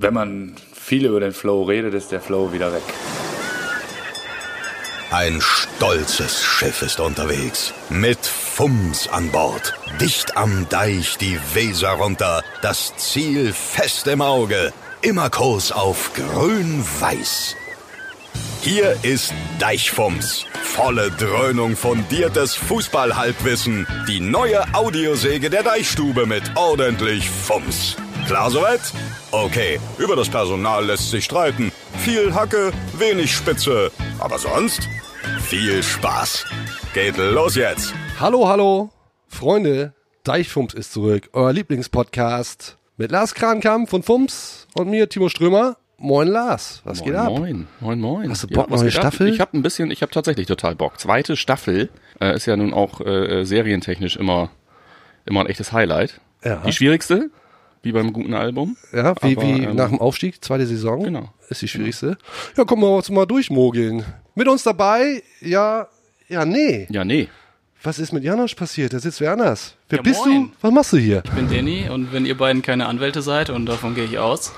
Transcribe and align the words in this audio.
Wenn 0.00 0.14
man 0.14 0.54
viel 0.72 1.06
über 1.06 1.18
den 1.18 1.32
Flow 1.32 1.64
redet, 1.64 1.92
ist 1.92 2.12
der 2.12 2.20
Flow 2.20 2.52
wieder 2.52 2.72
weg. 2.72 2.84
Ein 5.10 5.40
stolzes 5.40 6.40
Schiff 6.40 6.82
ist 6.82 7.00
unterwegs. 7.00 7.74
Mit 7.90 8.24
Fums 8.24 9.08
an 9.08 9.28
Bord. 9.32 9.74
Dicht 10.00 10.36
am 10.36 10.68
Deich 10.68 11.18
die 11.18 11.36
Weser 11.52 11.94
runter. 11.94 12.44
Das 12.62 12.96
Ziel 12.96 13.52
fest 13.52 14.06
im 14.06 14.22
Auge. 14.22 14.72
Immer 15.02 15.30
Kurs 15.30 15.72
auf 15.72 16.12
grün-weiß. 16.14 17.56
Hier 18.60 18.96
ist 19.02 19.34
Deichfums. 19.58 20.46
Volle 20.62 21.10
Dröhnung 21.10 21.74
fundiertes 21.74 22.54
Fußballhalbwissen. 22.54 23.84
Die 24.06 24.20
neue 24.20 24.62
Audiosäge 24.74 25.50
der 25.50 25.64
Deichstube 25.64 26.24
mit 26.26 26.44
ordentlich 26.54 27.28
Fums. 27.28 27.96
Klar 28.28 28.50
soweit? 28.52 28.92
Okay, 29.30 29.78
über 29.98 30.16
das 30.16 30.30
Personal 30.30 30.86
lässt 30.86 31.10
sich 31.10 31.26
streiten. 31.26 31.70
Viel 31.98 32.34
Hacke, 32.34 32.72
wenig 32.94 33.30
Spitze. 33.30 33.92
Aber 34.18 34.38
sonst 34.38 34.88
viel 35.42 35.82
Spaß. 35.82 36.46
Geht 36.94 37.18
los 37.18 37.54
jetzt. 37.54 37.92
Hallo, 38.18 38.48
hallo, 38.48 38.88
Freunde. 39.28 39.92
Deichfums 40.24 40.72
ist 40.72 40.94
zurück. 40.94 41.28
Euer 41.34 41.52
Lieblingspodcast 41.52 42.78
mit 42.96 43.10
Lars 43.10 43.34
Krankamp 43.34 43.90
von 43.90 44.02
Fums 44.02 44.66
und 44.74 44.88
mir, 44.88 45.10
Timo 45.10 45.28
Strömer. 45.28 45.76
Moin 45.98 46.28
Lars, 46.28 46.80
was 46.84 47.00
moin, 47.00 47.10
geht 47.10 47.20
ab? 47.20 47.28
Moin, 47.28 47.66
moin, 47.80 48.00
moin. 48.00 48.30
Hast 48.30 48.44
du 48.44 48.48
Bock, 48.48 48.70
was 48.70 48.80
neue 48.80 48.88
geht 48.88 48.98
ab? 48.98 49.12
Staffel? 49.12 49.28
Ich 49.28 49.40
habe 49.40 49.58
ein 49.58 49.62
bisschen, 49.62 49.90
ich 49.90 50.00
habe 50.00 50.10
tatsächlich 50.10 50.46
total 50.46 50.74
Bock. 50.74 50.98
Zweite 50.98 51.36
Staffel 51.36 51.90
äh, 52.18 52.34
ist 52.34 52.46
ja 52.46 52.56
nun 52.56 52.72
auch 52.72 53.02
äh, 53.02 53.44
serientechnisch 53.44 54.16
immer, 54.16 54.48
immer 55.26 55.40
ein 55.40 55.46
echtes 55.48 55.72
Highlight. 55.74 56.18
Ja. 56.42 56.62
Die 56.64 56.72
schwierigste, 56.72 57.30
wie 57.82 57.92
beim 57.92 58.12
guten 58.12 58.34
Album. 58.34 58.76
Ja, 58.92 59.14
wie, 59.22 59.36
Aber, 59.36 59.42
wie 59.42 59.64
ähm, 59.64 59.76
nach 59.76 59.88
dem 59.88 60.00
Aufstieg, 60.00 60.44
zweite 60.44 60.66
Saison. 60.66 61.02
Genau. 61.04 61.32
Ist 61.48 61.62
die 61.62 61.68
schwierigste. 61.68 62.18
Ja, 62.56 62.64
kommen 62.64 62.82
wir 62.82 62.90
uns 62.96 63.10
mal 63.10 63.26
durchmogeln. 63.26 64.04
Mit 64.34 64.48
uns 64.48 64.62
dabei, 64.62 65.22
ja, 65.40 65.88
ja, 66.28 66.44
nee. 66.44 66.86
Ja, 66.90 67.04
nee. 67.04 67.28
Was 67.82 67.98
ist 67.98 68.12
mit 68.12 68.24
Janosch 68.24 68.54
passiert? 68.54 68.92
Der 68.92 69.00
sitzt 69.00 69.20
wer 69.20 69.32
anders. 69.32 69.76
Wer 69.88 69.98
Ja, 69.98 70.02
bist 70.02 70.26
moin. 70.26 70.46
du? 70.46 70.50
Was 70.60 70.72
machst 70.72 70.92
du 70.92 70.96
hier? 70.96 71.22
Ich 71.24 71.30
bin 71.30 71.48
Danny 71.48 71.88
und 71.88 72.12
wenn 72.12 72.26
ihr 72.26 72.36
beiden 72.36 72.60
keine 72.60 72.86
Anwälte 72.86 73.22
seid, 73.22 73.50
und 73.50 73.66
davon 73.66 73.94
gehe 73.94 74.04
ich 74.04 74.18
aus, 74.18 74.52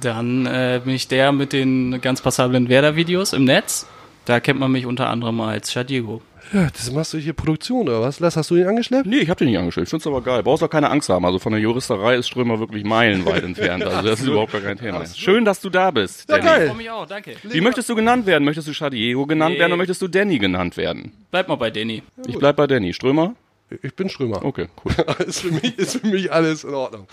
dann 0.00 0.46
äh, 0.46 0.80
bin 0.84 0.94
ich 0.94 1.08
der 1.08 1.32
mit 1.32 1.52
den 1.52 2.00
ganz 2.00 2.20
passablen 2.20 2.68
Werder-Videos 2.68 3.32
im 3.32 3.44
Netz. 3.44 3.86
Da 4.24 4.38
kennt 4.38 4.60
man 4.60 4.70
mich 4.70 4.86
unter 4.86 5.08
anderem 5.08 5.40
als 5.40 5.72
Shadigo. 5.72 6.22
Ja, 6.52 6.68
das 6.72 6.90
machst 6.92 7.12
du 7.14 7.18
hier 7.18 7.32
Produktion 7.32 7.88
oder 7.88 8.00
was? 8.00 8.20
Lass, 8.20 8.36
hast 8.36 8.50
du 8.50 8.56
ihn 8.56 8.66
angeschleppt? 8.66 9.06
Nee, 9.06 9.18
ich 9.18 9.30
hab 9.30 9.38
den 9.38 9.48
nicht 9.48 9.58
angestellt. 9.58 9.84
Ich 9.86 9.90
find's 9.90 10.06
aber 10.06 10.20
geil. 10.22 10.42
Brauchst 10.42 10.62
auch 10.62 10.70
keine 10.70 10.90
Angst 10.90 11.08
haben. 11.08 11.24
Also 11.24 11.38
von 11.38 11.52
der 11.52 11.60
Juristerei 11.60 12.16
ist 12.16 12.28
Strömer 12.28 12.58
wirklich 12.60 12.84
meilenweit 12.84 13.42
entfernt. 13.44 13.84
Also 13.84 14.02
das 14.08 14.20
ist 14.20 14.26
überhaupt 14.26 14.52
gar 14.52 14.60
kein 14.60 14.78
Thema. 14.78 15.04
Schön, 15.06 15.44
dass 15.44 15.60
du 15.60 15.70
da 15.70 15.90
bist, 15.90 16.28
Ja, 16.28 16.36
Danny. 16.38 16.48
geil. 16.48 16.60
Ich 16.62 16.68
freue 16.68 16.76
mich 16.76 16.90
auch, 16.90 17.06
danke. 17.06 17.34
Wie 17.44 17.60
möchtest 17.60 17.88
du 17.88 17.94
genannt 17.94 18.26
werden? 18.26 18.44
Möchtest 18.44 18.68
du 18.68 18.72
Shadiego 18.74 19.26
genannt 19.26 19.54
Nee. 19.54 19.60
werden 19.60 19.72
oder 19.72 19.78
möchtest 19.78 20.02
du 20.02 20.08
Danny 20.08 20.38
genannt 20.38 20.76
werden? 20.76 21.12
Bleib 21.30 21.48
mal 21.48 21.56
bei 21.56 21.70
Danny. 21.70 22.02
Ich 22.26 22.36
bleib 22.38 22.56
bei 22.56 22.66
Danny. 22.66 22.92
Strömer? 22.92 23.34
Ich 23.82 23.94
bin 23.94 24.08
Strömer. 24.08 24.44
Okay, 24.44 24.66
cool. 24.84 24.92
ist, 25.26 25.40
für 25.42 25.52
mich, 25.52 25.78
ist 25.78 26.00
für 26.00 26.06
mich 26.06 26.32
alles 26.32 26.64
in 26.64 26.74
Ordnung. 26.74 27.06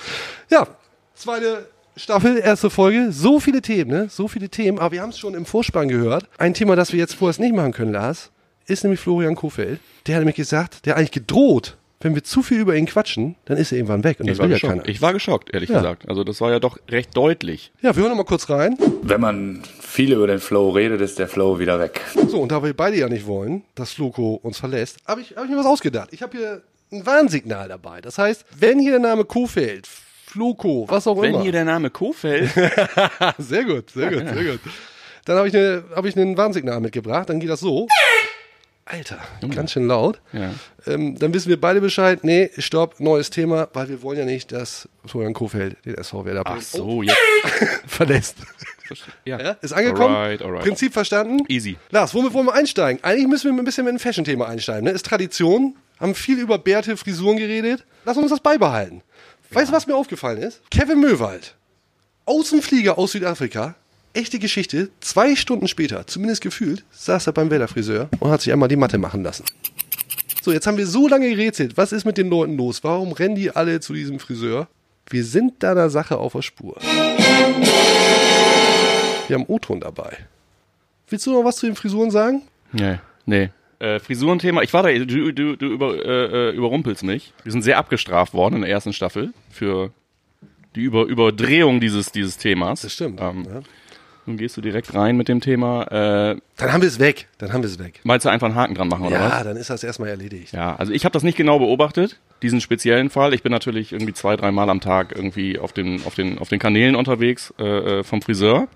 Ja, 0.50 0.67
zweite 1.14 1.67
Staffel, 1.95 2.38
erste 2.39 2.70
Folge. 2.70 3.11
So 3.11 3.39
viele 3.39 3.61
Themen, 3.61 3.89
ne? 3.92 4.08
So 4.09 4.28
viele 4.28 4.50
Themen. 4.50 4.80
Aber 4.80 4.92
wir 4.92 5.02
haben 5.02 5.09
es 5.09 5.20
schon 5.20 5.33
im 5.36 5.45
Vorspann 5.45 5.88
gehört. 5.88 6.25
Ein 6.38 6.53
Thema, 6.53 6.75
das 6.75 6.92
wir 6.94 7.00
jetzt 7.00 7.14
vorerst 7.16 7.39
nicht 7.39 7.53
machen 7.55 7.73
können, 7.73 7.92
Lars, 7.92 8.31
ist 8.68 8.84
nämlich 8.84 9.00
Florian 9.00 9.36
Kofeld. 9.36 9.80
Der 10.06 10.16
hat 10.16 10.22
nämlich 10.22 10.36
gesagt, 10.36 10.86
der 10.86 10.94
hat 10.94 11.00
eigentlich 11.00 11.12
gedroht, 11.12 11.78
wenn 12.00 12.14
wir 12.14 12.23
zu 12.23 12.44
viel 12.44 12.60
über 12.60 12.76
ihn 12.76 12.86
quatschen, 12.86 13.36
dann 13.46 13.58
ist 13.58 13.72
er 13.72 13.80
irgendwann 13.80 14.04
weg. 14.04 14.20
Und 14.20 14.28
das 14.28 14.36
Ich 14.36 14.40
war, 14.40 14.46
will 14.46 14.52
ja 14.52 14.56
geschockt. 14.58 14.73
keiner. 14.84 14.88
ich 14.88 15.02
war 15.02 15.14
geschockt, 15.14 15.54
ehrlich 15.54 15.70
Ja. 15.70 15.78
gesagt. 15.78 16.08
Also 16.08 16.23
das 16.23 16.40
war 16.42 16.52
ja 16.52 16.60
doch 16.60 16.78
recht 16.90 17.18
deutlich. 17.18 17.72
Ja, 17.82 17.95
wir 17.95 18.02
hören 18.04 18.12
noch 18.12 18.18
mal 18.18 18.23
kurz 18.26 18.50
rein. 18.52 18.78
Wenn 19.02 19.20
man 19.20 19.64
viel 19.80 20.14
über 20.14 20.28
den 20.28 20.40
Flow 20.40 20.70
redet, 20.70 21.02
ist 21.02 21.18
der 21.18 21.28
Flow 21.28 21.58
wieder 21.58 21.80
weg. 21.80 22.02
So, 22.28 22.40
und 22.40 22.52
da 22.52 22.62
wir 22.64 22.76
beide 22.76 22.98
ja 22.98 23.10
nicht 23.10 23.26
wollen, 23.26 23.64
dass 23.73 23.94
Floco 23.94 24.36
uns 24.44 24.60
verlässt, 24.60 24.98
habe 25.08 25.22
ich, 25.22 25.36
hab 25.36 25.45
ich 25.45 25.50
mir 25.50 25.58
was 25.58 25.66
ausgedacht. 25.66 26.10
Ich 26.11 26.22
habe 26.22 26.38
hier 26.38 26.61
ein 26.92 27.04
Warnsignal 27.06 27.67
dabei. 27.67 28.00
Das 28.02 28.20
heißt, 28.20 28.45
wenn 28.60 28.80
hier 28.80 28.92
der 28.92 29.00
Name 29.00 29.26
Kofeld, 29.26 29.88
Floco, 29.88 30.86
was 30.89 31.08
auch 31.08 31.20
Wenn 31.22 31.33
immer. 31.33 31.42
hier 31.44 31.52
der 31.52 31.66
Name 31.66 31.89
Kofeld, 31.89 32.50
Sehr 33.39 33.64
gut, 33.64 33.89
sehr 33.89 34.11
gut, 34.11 34.23
sehr 34.33 34.44
gut. 34.44 34.60
Dann 35.26 35.38
habe 35.38 35.48
ich, 35.48 35.54
ne, 35.54 35.83
hab 35.95 36.06
ich 36.06 36.16
ein 36.16 36.38
Warnsignal 36.38 36.80
mitgebracht. 36.80 37.30
Dann 37.30 37.39
geht 37.39 37.50
das 37.50 37.60
so. 37.60 37.88
Alter, 38.89 39.20
ganz 39.53 39.71
schön 39.73 39.87
laut. 39.87 40.21
ja. 40.31 40.52
Ähm, 40.86 41.20
dann 41.20 41.33
wissen 41.33 41.49
wir 41.49 41.59
beide 41.59 41.81
Bescheid. 41.81 42.23
Nee, 42.23 42.49
stopp, 42.58 42.99
neues 43.02 43.30
Thema, 43.30 43.67
weil 43.73 43.89
wir 43.89 44.02
wollen 44.02 44.20
ja 44.20 44.23
nicht, 44.25 44.53
dass 44.53 44.87
Florian 45.05 45.33
Kofeld 45.33 45.75
den 45.86 45.95
SV 45.95 46.23
Werder 46.23 46.43
ach 46.45 46.61
so, 46.61 47.02
jetzt. 47.03 47.17
verlässt. 47.87 48.37
Ja. 49.26 49.37
Ja, 49.42 49.52
ist 49.61 49.73
angekommen. 49.73 50.15
Alright, 50.15 50.42
alright. 50.42 50.64
Prinzip 50.64 50.93
verstanden. 50.93 51.43
Easy. 51.49 51.77
Lars, 51.89 52.14
womit 52.14 52.33
wollen 52.33 52.45
wir 52.45 52.53
einsteigen? 52.53 53.03
Eigentlich 53.03 53.27
müssen 53.27 53.52
wir 53.53 53.61
ein 53.61 53.65
bisschen 53.65 53.83
mit 53.83 53.89
einem 53.92 53.99
Fashion-Thema 53.99 54.47
einsteigen. 54.47 54.86
Ne? 54.86 54.92
Ist 54.92 55.05
Tradition. 55.05 55.76
Haben 55.99 56.15
viel 56.15 56.39
über 56.39 56.58
Bärte, 56.58 56.95
Frisuren 56.95 57.36
geredet. 57.37 57.83
Lass 58.05 58.15
uns 58.15 58.30
das 58.30 58.39
beibehalten. 58.39 59.02
Weißt 59.52 59.70
du, 59.71 59.76
was 59.76 59.87
mir 59.87 59.95
aufgefallen 59.95 60.37
ist? 60.37 60.61
Kevin 60.71 61.02
Möwald. 61.02 61.55
Außenflieger 62.26 62.97
aus 62.97 63.11
Südafrika. 63.14 63.76
Echte 64.17 64.39
Geschichte. 64.39 64.89
Zwei 65.00 65.36
Stunden 65.36 65.67
später, 65.67 66.08
zumindest 66.08 66.42
gefühlt, 66.42 66.83
saß 66.89 67.28
er 67.28 67.33
beim 67.33 67.52
Werder-Friseur 67.52 68.10
und 68.20 68.32
hat 68.32 68.42
sich 68.42 68.52
einmal 68.52 68.67
die 68.67 68.76
Matte 68.76 68.98
machen 68.98 69.22
lassen. 69.22 69.45
So, 70.42 70.52
jetzt 70.52 70.66
haben 70.66 70.78
wir 70.78 70.88
so 70.88 71.08
lange 71.08 71.30
gerätselt. 71.30 71.78
Was 71.78 71.92
ist 71.92 72.04
mit 72.04 72.17
den 72.17 72.27
Leuten 72.27 72.58
los? 72.58 72.83
Warum 72.83 73.11
rennen 73.11 73.36
die 73.36 73.52
alle 73.52 73.80
zu 73.80 73.94
diesem 73.94 74.17
Friseur? 74.20 74.67
Wir 75.08 75.23
sind 75.23 75.61
da 75.61 75.76
der 75.76 75.92
Sache 75.92 76.17
auf 76.17 76.33
der 76.33 76.42
Spur. 76.42 76.77
Wir 79.27 79.36
haben 79.36 79.45
O-Ton 79.48 79.82
dabei. 79.82 80.17
Willst 81.10 81.27
du 81.27 81.33
noch 81.33 81.45
was 81.45 81.58
zu 81.58 81.67
den 81.67 81.76
Frisuren 81.76 82.10
sagen? 82.10 82.42
Nee, 82.72 82.98
nee. 83.27 83.52
Äh, 83.77 84.00
Frisurenthema, 84.00 84.64
ich 84.64 84.73
war 84.73 84.82
da, 84.82 84.89
du, 84.92 85.32
du, 85.32 85.56
du 85.56 85.66
über, 85.67 85.94
äh, 85.94 86.50
äh, 86.50 86.56
überrumpelst 86.56 87.04
mich. 87.04 87.33
Wir 87.44 87.52
sind 87.52 87.61
sehr 87.61 87.77
abgestraft 87.77 88.33
worden 88.33 88.56
in 88.56 88.61
der 88.61 88.72
ersten 88.72 88.94
Staffel 88.94 89.32
für 89.52 89.92
die 90.76 90.82
über, 90.82 91.06
Überdrehung 91.06 91.80
dieses, 91.80 92.11
dieses 92.11 92.39
Themas. 92.39 92.82
Das 92.82 92.94
stimmt. 92.94 93.22
Ähm, 93.22 93.45
Ja. 93.48 93.61
Nun 94.27 94.36
gehst 94.36 94.58
du 94.58 94.61
direkt 94.61 94.93
rein 94.93 95.15
mit 95.15 95.30
dem 95.30 95.39
Thema. 95.39 95.83
Äh, 95.83 96.38
Dann 96.58 96.73
haben 96.73 96.82
wir 96.82 96.89
es 96.89 96.99
weg. 96.99 97.30
Dann 97.38 97.54
haben 97.54 97.64
wir 97.64 97.70
es 97.70 97.80
weg. 97.80 98.02
meinst 98.04 98.26
du 98.26 98.30
einfach 98.30 98.48
einen 98.48 98.55
Haken 98.55 98.76
dran 98.76 98.89
machen, 98.89 99.05
oder 99.05 99.15
ja, 99.15 99.32
was? 99.32 99.43
dann 99.45 99.55
ist 99.55 99.70
das 99.70 99.86
erstmal 99.86 100.10
erledigt. 100.10 100.52
Ja, 100.52 100.76
also 100.76 100.92
ich 100.92 101.05
habe 101.05 101.14
das 101.14 101.23
nicht 101.23 101.38
genau 101.38 101.60
beobachtet, 101.60 102.20
diesen 102.42 102.60
speziellen 102.60 103.10
Fall. 103.10 103.33
Ich 103.33 103.42
bin 103.42 103.54
natürlich 103.54 103.93
irgendwie 103.93 104.14
zwei, 104.14 104.36
dreimal 104.36 104.70
am 104.70 104.82
Tag 104.82 105.15
irgendwie 105.15 105.58
auf 105.58 105.71
den, 105.71 106.04
auf 106.05 106.14
den, 106.14 106.39
auf 106.39 106.49
den 106.49 106.60
Kanälen 106.60 106.98
unterwegs 106.98 107.54
äh, 107.58 107.99
äh, 107.99 108.04
vom 108.04 108.21
Friseur 108.21 108.67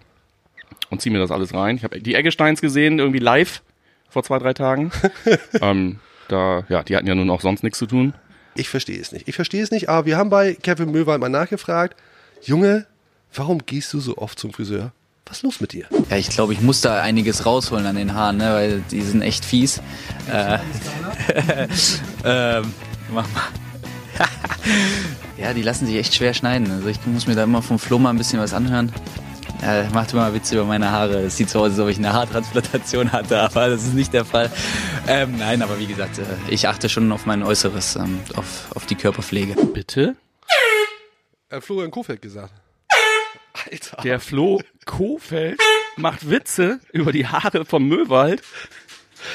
und 0.90 1.02
ziehe 1.02 1.12
mir 1.12 1.20
das 1.20 1.32
alles 1.32 1.54
rein. 1.54 1.76
Ich 1.76 1.84
habe 1.84 2.00
die 2.00 2.16
Eggesteins 2.16 2.62
gesehen, 2.62 3.00
irgendwie 3.00 3.20
live 3.20 3.62
vor 4.10 4.24
zwei, 4.24 4.40
drei 4.40 4.54
Tagen. 4.54 4.92
ähm, 5.62 6.00
da, 6.30 6.64
ja, 6.70 6.82
die 6.82 6.96
hatten 6.96 7.08
ja 7.08 7.16
nun 7.16 7.30
auch 7.30 7.42
sonst 7.42 7.62
nichts 7.62 7.78
zu 7.78 7.88
tun. 7.88 8.14
Ich 8.56 8.70
verstehe 8.70 9.02
es 9.02 9.12
nicht. 9.12 9.28
Ich 9.28 9.36
verstehe 9.36 9.64
es 9.64 9.72
nicht, 9.72 9.90
aber 9.90 10.06
wir 10.06 10.16
haben 10.18 10.30
bei 10.30 10.54
Kevin 10.54 10.92
Möwald 10.92 11.20
mal 11.20 11.28
nachgefragt. 11.28 11.98
Junge, 12.42 12.86
warum 13.34 13.66
gehst 13.66 13.92
du 13.94 14.00
so 14.00 14.18
oft 14.18 14.40
zum 14.40 14.54
Friseur? 14.54 14.94
Was 15.26 15.38
ist 15.38 15.44
los 15.44 15.62
mit 15.62 15.74
dir? 15.74 15.86
Ja, 16.10 16.18
ich 16.18 16.30
glaube, 16.30 16.54
ich 16.54 16.62
muss 16.62 16.82
da 16.82 17.02
einiges 17.02 17.46
rausholen 17.46 17.86
an 17.86 17.96
den 17.96 18.14
Haaren, 18.14 18.38
ne, 18.38 18.54
weil 18.54 18.84
die 18.92 19.02
sind 19.02 19.22
echt 19.22 19.46
fies. 19.46 19.82
Äh, 20.30 20.58
ähm, 22.26 22.74
mach 23.10 23.28
mal. 23.32 23.44
ja, 25.38 25.54
die 25.54 25.62
lassen 25.62 25.86
sich 25.86 25.96
echt 25.96 26.14
schwer 26.14 26.34
schneiden. 26.34 26.70
Also 26.72 26.88
ich 26.88 26.98
muss 27.06 27.28
mir 27.28 27.36
da 27.36 27.44
immer 27.44 27.62
vom 27.62 27.80
Flo 27.80 27.98
mal 28.00 28.10
ein 28.10 28.18
bisschen 28.18 28.40
was 28.40 28.54
anhören. 28.54 28.92
Er 29.62 29.88
macht 29.92 30.12
immer 30.12 30.34
Witze 30.34 30.56
über 30.56 30.66
meine 30.66 30.92
Haare. 30.92 31.20
Es 31.20 31.38
sieht 31.38 31.50
so 31.50 31.60
aus, 31.60 31.72
als 31.72 31.80
ob 31.80 31.88
ich 31.88 31.98
eine 31.98 32.14
Haartransplantation 32.14 33.12
hatte, 33.12 33.40
aber 33.42 33.70
das 33.70 33.84
ist 33.84 33.94
nicht 33.94 34.12
der 34.12 34.26
Fall. 34.26 34.52
Ähm, 35.08 35.38
nein, 35.38 35.62
aber 35.62 35.78
wie 35.80 35.86
gesagt, 35.86 36.18
äh, 36.18 36.24
ich 36.50 36.68
achte 36.68 36.90
schon 36.90 37.12
auf 37.12 37.26
mein 37.26 37.44
Äußeres, 37.44 37.96
ähm, 37.96 38.20
auf, 38.36 38.72
auf 38.76 38.86
die 38.88 38.96
Körperpflege. 38.96 39.56
Bitte? 39.66 40.16
Äh, 41.50 41.62
Florian 41.62 41.92
Kofeld 41.92 42.22
gesagt. 42.22 42.54
Alter. 43.54 44.02
Der 44.04 44.20
Flo 44.20 44.62
Kofeld 44.86 45.60
macht 45.98 46.30
Witze 46.30 46.80
über 46.92 47.12
die 47.12 47.28
Haare 47.28 47.66
vom 47.66 47.88
Möwald. 47.88 48.42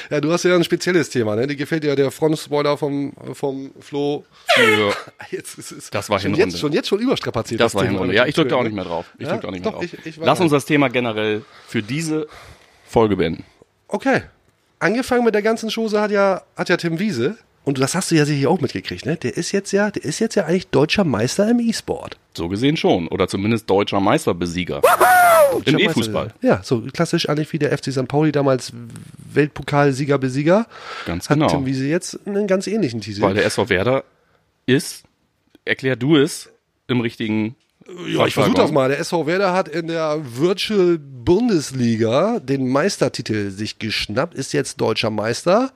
Ja, 0.09 0.19
du 0.19 0.31
hast 0.33 0.43
ja 0.43 0.53
ein 0.53 0.63
spezielles 0.65 1.09
Thema, 1.09 1.35
ne? 1.37 1.47
Dir 1.47 1.55
gefällt 1.55 1.85
ja 1.85 1.95
der 1.95 2.11
Frontspoiler 2.11 2.77
vom, 2.77 3.13
vom 3.33 3.71
Flo. 3.79 4.25
Ja, 4.57 4.91
Jetzt 5.31 5.57
ist 5.57 5.71
es. 5.71 5.89
Das 5.91 6.09
war 6.09 6.19
schon 6.19 6.31
Hinrunde. 6.33 6.51
jetzt, 6.51 6.59
schon 6.59 6.73
jetzt 6.73 6.87
schon 6.89 6.99
überstrapaziert. 6.99 7.61
das 7.61 7.73
war 7.73 7.83
Thema. 7.83 7.91
Hinrunde. 7.91 8.13
Ja, 8.15 8.25
ich 8.25 8.35
drücke 8.35 8.49
da 8.49 8.57
auch 8.57 8.63
nicht 8.63 8.75
mehr 8.75 8.83
drauf. 8.83 9.05
Ich 9.17 9.25
Ja? 9.25 9.33
drück 9.33 9.41
da 9.43 9.47
auch 9.47 9.51
nicht 9.53 9.63
mehr 9.63 9.71
Doch, 9.71 9.79
drauf. 9.79 9.93
ich- 9.93 10.05
ich 10.05 10.17
Lass 10.17 10.41
uns 10.41 10.51
das 10.51 10.65
Thema 10.65 10.89
generell 10.89 11.43
für 11.67 11.81
diese 11.81 12.27
Folge 12.85 13.15
beenden. 13.15 13.45
Okay. 13.87 14.23
Angefangen 14.79 15.23
mit 15.23 15.33
der 15.33 15.41
ganzen 15.41 15.69
Chose 15.73 16.01
hat 16.01 16.11
ja, 16.11 16.41
hat 16.57 16.67
ja 16.67 16.75
Tim 16.77 16.99
Wiese. 16.99 17.37
Und 17.67 17.79
das 17.79 17.95
hast 17.95 18.11
du 18.11 18.15
ja 18.15 18.23
sicher 18.23 18.49
auch 18.49 18.61
mitgekriegt, 18.61 19.05
ne? 19.05 19.17
Der 19.17 19.35
ist 19.35 19.51
jetzt 19.51 19.73
ja, 19.73 19.91
der 19.91 20.05
ist 20.05 20.19
jetzt 20.19 20.35
ja 20.35 20.45
eigentlich 20.45 20.69
deutscher 20.69 21.03
Meister 21.03 21.51
im 21.51 21.59
E-Sport. 21.59 22.15
So 22.33 22.47
gesehen 22.47 22.77
schon. 22.77 23.09
Oder 23.09 23.27
zumindest 23.27 23.69
deutscher 23.69 23.99
Meisterbesieger. 23.99 24.81
Im 25.51 25.63
Deutscher 25.65 25.77
E-Fußball. 25.77 26.33
Ja, 26.41 26.61
so 26.63 26.79
klassisch 26.93 27.27
eigentlich 27.27 27.51
wie 27.51 27.59
der 27.59 27.77
FC 27.77 27.91
St. 27.91 28.07
Pauli 28.07 28.31
damals 28.31 28.71
Weltpokalsieger 29.33 30.17
Besieger. 30.17 30.65
Ganz 31.05 31.29
Hat 31.29 31.35
genau. 31.35 31.49
Tim 31.49 31.65
Wiese 31.65 31.85
jetzt 31.85 32.17
einen 32.25 32.47
ganz 32.47 32.67
ähnlichen 32.67 33.01
Titel. 33.01 33.19
Weil 33.19 33.33
der 33.33 33.43
SV 33.43 33.67
Werder 33.67 34.05
ist, 34.65 35.03
erklär 35.65 35.97
du 35.97 36.15
es, 36.15 36.49
im 36.87 37.01
richtigen 37.01 37.57
Ja, 38.07 38.27
ich 38.27 38.33
versuche 38.33 38.55
das 38.55 38.71
mal. 38.71 38.87
Der 38.87 38.99
SV 38.99 39.25
Werder 39.25 39.51
hat 39.51 39.67
in 39.67 39.87
der 39.87 40.21
Virtual 40.23 40.97
Bundesliga 40.97 42.39
den 42.39 42.69
Meistertitel 42.69 43.51
sich 43.51 43.77
geschnappt, 43.77 44.35
ist 44.35 44.53
jetzt 44.53 44.79
deutscher 44.79 45.09
Meister. 45.09 45.73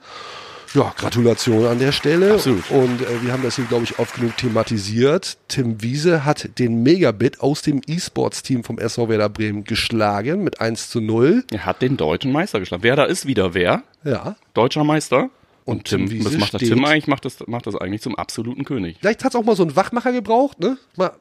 Ja, 0.74 0.92
Gratulation 0.96 1.66
an 1.66 1.78
der 1.78 1.92
Stelle. 1.92 2.32
Absolut. 2.34 2.70
Und 2.70 3.02
äh, 3.02 3.22
wir 3.22 3.32
haben 3.32 3.42
das 3.42 3.56
hier, 3.56 3.66
glaube 3.66 3.84
ich, 3.84 3.98
oft 3.98 4.14
genug 4.14 4.36
thematisiert. 4.38 5.36
Tim 5.48 5.82
Wiese 5.82 6.24
hat 6.24 6.58
den 6.58 6.82
Megabit 6.82 7.40
aus 7.40 7.62
dem 7.62 7.80
E-Sports-Team 7.86 8.64
vom 8.64 8.78
SV 8.78 9.08
Werder 9.08 9.28
Bremen 9.28 9.64
geschlagen 9.64 10.42
mit 10.44 10.60
1 10.60 10.88
zu 10.90 11.00
0. 11.00 11.44
Er 11.52 11.66
hat 11.66 11.82
den 11.82 11.96
deutschen 11.96 12.32
Meister 12.32 12.58
geschlagen. 12.60 12.82
Wer 12.82 12.96
da 12.96 13.04
ist 13.04 13.26
wieder 13.26 13.54
wer? 13.54 13.82
Ja. 14.04 14.36
Deutscher 14.54 14.84
Meister. 14.84 15.28
Und 15.64 15.76
Und 15.76 15.84
Tim, 15.84 16.10
Wiese 16.10 16.24
was 16.24 16.38
macht 16.38 16.48
steht- 16.56 16.68
Tim 16.70 16.84
eigentlich? 16.84 17.06
Macht 17.06 17.24
das, 17.24 17.36
macht 17.46 17.66
das 17.66 17.76
eigentlich 17.76 18.02
zum 18.02 18.16
absoluten 18.16 18.64
König. 18.64 18.96
Vielleicht 19.00 19.22
hat 19.24 19.32
es 19.34 19.36
auch 19.40 19.44
mal 19.44 19.54
so 19.54 19.62
einen 19.62 19.76
Wachmacher 19.76 20.10
gebraucht, 20.12 20.58
ne? 20.58 20.76
Mal 20.96 21.12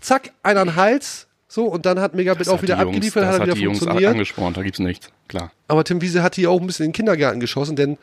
zack, 0.00 0.30
einer 0.42 0.60
an 0.60 0.68
den 0.68 0.76
Hals. 0.76 1.26
So, 1.48 1.64
und 1.66 1.84
dann 1.84 1.98
hat 1.98 2.14
Megabit 2.14 2.48
auch 2.48 2.54
hat 2.54 2.62
wieder 2.62 2.76
die 2.76 2.82
Jungs, 2.82 2.94
abgeliefert, 2.96 3.22
das 3.24 3.28
hat 3.28 3.34
er 3.34 3.40
hat 3.40 3.46
wieder 3.48 3.54
die 3.56 3.62
Jungs 3.62 3.78
funktioniert. 3.80 4.10
angespornt, 4.12 4.56
da 4.56 4.62
gibt's 4.62 4.78
nichts. 4.78 5.08
Klar. 5.28 5.50
Aber 5.66 5.82
Tim 5.84 6.00
Wiese 6.00 6.22
hat 6.22 6.36
hier 6.36 6.48
auch 6.50 6.60
ein 6.60 6.66
bisschen 6.66 6.84
in 6.86 6.90
den 6.90 6.94
Kindergarten 6.96 7.40
geschossen, 7.40 7.74
denn 7.76 7.98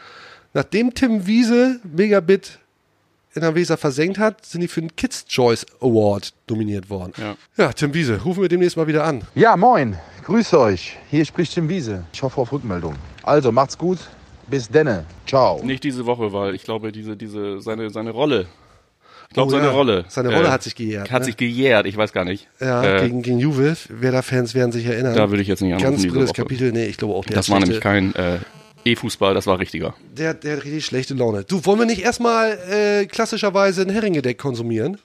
nachdem 0.57 0.92
Tim 0.94 1.27
Wiese 1.27 1.80
Megabit 1.83 2.57
in 3.36 3.42
der 3.42 3.54
Weser 3.54 3.77
versenkt 3.77 4.18
hat, 4.18 4.44
sind 4.44 4.62
die 4.62 4.68
für 4.68 4.81
den 4.81 4.95
Kids 4.95 5.25
Choice 5.27 5.65
Award 5.81 6.33
nominiert 6.50 6.89
worden. 6.89 7.13
Ja. 7.18 7.36
ja, 7.57 7.71
Tim 7.71 7.94
Wiese, 7.94 8.19
rufen 8.24 8.42
wir 8.42 8.50
demnächst 8.50 8.75
mal 8.75 8.88
wieder 8.88 9.04
an. 9.04 9.21
Ja, 9.36 9.56
moin. 9.56 9.95
Grüße 10.25 10.59
euch. 10.59 10.98
Hier 11.12 11.24
spricht 11.25 11.54
Tim 11.54 11.69
Wiese. 11.69 12.06
Ich 12.12 12.24
hoffe 12.24 12.42
auf 12.42 12.51
Rückmeldung. 12.51 12.95
Also, 13.21 13.51
macht's 13.51 13.77
gut. 13.77 14.00
Bis 14.48 14.68
denne. 14.68 15.06
Ciao. 15.27 15.62
Nicht 15.63 15.83
diese 15.83 16.06
Woche, 16.07 16.33
weil 16.33 16.56
ich 16.56 16.63
glaube, 16.63 16.92
diese, 16.92 17.15
diese, 17.15 17.62
seine, 17.62 17.92
seine 17.92 18.10
Rolle. 18.10 18.48
Ich 19.30 19.33
glaube, 19.36 19.50
Oh 19.50 19.51
seine 19.51 19.68
ja, 19.68 19.71
Rolle. 19.71 20.06
seine 20.07 20.33
Rolle 20.33 20.50
hat 20.50 20.63
sich 20.63 20.74
gejährt, 20.74 21.12
Hat 21.12 21.19
ne? 21.19 21.25
sich 21.25 21.38
gejährt, 21.38 21.86
ich 21.86 21.98
weiß 21.98 22.13
gar 22.13 22.24
nicht. 22.25 22.48
Ja, 22.60 22.81
Äh, 22.81 23.01
gegen, 23.03 23.21
gegen 23.21 23.39
Juve. 23.39 23.75
Werder-Fans 23.89 24.56
werden 24.56 24.71
sich 24.71 24.86
erinnern. 24.86 25.15
Da 25.15 25.30
würde 25.30 25.42
ich 25.44 25.48
jetzt 25.50 25.62
nicht 25.62 25.74
anrufen 25.74 26.12
Ganz 26.13 26.30
Woche. 26.30 26.33
Kapitel. 26.33 26.71
Nee, 26.71 26.86
ich 26.86 26.98
glaube 26.98 27.13
auch 27.13 27.25
der 27.25 27.36
das 27.36 27.50
war 27.50 27.60
nämlich 27.60 27.81
kein 27.81 28.15
äh, 28.15 28.39
E-Fußball, 28.85 29.33
das 29.33 29.47
war 29.47 29.59
richtiger. 29.59 29.95
Der, 30.18 30.33
der 30.33 30.57
hat 30.57 30.63
richtig 30.65 30.85
schlechte 30.85 31.13
Laune. 31.13 31.44
Du, 31.44 31.65
wollen 31.65 31.79
wir 31.79 31.85
nicht 31.85 32.01
erstmal 32.03 32.57
äh, 32.69 33.06
klassischerweise 33.06 33.81
ein 33.81 33.89
Heringedeck 33.89 34.38
konsumieren? 34.38 34.97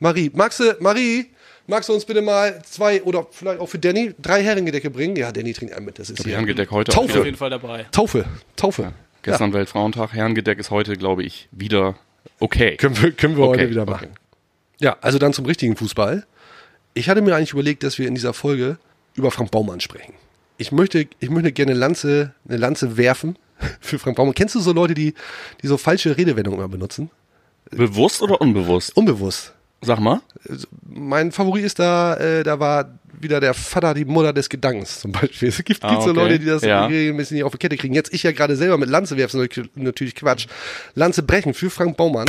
Marie, 0.00 0.30
magst 0.34 0.58
du, 0.60 0.76
Marie, 0.80 1.26
magst 1.66 1.88
du 1.88 1.92
uns 1.94 2.04
bitte 2.04 2.22
mal 2.22 2.60
zwei 2.64 3.02
oder 3.04 3.26
vielleicht 3.30 3.60
auch 3.60 3.68
für 3.68 3.78
Danny 3.78 4.14
drei 4.20 4.42
Heringendecke 4.42 4.90
bringen? 4.90 5.14
Ja, 5.16 5.30
Danny 5.30 5.52
trinkt 5.52 5.74
einen 5.74 5.86
mit. 5.86 5.98
Das 5.98 6.10
ist 6.10 6.18
Die 6.18 6.24
hier. 6.24 6.32
Herrengedeck 6.34 6.70
heute 6.72 6.90
Taufe. 6.92 7.20
Auf 7.20 7.24
jeden 7.24 7.36
Fall 7.36 7.50
dabei. 7.50 7.86
Taufe. 7.92 8.24
Taufe. 8.56 8.92
Gestern 9.22 9.52
Weltfrauentag, 9.52 10.12
Herrengedeck 10.12 10.58
ist 10.58 10.72
heute, 10.72 10.96
glaube 10.96 11.22
ich, 11.22 11.48
wieder 11.52 11.94
okay. 12.40 12.76
Können 12.76 13.00
wir, 13.00 13.12
können 13.12 13.36
wir 13.36 13.44
Okay, 13.44 13.60
heute 13.60 13.70
wieder 13.70 13.82
okay. 13.82 13.90
machen. 13.92 14.08
Ja, 14.80 14.96
also 15.00 15.18
dann 15.20 15.32
zum 15.32 15.46
richtigen 15.46 15.76
Fußball. 15.76 16.26
Ich 16.94 17.08
hatte 17.08 17.22
mir 17.22 17.36
eigentlich 17.36 17.52
überlegt, 17.52 17.84
dass 17.84 17.98
wir 18.00 18.08
in 18.08 18.16
dieser 18.16 18.34
Folge 18.34 18.78
über 19.14 19.30
Frank 19.30 19.52
Baumann 19.52 19.78
sprechen. 19.78 20.14
Ich 20.62 20.70
möchte, 20.70 21.08
ich 21.18 21.28
möchte 21.28 21.50
gerne 21.50 21.72
eine 21.72 21.80
Lanze, 21.80 22.34
eine 22.48 22.56
Lanze 22.56 22.96
werfen 22.96 23.36
für 23.80 23.98
Frank 23.98 24.16
Baumann. 24.16 24.32
Kennst 24.34 24.54
du 24.54 24.60
so 24.60 24.72
Leute, 24.72 24.94
die, 24.94 25.12
die 25.60 25.66
so 25.66 25.76
falsche 25.76 26.16
Redewendungen 26.16 26.60
immer 26.60 26.68
benutzen? 26.68 27.10
Bewusst 27.72 28.22
oder 28.22 28.40
unbewusst? 28.40 28.96
Unbewusst. 28.96 29.52
Sag 29.80 29.98
mal. 29.98 30.20
Mein 30.88 31.32
Favorit 31.32 31.64
ist 31.64 31.80
da, 31.80 32.14
äh, 32.16 32.44
da 32.44 32.60
war 32.60 32.96
wieder 33.20 33.40
der 33.40 33.54
Vater, 33.54 33.94
die 33.94 34.04
Mutter 34.04 34.32
des 34.32 34.48
Gedankens 34.48 35.00
zum 35.00 35.10
Beispiel. 35.10 35.48
Es 35.48 35.64
gibt, 35.64 35.82
Ah, 35.82 35.90
gibt 35.90 36.02
so 36.04 36.10
okay. 36.10 36.20
Leute, 36.20 36.38
die 36.38 36.46
das 36.46 36.62
Ja. 36.62 36.86
regelmäßig 36.86 37.32
nicht 37.36 37.44
auf 37.44 37.50
die 37.52 37.58
Kette 37.58 37.76
kriegen. 37.76 37.92
Jetzt 37.94 38.14
ich 38.14 38.22
ja 38.22 38.30
gerade 38.30 38.54
selber 38.54 38.78
mit 38.78 38.88
Lanze 38.88 39.16
werfen, 39.16 39.40
natürlich- 39.40 39.70
natürlich 39.74 40.14
Quatsch. 40.14 40.46
Lanze 40.94 41.24
brechen 41.24 41.54
für 41.54 41.70
Frank 41.70 41.96
Baumann. 41.96 42.26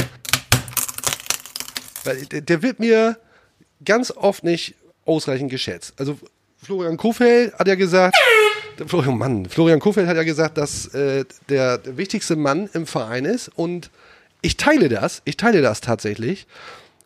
Weil 2.04 2.26
der, 2.26 2.42
der 2.42 2.62
wird 2.64 2.80
mir 2.80 3.18
ganz 3.86 4.10
oft 4.10 4.44
nicht 4.44 4.74
ausreichend 5.06 5.52
geschätzt. 5.52 5.94
Also 5.98 6.18
Florian 6.64 6.98
Kofeld 6.98 7.54
hat 7.56 7.68
ja 7.68 7.76
gesagt, 7.76 8.16
Florian 8.88 9.18
Mann, 9.18 9.46
Florian 9.48 9.80
Kofeld 9.80 10.08
hat 10.08 10.16
ja 10.16 10.24
gesagt, 10.24 10.58
dass 10.58 10.88
äh, 10.94 11.26
der 11.50 11.82
wichtigste 11.86 12.36
Mann 12.36 12.70
im 12.74 12.88
Verein 12.88 13.26
ist 13.26 13.50
und 13.50 13.92
ich 14.42 14.58
teile 14.58 14.90
das, 14.90 15.22
ich 15.26 15.38
teile 15.38 15.62
das 15.62 15.82
tatsächlich. 15.82 16.48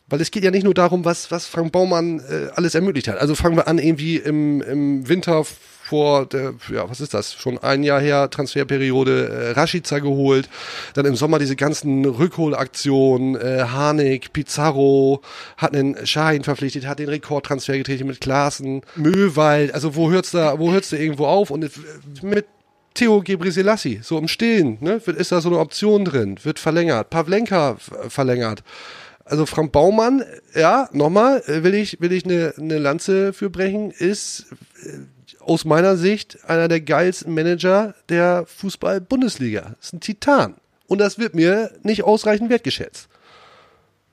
Weil 0.08 0.20
es 0.20 0.30
geht 0.30 0.44
ja 0.44 0.50
nicht 0.50 0.64
nur 0.64 0.74
darum, 0.74 1.04
was, 1.04 1.30
was 1.30 1.46
Frank 1.46 1.72
Baumann 1.72 2.20
äh, 2.20 2.48
alles 2.54 2.74
ermöglicht 2.74 3.08
hat. 3.08 3.18
Also 3.18 3.34
fangen 3.34 3.56
wir 3.56 3.68
an, 3.68 3.78
irgendwie 3.78 4.16
im, 4.16 4.62
im 4.62 5.08
Winter 5.08 5.44
vor 5.88 6.26
der, 6.26 6.54
ja, 6.70 6.88
was 6.88 7.00
ist 7.00 7.14
das? 7.14 7.34
Schon 7.34 7.56
ein 7.58 7.82
Jahr 7.82 8.00
her, 8.00 8.28
Transferperiode, 8.28 9.28
äh, 9.28 9.50
Rashica 9.52 9.98
geholt. 9.98 10.48
Dann 10.94 11.06
im 11.06 11.16
Sommer 11.16 11.38
diese 11.38 11.56
ganzen 11.56 12.04
Rückholaktionen, 12.04 13.36
äh, 13.36 13.64
Harnik, 13.70 14.32
Pizarro, 14.32 15.22
hat 15.56 15.74
einen 15.74 16.06
Schein 16.06 16.44
verpflichtet, 16.44 16.86
hat 16.86 16.98
den 16.98 17.08
Rekordtransfer 17.08 17.76
getätigt 17.76 18.06
mit 18.06 18.20
Klaassen, 18.20 18.82
Möwald. 18.96 19.72
Also 19.72 19.94
wo 19.94 20.10
hört's 20.10 20.30
da, 20.30 20.58
wo 20.58 20.72
hört's 20.72 20.90
da 20.90 20.98
irgendwo 20.98 21.26
auf? 21.26 21.50
Und 21.50 21.70
mit 22.22 22.46
Theo 22.92 23.22
Gebrselassie, 23.22 24.00
so 24.02 24.18
im 24.18 24.28
Stillen, 24.28 24.76
ne? 24.80 25.00
Ist 25.06 25.32
da 25.32 25.40
so 25.40 25.48
eine 25.48 25.58
Option 25.58 26.04
drin, 26.04 26.36
wird 26.42 26.58
verlängert. 26.58 27.10
Pavlenka 27.10 27.76
verlängert. 28.08 28.62
Also 29.28 29.44
Frank 29.46 29.72
Baumann, 29.72 30.24
ja, 30.54 30.88
nochmal, 30.92 31.42
äh, 31.46 31.62
will 31.62 31.74
ich, 31.74 32.00
will 32.00 32.12
ich 32.12 32.24
eine, 32.24 32.54
eine 32.58 32.78
Lanze 32.78 33.32
für 33.32 33.50
brechen, 33.50 33.90
ist 33.90 34.46
äh, 34.84 34.98
aus 35.40 35.64
meiner 35.64 35.96
Sicht 35.96 36.38
einer 36.48 36.68
der 36.68 36.80
geilsten 36.80 37.34
Manager 37.34 37.94
der 38.08 38.44
Fußball-Bundesliga. 38.46 39.76
Ist 39.80 39.92
ein 39.92 40.00
Titan. 40.00 40.54
Und 40.86 40.98
das 40.98 41.18
wird 41.18 41.34
mir 41.34 41.70
nicht 41.82 42.04
ausreichend 42.04 42.48
wertgeschätzt. 42.50 43.08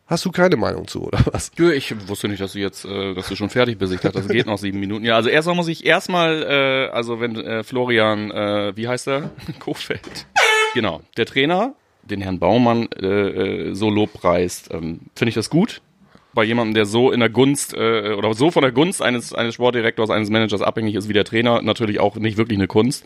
Hast 0.07 0.23
du 0.23 0.31
keine 0.31 0.55
Meinung 0.55 0.87
zu, 0.87 1.03
oder 1.07 1.19
was? 1.31 1.51
Nö, 1.57 1.73
Ich 1.73 2.07
wusste 2.07 2.27
nicht, 2.27 2.41
dass 2.41 2.51
du 2.53 2.59
jetzt, 2.59 2.85
äh, 2.85 3.15
dass 3.15 3.27
du 3.27 3.35
schon 3.35 3.49
fertig 3.49 3.77
bist. 3.79 3.93
Dachte, 3.93 4.11
das 4.11 4.27
geht 4.27 4.45
noch 4.45 4.57
sieben 4.59 4.79
Minuten. 4.79 5.03
Ja, 5.03 5.15
also 5.15 5.29
erstmal 5.29 5.55
muss 5.55 5.67
ich 5.67 5.85
erstmal, 5.85 6.43
äh, 6.43 6.89
also 6.93 7.19
wenn 7.19 7.35
äh, 7.37 7.63
Florian, 7.63 8.29
äh, 8.31 8.73
wie 8.75 8.87
heißt 8.87 9.07
er? 9.07 9.31
Kofeld. 9.59 10.27
Genau, 10.75 11.01
der 11.17 11.25
Trainer, 11.25 11.73
den 12.05 12.21
Herrn 12.21 12.39
Baumann 12.39 12.87
äh, 13.01 13.07
äh, 13.07 13.73
so 13.73 13.89
lobpreist, 13.89 14.73
ähm, 14.73 15.01
finde 15.15 15.29
ich 15.29 15.35
das 15.35 15.49
gut. 15.49 15.81
Bei 16.35 16.43
jemandem, 16.43 16.75
der 16.75 16.85
so 16.85 17.11
in 17.11 17.21
der 17.21 17.29
Gunst 17.29 17.73
äh, 17.73 18.13
oder 18.13 18.33
so 18.33 18.51
von 18.51 18.61
der 18.61 18.71
Gunst 18.71 19.01
eines, 19.01 19.33
eines 19.33 19.55
Sportdirektors, 19.55 20.09
eines 20.09 20.29
Managers 20.29 20.61
abhängig 20.61 20.95
ist 20.95 21.09
wie 21.09 21.13
der 21.13 21.23
Trainer, 21.23 21.61
natürlich 21.61 21.99
auch 21.99 22.15
nicht 22.17 22.37
wirklich 22.37 22.59
eine 22.59 22.67
Kunst. 22.67 23.05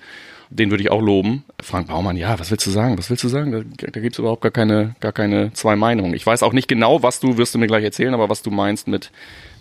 Den 0.52 0.72
würde 0.72 0.82
ich 0.82 0.90
auch 0.90 1.02
loben. 1.02 1.44
Frank 1.62 1.90
Baumann, 1.90 2.18
ja, 2.18 2.40
was 2.40 2.50
willst 2.50 2.66
du 2.66 2.72
sagen? 2.72 2.98
Was 2.98 3.12
willst 3.12 3.24
du 3.24 3.28
sagen? 3.28 3.52
Da, 3.52 3.88
da 3.88 4.00
gibt's 4.00 4.18
überhaupt 4.18 4.42
gar 4.42 4.52
keine, 4.52 4.96
gar 5.00 5.12
keine 5.12 5.54
zwei 5.54 5.76
Meinungen. 5.76 6.16
Ich 6.16 6.26
weiß 6.26 6.42
auch 6.42 6.54
nicht 6.54 6.68
genau, 6.68 7.04
was 7.04 7.20
du, 7.20 7.38
wirst 7.38 7.54
du 7.54 7.60
mir 7.60 7.68
gleich 7.68 7.84
erzählen, 7.84 8.16
aber 8.16 8.30
was 8.30 8.42
du 8.42 8.50
meinst 8.50 8.88
mit, 8.88 9.12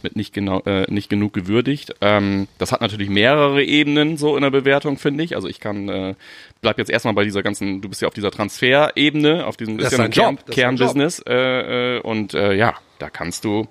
mit 0.02 0.16
nicht, 0.16 0.32
genau, 0.32 0.62
äh, 0.64 0.90
nicht 0.90 1.10
genug 1.10 1.34
gewürdigt. 1.34 1.94
Ähm, 2.00 2.48
das 2.56 2.72
hat 2.72 2.80
natürlich 2.80 3.10
mehrere 3.10 3.62
Ebenen 3.62 4.16
so 4.16 4.34
in 4.34 4.42
der 4.42 4.50
Bewertung, 4.50 4.96
finde 4.96 5.24
ich. 5.24 5.36
Also 5.36 5.46
ich 5.46 5.60
kann, 5.60 5.90
äh, 5.90 6.14
bleib 6.62 6.78
jetzt 6.78 6.90
erstmal 6.90 7.12
bei 7.12 7.24
dieser 7.24 7.42
ganzen, 7.42 7.82
du 7.82 7.90
bist 7.90 8.00
ja 8.00 8.08
auf 8.08 8.14
dieser 8.14 8.30
Transferebene, 8.30 9.46
auf 9.46 9.58
diesem 9.58 9.78
ein 9.78 10.10
Kern, 10.10 10.38
Kernbusiness. 10.50 11.22
Äh, 11.28 11.96
äh, 11.98 12.00
und 12.00 12.32
äh, 12.32 12.54
ja, 12.54 12.74
da 12.98 13.10
kannst 13.10 13.44
du 13.44 13.68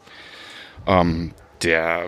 ähm, 0.86 1.32
der, 1.64 2.06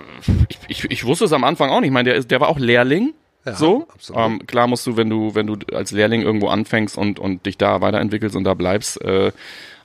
ich, 0.48 0.60
ich, 0.68 0.92
ich 0.92 1.06
wusste 1.06 1.26
es 1.26 1.34
am 1.34 1.44
Anfang 1.44 1.70
auch 1.70 1.80
nicht. 1.80 1.90
Ich 1.90 1.94
meine, 1.94 2.10
der, 2.10 2.20
ist, 2.20 2.32
der 2.32 2.40
war 2.40 2.50
auch 2.50 2.60
Lehrling. 2.60 3.14
Ja, 3.46 3.56
so. 3.56 3.88
Ähm, 4.14 4.46
klar 4.46 4.68
musst 4.68 4.86
du, 4.86 4.98
wenn 4.98 5.10
du, 5.10 5.34
wenn 5.34 5.48
du 5.48 5.56
als 5.74 5.92
Lehrling 5.92 6.22
irgendwo 6.22 6.50
anfängst 6.50 6.98
und, 6.98 7.20
und 7.20 7.46
dich 7.46 7.58
da 7.58 7.82
weiterentwickelst 7.82 8.36
und 8.36 8.44
da 8.44 8.54
bleibst, 8.54 9.02
äh, 9.02 9.32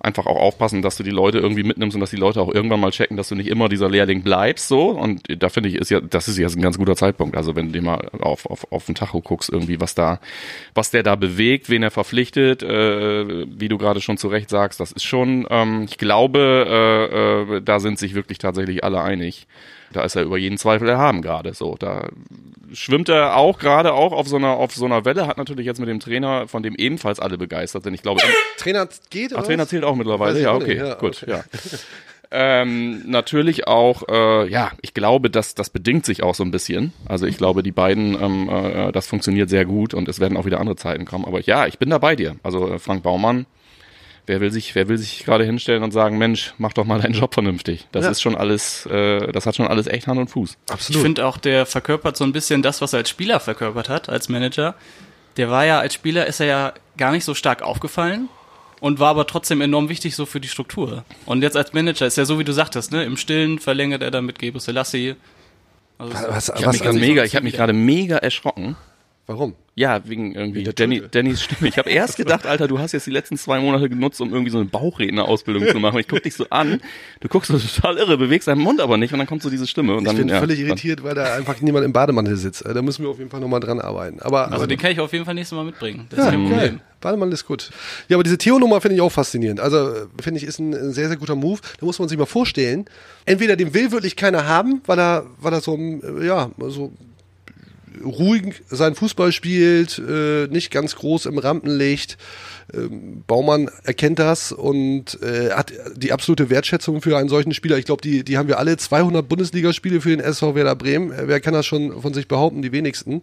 einfach 0.05 0.27
auch 0.27 0.39
aufpassen, 0.39 0.83
dass 0.83 0.97
du 0.97 1.03
die 1.03 1.11
Leute 1.11 1.39
irgendwie 1.39 1.63
mitnimmst 1.63 1.95
und 1.95 2.01
dass 2.01 2.11
die 2.11 2.17
Leute 2.17 2.41
auch 2.41 2.53
irgendwann 2.53 2.81
mal 2.81 2.91
checken, 2.91 3.17
dass 3.17 3.29
du 3.29 3.35
nicht 3.35 3.49
immer 3.49 3.69
dieser 3.69 3.89
Lehrling 3.89 4.23
bleibst, 4.23 4.69
so. 4.69 4.91
Und 4.91 5.23
da 5.43 5.49
finde 5.49 5.69
ich, 5.69 5.77
ist 5.77 5.91
ja, 5.91 6.01
das 6.01 6.29
ist 6.29 6.39
jetzt 6.39 6.57
ein 6.57 6.63
ganz 6.63 6.79
guter 6.79 6.97
Zeitpunkt. 6.97 7.37
Also 7.37 7.57
wenn 7.57 7.67
du 7.67 7.73
dir 7.73 7.83
mal 7.83 8.09
auf, 8.21 8.47
auf, 8.47 8.71
auf 8.71 8.87
den 8.87 8.95
Tacho 8.95 9.21
guckst, 9.21 9.51
irgendwie, 9.51 9.81
was 9.81 9.95
da, 9.95 10.21
was 10.75 10.91
der 10.91 11.03
da 11.03 11.17
bewegt, 11.17 11.71
wen 11.71 11.83
er 11.83 11.91
verpflichtet, 11.91 12.63
äh, 12.63 13.47
wie 13.47 13.69
du 13.69 13.79
gerade 13.79 14.01
schon 14.01 14.19
zu 14.19 14.29
Recht 14.29 14.51
sagst, 14.51 14.81
das 14.81 14.93
ist 14.93 15.05
schon, 15.05 15.47
ähm, 15.51 15.85
ich 15.89 15.99
glaube, 15.99 16.67
äh, 16.69 17.57
äh, 17.57 17.63
da 17.63 17.81
sind 17.81 17.99
sich 17.99 18.15
wirklich 18.15 18.39
tatsächlich 18.39 18.85
alle 18.85 19.03
einig. 19.03 19.47
Da 19.95 20.03
ist 20.03 20.17
er 20.17 20.23
über 20.23 20.37
jeden 20.37 20.59
Zweifel 20.59 20.89
erhaben 20.89 21.23
gerade. 21.23 21.55
So, 21.55 21.77
da 21.79 22.09
schwimmt 22.73 23.09
er 23.09 23.37
auch 23.37 23.59
gerade 23.61 23.93
auch 23.93 24.13
auf 24.13 24.27
so 24.27 24.37
einer 24.37 24.51
auf 24.57 24.75
so 24.75 24.85
einer 24.85 25.05
Welle. 25.05 25.27
Hat 25.29 25.39
natürlich 25.39 25.67
jetzt 25.67 25.79
mit 25.79 25.89
dem 25.89 26.01
Trainer, 26.01 26.49
von 26.49 26.65
dem 26.65 26.75
ebenfalls 26.75 27.21
alle 27.21 27.39
begeistert 27.39 27.85
sind. 27.85 27.95
Ich 27.95 28.03
glaube, 28.03 28.21
Trainer 28.59 28.89
geht, 29.11 29.33
oder? 29.33 29.43
Ach, 29.43 29.47
Trainer 29.47 29.69
zählt 29.69 29.85
auch 29.85 29.95
mittlerweile. 29.95 30.41
Ja, 30.43 30.55
okay, 30.55 30.77
ja, 30.77 30.95
gut, 30.95 31.23
okay. 31.23 31.31
ja. 31.31 31.45
Ähm, 32.37 33.09
natürlich 33.09 33.69
auch, 33.69 34.03
äh, 34.09 34.49
ja, 34.49 34.73
ich 34.83 34.93
glaube, 34.93 35.31
dass 35.31 35.55
das 35.55 35.71
bedingt 35.71 36.05
sich 36.05 36.25
auch 36.25 36.35
so 36.35 36.43
ein 36.43 36.51
bisschen. 36.51 36.93
Also 37.07 37.27
ich 37.27 37.37
glaube, 37.37 37.63
die 37.63 37.71
beiden, 37.71 38.21
ähm, 38.21 38.49
äh, 38.49 38.91
das 38.91 39.07
funktioniert 39.07 39.49
sehr 39.49 39.65
gut 39.65 39.95
und 39.95 40.09
es 40.09 40.19
werden 40.19 40.37
auch 40.37 40.45
wieder 40.45 40.59
andere 40.59 40.75
Zeiten 40.75 41.05
kommen. 41.05 41.27
Aber 41.27 41.41
ja, 41.41 41.69
ich 41.69 41.79
bin 41.79 41.91
da 41.91 41.99
bei 41.99 42.17
dir. 42.17 42.35
Also 42.43 42.73
äh, 42.73 42.79
Frank 42.81 43.05
Baumann, 43.05 43.47
wer 44.27 44.41
will 44.41 44.51
sich, 44.51 44.75
wer 44.75 44.89
will 44.89 44.99
sich 44.99 45.25
gerade 45.25 45.45
hinstellen 45.45 45.83
und 45.83 45.91
sagen, 45.93 46.19
Mensch, 46.19 46.55
mach 46.59 46.73
doch 46.73 46.85
mal 46.85 47.01
deinen 47.01 47.15
Job 47.15 47.35
vernünftig. 47.35 47.87
Das 47.93 48.05
Ja. 48.05 48.11
ist 48.11 48.23
schon 48.23 48.35
alles, 48.37 48.87
äh, 48.87 49.31
das 49.33 49.47
hat 49.47 49.57
schon 49.57 49.67
alles 49.67 49.87
echt 49.87 50.07
Hand 50.07 50.19
und 50.21 50.29
Fuß. 50.29 50.57
Ich 50.89 50.97
finde 50.97 51.27
auch, 51.27 51.37
der 51.39 51.67
verkörpert 51.67 52.17
so 52.17 52.25
ein 52.25 52.33
bisschen 52.33 52.63
das, 52.63 52.81
was 52.81 52.93
er 52.93 52.99
als 53.01 53.11
Spieler 53.11 53.41
verkörpert 53.41 53.89
hat, 53.89 54.09
als 54.09 54.29
Manager. 54.29 54.75
Der 55.37 55.51
war 55.51 55.65
ja 55.67 55.81
als 55.81 55.95
Spieler, 55.95 56.27
ist 56.27 56.41
er 56.41 56.47
ja 56.47 56.73
gar 56.97 57.13
nicht 57.13 57.25
so 57.25 57.35
stark 57.35 57.63
aufgefallen. 57.63 58.29
und 58.81 58.99
war 59.01 59.09
aber 59.11 59.27
trotzdem 59.27 59.63
enorm 59.63 59.89
wichtig 59.89 60.15
so 60.15 60.27
für 60.27 60.41
die 60.41 60.49
Struktur. 60.49 61.05
Und 61.25 61.41
jetzt 61.43 61.57
als 61.57 61.73
Manager 61.73 62.07
ist 62.07 62.19
ja 62.19 62.27
so, 62.27 62.39
wie 62.39 62.45
du 62.45 62.53
sagtest, 62.53 62.93
ne? 62.93 63.03
Im 63.05 63.17
Stillen 63.17 63.59
verlängert 63.59 64.03
er 64.03 64.11
dann 64.11 64.27
mit 64.27 64.39
Gebre 64.39 64.61
Selassie. 64.61 65.15
Also 65.97 66.13
Was, 66.29 66.49
Ich 66.55 66.55
habe 66.67 66.73
mich 66.73 66.83
gerade 66.83 66.99
mega, 66.99 67.25
ich 67.25 67.35
habe 67.35 67.45
mich 67.45 67.55
gerade 67.55 67.73
mega 67.73 68.17
erschrocken. 68.19 68.77
Warum? 69.27 69.55
Ja, 69.77 70.07
wegen 70.09 70.35
irgendwie 70.37 70.63
Danny, 70.63 70.99
Tüte. 71.01 71.09
Dannys 71.09 71.43
Stimme. 71.43 71.69
Ich 71.69 71.79
habe 71.79 71.91
erst 71.91 72.17
gedacht, 72.17 72.47
Alter, 72.47 72.69
du 72.69 72.79
hast 72.79 72.93
jetzt 72.93 73.09
die 73.09 73.11
letzten 73.11 73.37
zwei 73.37 73.59
Monate 73.59 73.89
genutzt, 73.89 74.21
um 74.21 74.31
irgendwie 74.31 74.53
so 74.53 74.59
eine 74.59 74.67
Bauchrednerausbildung 74.67 75.67
zu 75.67 75.81
machen. 75.81 75.99
Ich 75.99 76.07
guck 76.07 76.23
dich 76.23 76.35
so 76.35 76.47
an, 76.51 76.81
du 77.21 77.29
guckst 77.29 77.51
so 77.51 77.59
total 77.59 77.97
irre, 77.99 78.17
bewegst 78.17 78.47
deinen 78.47 78.61
Mund 78.61 78.81
aber 78.81 78.97
nicht 78.99 79.13
und 79.13 79.19
dann 79.19 79.27
kommt 79.27 79.43
so 79.43 79.51
diese 79.51 79.67
Stimme 79.67 79.95
und 79.95 80.03
Ich 80.03 80.07
dann 80.07 80.17
bin 80.17 80.29
ja, 80.29 80.39
völlig 80.39 80.61
irritiert, 80.61 81.03
weil 81.03 81.17
da 81.17 81.35
einfach 81.35 81.61
niemand 81.61 81.85
im 81.85 81.93
Bademantel 81.93 82.37
sitzt. 82.37 82.65
Da 82.65 82.81
müssen 82.83 83.03
wir 83.03 83.11
auf 83.11 83.19
jeden 83.19 83.31
Fall 83.31 83.41
nochmal 83.41 83.59
dran 83.59 83.81
arbeiten. 83.81 84.21
Aber, 84.21 84.45
Also 84.45 84.57
aber 84.57 84.67
den 84.69 84.79
kann 84.79 84.93
ich 84.93 85.01
auf 85.01 85.13
jeden 85.13 85.25
Fall 85.25 85.35
nächstes 85.35 85.57
Mal 85.57 85.65
mitbringen. 85.65 86.07
Das 86.11 86.21
ist 86.21 86.25
ja, 86.27 86.31
geil. 86.31 86.41
Problem. 86.41 86.81
Bademantel 87.01 87.35
ist 87.35 87.47
gut. 87.47 87.71
Ja, 88.09 88.17
aber 88.17 88.23
diese 88.23 88.39
Theo-Nummer 88.39 88.81
finde 88.81 88.95
ich 88.95 89.01
auch 89.01 89.13
faszinierend. 89.13 89.59
Also 89.59 89.77
äh, 89.77 90.07
finde 90.23 90.39
ich 90.39 90.47
ist 90.47 90.61
ein, 90.61 90.73
ein 90.73 90.93
sehr, 90.93 91.09
sehr 91.09 91.17
guter 91.17 91.35
Move. 91.35 91.61
Da 91.81 91.85
muss 91.85 91.99
man 91.99 92.09
sich 92.09 92.17
mal 92.17 92.27
vorstellen. 92.27 92.85
Entweder 93.27 93.57
den 93.57 93.75
will 93.75 93.91
wirklich 93.91 94.15
keiner 94.15 94.47
haben, 94.47 94.83
weil 94.87 94.99
er, 94.99 95.27
weil 95.41 95.53
er 95.53 95.61
so, 95.61 95.77
äh, 95.77 96.25
ja, 96.27 96.51
so 96.59 96.93
ruhig 98.03 98.63
seinen 98.69 98.95
Fußball 98.95 99.33
spielt, 99.33 99.99
äh, 99.99 100.47
nicht 100.49 100.71
ganz 100.71 100.97
groß 100.97 101.27
im 101.27 101.39
Rampenlicht. 101.39 102.17
Ähm, 102.73 103.23
Baumann 103.27 103.71
erkennt 103.85 104.19
das 104.19 104.53
und 104.53 105.21
äh, 105.23 105.51
hat 105.51 105.73
die 105.97 106.13
absolute 106.13 106.51
Wertschätzung 106.51 107.03
für 107.03 107.17
einen 107.17 107.29
solchen 107.29 107.53
Spieler. 107.53 107.79
Ich 107.79 107.85
glaube, 107.85 108.03
die, 108.03 108.25
die 108.25 108.39
haben 108.39 108.49
wir 108.49 108.59
alle 108.59 108.77
200 108.77 109.29
Bundesligaspiele 109.29 110.01
für 110.01 110.11
den 110.11 110.21
SV 110.21 110.55
Werder 110.55 110.77
Bremen. 110.77 111.13
Wer 111.25 111.41
kann 111.41 111.55
das 111.55 111.67
schon 111.67 112.01
von 112.01 112.15
sich 112.15 112.29
behaupten? 112.29 112.63
Die 112.63 112.73
wenigsten. 112.73 113.23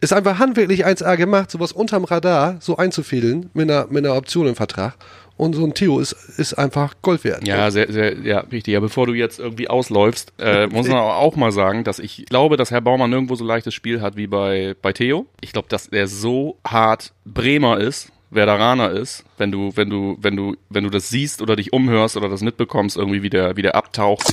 Ist 0.00 0.12
einfach 0.12 0.38
handwerklich 0.38 0.86
1A 0.86 1.16
gemacht, 1.16 1.50
sowas 1.50 1.72
unterm 1.72 2.04
Radar 2.04 2.56
so 2.60 2.76
einzufädeln 2.76 3.50
mit 3.52 3.70
einer, 3.70 3.86
mit 3.88 4.04
einer 4.04 4.16
Option 4.16 4.46
im 4.46 4.54
Vertrag. 4.54 4.94
Und 5.36 5.54
so 5.54 5.64
ein 5.64 5.72
Theo 5.72 6.00
ist, 6.00 6.12
ist 6.12 6.54
einfach 6.54 6.96
Gold 7.00 7.22
wert. 7.22 7.46
Ja, 7.46 7.70
sehr, 7.70 7.90
sehr, 7.92 8.18
ja, 8.18 8.40
richtig. 8.40 8.74
Ja, 8.74 8.80
bevor 8.80 9.06
du 9.06 9.14
jetzt 9.14 9.38
irgendwie 9.38 9.68
ausläufst, 9.68 10.32
äh, 10.38 10.66
muss 10.72 10.88
man 10.88 10.98
auch 10.98 11.36
mal 11.36 11.52
sagen, 11.52 11.84
dass 11.84 12.00
ich 12.00 12.26
glaube, 12.26 12.56
dass 12.56 12.72
Herr 12.72 12.80
Baumann 12.80 13.10
nirgendwo 13.10 13.36
so 13.36 13.44
leichtes 13.44 13.72
Spiel 13.72 14.00
hat 14.00 14.16
wie 14.16 14.26
bei, 14.26 14.74
bei 14.82 14.92
Theo. 14.92 15.26
Ich 15.40 15.52
glaube, 15.52 15.68
dass 15.68 15.86
er 15.86 16.08
so 16.08 16.58
hart 16.66 17.12
Bremer 17.24 17.78
ist, 17.78 18.10
Werderaner 18.30 18.90
ist, 18.90 19.24
wenn 19.38 19.52
du, 19.52 19.72
wenn 19.74 19.90
du, 19.90 20.16
wenn 20.20 20.36
du, 20.36 20.56
wenn 20.68 20.84
du 20.84 20.90
das 20.90 21.08
siehst 21.08 21.42
oder 21.42 21.56
dich 21.56 21.72
umhörst 21.72 22.16
oder 22.16 22.28
das 22.28 22.42
mitbekommst, 22.42 22.96
irgendwie 22.96 23.22
wie 23.22 23.30
der, 23.30 23.74
abtaucht 23.74 24.32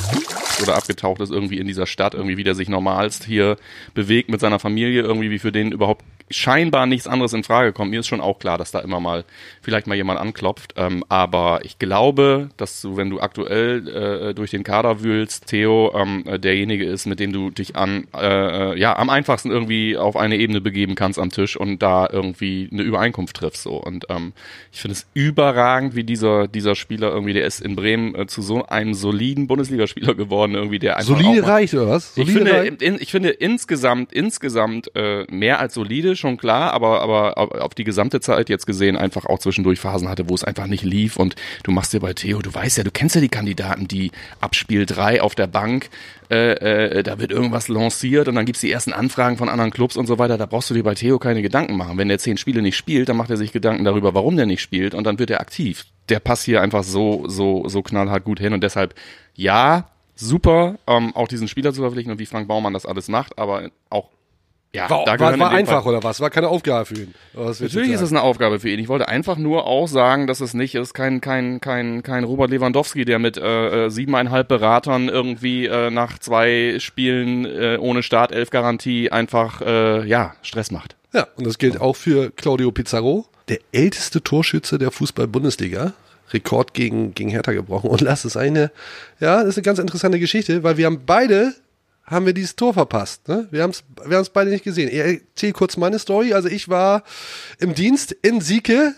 oder 0.61 0.75
abgetaucht 0.75 1.21
ist 1.21 1.31
irgendwie 1.31 1.59
in 1.59 1.67
dieser 1.67 1.85
Stadt, 1.85 2.13
irgendwie 2.13 2.37
wie 2.37 2.43
der 2.43 2.55
sich 2.55 2.69
normalst 2.69 3.25
hier 3.25 3.57
bewegt 3.93 4.29
mit 4.29 4.39
seiner 4.39 4.59
Familie, 4.59 5.01
irgendwie 5.01 5.31
wie 5.31 5.39
für 5.39 5.51
den 5.51 5.71
überhaupt 5.71 6.03
scheinbar 6.29 6.87
nichts 6.87 7.07
anderes 7.07 7.33
in 7.33 7.43
Frage 7.43 7.71
kommt. 7.71 7.91
Mir 7.91 7.99
ist 7.99 8.07
schon 8.07 8.21
auch 8.21 8.39
klar, 8.39 8.57
dass 8.57 8.71
da 8.71 8.79
immer 8.79 8.99
mal 8.99 9.25
vielleicht 9.61 9.85
mal 9.85 9.95
jemand 9.95 10.19
anklopft. 10.19 10.73
Ähm, 10.75 11.03
aber 11.07 11.59
ich 11.63 11.77
glaube, 11.77 12.49
dass 12.57 12.81
du, 12.81 12.97
wenn 12.97 13.09
du 13.09 13.19
aktuell 13.19 13.87
äh, 13.87 14.33
durch 14.33 14.51
den 14.51 14.63
Kader 14.63 15.03
wühlst, 15.03 15.47
Theo 15.47 15.93
ähm, 15.95 16.23
äh, 16.25 16.39
derjenige 16.39 16.85
ist, 16.85 17.05
mit 17.05 17.19
dem 17.19 17.31
du 17.31 17.51
dich 17.51 17.75
an 17.75 18.07
äh, 18.15 18.73
äh, 18.73 18.79
ja 18.79 18.97
am 18.97 19.09
einfachsten 19.09 19.51
irgendwie 19.51 19.97
auf 19.97 20.15
eine 20.15 20.37
Ebene 20.37 20.61
begeben 20.61 20.95
kannst 20.95 21.19
am 21.19 21.29
Tisch 21.29 21.57
und 21.57 21.83
da 21.83 22.09
irgendwie 22.11 22.69
eine 22.71 22.81
Übereinkunft 22.81 23.35
triffst. 23.35 23.61
So. 23.61 23.75
Und 23.75 24.05
ähm, 24.09 24.33
ich 24.71 24.81
finde 24.81 24.94
es 24.95 25.05
überragend, 25.13 25.95
wie 25.95 26.03
dieser, 26.03 26.47
dieser 26.47 26.75
Spieler 26.75 27.09
irgendwie, 27.11 27.33
der 27.33 27.45
ist 27.45 27.59
in 27.61 27.75
Bremen 27.75 28.15
äh, 28.15 28.27
zu 28.27 28.41
so 28.41 28.65
einem 28.65 28.93
soliden 28.93 29.47
Bundesligaspieler 29.47 30.15
geworden, 30.15 30.55
irgendwie, 30.55 30.79
der 30.79 30.97
einfach 30.97 31.17
Solide 31.17 31.41
mal- 31.41 31.49
reicht, 31.51 31.73
oder 31.73 31.87
was? 31.87 32.09
ich 32.09 32.13
Solide 32.15 32.31
finde, 32.39 32.51
reicht? 32.53 32.81
in, 32.81 32.95
ich 32.99 33.11
finde 33.11 33.29
insgesamt, 33.29 34.11
insgesamt 34.13 34.91
äh, 34.95 35.25
mehr 35.29 35.59
als 35.59 35.73
solide, 35.75 36.15
schon 36.15 36.37
klar, 36.37 36.71
aber, 36.73 37.01
aber 37.01 37.37
auf, 37.37 37.51
auf 37.51 37.73
die 37.75 37.83
gesamte 37.83 38.19
Zeit 38.19 38.49
jetzt 38.49 38.65
gesehen 38.65 38.97
einfach 38.97 39.25
auch 39.25 39.39
zwischendurch 39.39 39.79
Phasen 39.79 40.09
hatte, 40.09 40.29
wo 40.29 40.35
es 40.35 40.43
einfach 40.43 40.67
nicht 40.67 40.83
lief 40.83 41.17
und 41.17 41.35
du 41.63 41.71
machst 41.71 41.93
dir 41.93 41.99
bei 41.99 42.13
Theo, 42.13 42.39
du 42.41 42.53
weißt 42.53 42.77
ja, 42.77 42.83
du 42.83 42.91
kennst 42.91 43.15
ja 43.15 43.21
die 43.21 43.29
Kandidaten, 43.29 43.87
die 43.87 44.11
ab 44.41 44.55
Spiel 44.55 44.85
3 44.85 45.21
auf 45.21 45.35
der 45.35 45.47
Bank, 45.47 45.89
äh, 46.31 46.53
äh, 46.99 47.03
da 47.03 47.19
wird 47.19 47.31
irgendwas 47.31 47.67
lanciert 47.67 48.27
und 48.27 48.35
dann 48.35 48.45
gibt's 48.45 48.61
die 48.61 48.71
ersten 48.71 48.93
Anfragen 48.93 49.37
von 49.37 49.47
anderen 49.49 49.71
Clubs 49.71 49.95
und 49.95 50.07
so 50.07 50.17
weiter, 50.17 50.37
da 50.37 50.45
brauchst 50.47 50.69
du 50.69 50.73
dir 50.73 50.83
bei 50.83 50.95
Theo 50.95 51.19
keine 51.19 51.41
Gedanken 51.41 51.77
machen. 51.77 51.97
Wenn 51.97 52.07
der 52.07 52.17
zehn 52.17 52.37
Spiele 52.37 52.61
nicht 52.63 52.75
spielt, 52.77 53.09
dann 53.09 53.17
macht 53.17 53.29
er 53.29 53.37
sich 53.37 53.51
Gedanken 53.51 53.83
darüber, 53.83 54.13
warum 54.15 54.35
der 54.35 54.45
nicht 54.45 54.61
spielt 54.61 54.84
und 54.93 55.05
dann 55.05 55.19
wird 55.19 55.29
er 55.29 55.41
aktiv. 55.41 55.85
Der 56.09 56.19
passt 56.19 56.43
hier 56.43 56.61
einfach 56.61 56.83
so, 56.83 57.27
so, 57.27 57.67
so 57.67 57.81
knallhart 57.81 58.23
gut 58.23 58.39
hin 58.39 58.53
und 58.53 58.63
deshalb, 58.63 58.93
ja, 59.33 59.89
super, 60.15 60.75
ähm, 60.87 61.15
auch 61.15 61.27
diesen 61.27 61.47
Spieler 61.47 61.73
zu 61.73 61.81
verpflichten 61.81 62.11
und 62.11 62.19
wie 62.19 62.25
Frank 62.25 62.47
Baumann 62.47 62.73
das 62.73 62.85
alles 62.85 63.07
macht, 63.07 63.37
aber 63.37 63.69
auch, 63.89 64.09
ja, 64.75 64.89
War, 64.89 65.05
da 65.05 65.17
war, 65.17 65.39
war 65.39 65.51
einfach, 65.51 65.83
Fall, 65.83 65.93
oder 65.93 66.03
was? 66.03 66.19
War 66.19 66.29
keine 66.29 66.49
Aufgabe 66.49 66.85
für 66.85 66.95
ihn. 66.95 67.13
Natürlich 67.33 67.91
ist 67.91 68.01
es 68.01 68.11
eine 68.11 68.21
Aufgabe 68.21 68.59
für 68.59 68.69
ihn. 68.69 68.79
Ich 68.79 68.89
wollte 68.89 69.07
einfach 69.07 69.37
nur 69.37 69.65
auch 69.65 69.87
sagen, 69.87 70.27
dass 70.27 70.41
es 70.41 70.53
nicht 70.53 70.75
ist 70.75 70.93
kein 70.93 71.21
kein 71.21 71.61
kein 71.61 72.03
kein 72.03 72.25
Robert 72.25 72.51
Lewandowski, 72.51 73.05
der 73.05 73.17
mit 73.17 73.37
äh, 73.37 73.85
äh, 73.85 73.89
siebeneinhalb 73.89 74.49
Beratern 74.49 75.07
irgendwie 75.07 75.65
äh, 75.67 75.91
nach 75.91 76.19
zwei 76.19 76.75
Spielen 76.79 77.45
äh, 77.45 77.77
ohne 77.79 78.03
Startelf-Garantie 78.03 79.11
einfach 79.11 79.61
äh, 79.61 80.05
ja 80.05 80.33
Stress 80.41 80.71
macht. 80.71 80.97
Ja, 81.13 81.27
und 81.37 81.47
das 81.47 81.57
gilt 81.57 81.79
auch 81.79 81.95
für 81.95 82.31
Claudio 82.31 82.73
Pizarro, 82.73 83.27
der 83.47 83.59
älteste 83.71 84.21
Torschütze 84.21 84.77
der 84.77 84.91
Fußball-Bundesliga. 84.91 85.93
Rekord 86.33 86.73
gegen, 86.73 87.13
gegen 87.13 87.29
Hertha 87.29 87.51
gebrochen. 87.53 87.89
Und 87.89 88.01
lass 88.01 88.25
es 88.25 88.37
eine, 88.37 88.71
ja, 89.19 89.39
das 89.41 89.49
ist 89.49 89.57
eine 89.57 89.63
ganz 89.63 89.79
interessante 89.79 90.19
Geschichte, 90.19 90.63
weil 90.63 90.77
wir 90.77 90.85
haben 90.85 91.05
beide, 91.05 91.53
haben 92.03 92.25
wir 92.25 92.33
dieses 92.33 92.55
Tor 92.55 92.73
verpasst. 92.73 93.27
Ne? 93.27 93.47
Wir 93.51 93.63
haben 93.63 93.71
es 93.71 93.83
wir 94.05 94.23
beide 94.33 94.49
nicht 94.49 94.63
gesehen. 94.63 94.89
Ich 94.89 94.97
erzähle 94.97 95.53
kurz 95.53 95.77
meine 95.77 95.99
Story. 95.99 96.33
Also 96.33 96.47
ich 96.47 96.69
war 96.69 97.03
im 97.59 97.73
Dienst 97.73 98.11
in 98.11 98.41
Sieke 98.41 98.95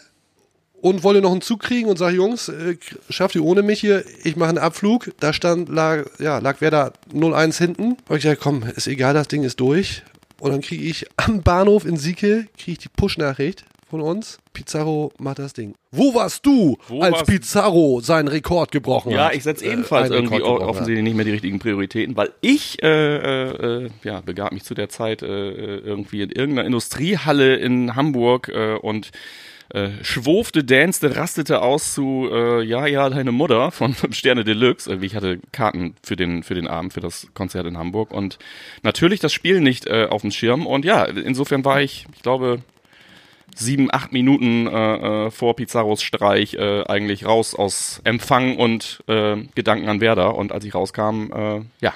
und 0.80 1.04
wollte 1.04 1.22
noch 1.22 1.32
einen 1.32 1.42
Zug 1.42 1.62
kriegen 1.62 1.90
und 1.90 1.98
sage, 1.98 2.16
Jungs, 2.16 2.50
äh, 2.50 2.78
schafft 3.10 3.36
ihr 3.36 3.44
ohne 3.44 3.62
mich 3.62 3.80
hier, 3.80 4.04
ich 4.24 4.36
mache 4.36 4.50
einen 4.50 4.58
Abflug. 4.58 5.12
Da 5.20 5.34
stand, 5.34 5.70
lag, 5.70 6.06
ja, 6.20 6.40
lag 6.40 6.62
Werder 6.62 6.94
0-1 7.14 7.58
hinten. 7.58 7.98
Und 8.08 8.18
ich 8.18 8.24
sage, 8.24 8.38
komm, 8.38 8.64
ist 8.76 8.88
egal, 8.88 9.14
das 9.14 9.28
Ding 9.28 9.44
ist 9.44 9.60
durch. 9.60 10.04
Und 10.40 10.52
dann 10.52 10.62
kriege 10.62 10.84
ich 10.84 11.08
am 11.18 11.42
Bahnhof 11.42 11.86
in 11.86 11.98
Sieke, 11.98 12.48
kriege 12.58 12.74
ich 12.74 12.78
die 12.78 12.90
Push-Nachricht 12.90 13.66
von 13.90 14.02
uns. 14.02 14.38
Pizarro 14.54 15.12
macht 15.20 15.40
das 15.40 15.54
Ding. 15.54 15.76
Wo 15.92 16.14
warst 16.14 16.46
du, 16.46 16.78
Wo 16.88 17.02
als 17.02 17.14
warst- 17.14 17.28
Pizarro 17.28 18.00
seinen 18.02 18.28
Rekord 18.28 18.72
gebrochen 18.72 19.12
Ja, 19.12 19.26
hat? 19.28 19.36
ich 19.36 19.44
setze 19.44 19.66
Äh, 19.66 19.74
ebenfalls 19.74 20.12
einen 20.12 20.26
irgendwie 20.26 20.42
offensichtlich 20.44 21.04
nicht 21.04 21.16
mehr 21.16 21.26
die 21.26 21.32
richtigen 21.32 21.60
Prioritäten, 21.60 22.16
weil 22.18 22.32
ich 22.42 22.82
äh, 22.84 22.88
äh, 22.88 23.86
äh, 23.86 23.90
ja 24.04 24.22
begab 24.22 24.52
mich 24.52 24.64
zu 24.64 24.74
der 24.74 24.90
Zeit 24.90 25.22
äh, 25.22 25.28
äh, 25.28 25.78
irgendwie 25.80 26.22
in 26.22 26.32
irgendeiner 26.32 26.66
Industriehalle 26.66 27.56
in 27.56 27.96
Hamburg 27.96 28.50
äh, 28.50 28.76
und 28.76 29.12
äh, 29.74 29.90
schwurfte, 30.02 30.64
danste, 30.64 31.18
rastete 31.18 31.62
aus 31.62 31.94
zu 31.94 32.30
äh, 32.32 32.64
Ja, 32.64 32.88
ja, 32.88 33.10
deine 33.10 33.34
Mutter 33.34 33.72
von 33.72 33.94
Sterne 34.12 34.46
Deluxe. 34.46 34.90
Irgendwie, 34.90 35.08
Ich 35.08 35.16
hatte 35.16 35.40
Karten 35.52 35.94
für 36.02 36.16
den, 36.16 36.42
für 36.44 36.56
den 36.56 36.68
Abend, 36.68 36.94
für 36.94 37.02
das 37.02 37.28
Konzert 37.34 37.66
in 37.68 37.78
Hamburg 37.78 38.12
und 38.12 38.40
natürlich 38.84 39.20
das 39.20 39.34
Spiel 39.34 39.60
nicht 39.60 39.86
äh, 39.86 40.08
auf 40.10 40.22
dem 40.22 40.32
Schirm. 40.32 40.66
Und 40.66 40.86
ja, 40.86 41.04
insofern 41.04 41.66
war 41.66 41.82
ich, 41.82 42.06
ich 42.16 42.22
glaube, 42.22 42.60
sieben, 43.58 43.90
acht 43.92 44.14
Minuten 44.14 44.68
äh, 44.68 45.26
äh, 45.28 45.32
vor 45.32 45.56
Pizarros 45.56 46.02
Streich 46.02 46.54
äh, 46.54 46.84
eigentlich 46.86 47.26
raus 47.26 47.56
aus 47.56 48.00
Empfang 48.04 48.58
und 48.58 49.04
äh, 49.08 49.38
Gedanken 49.56 49.90
an 49.90 50.00
Werder. 50.02 50.36
Und 50.36 50.52
als 50.52 50.64
ich 50.66 50.74
rauskam, 50.76 51.32
äh, 51.34 51.62
ja. 51.82 51.94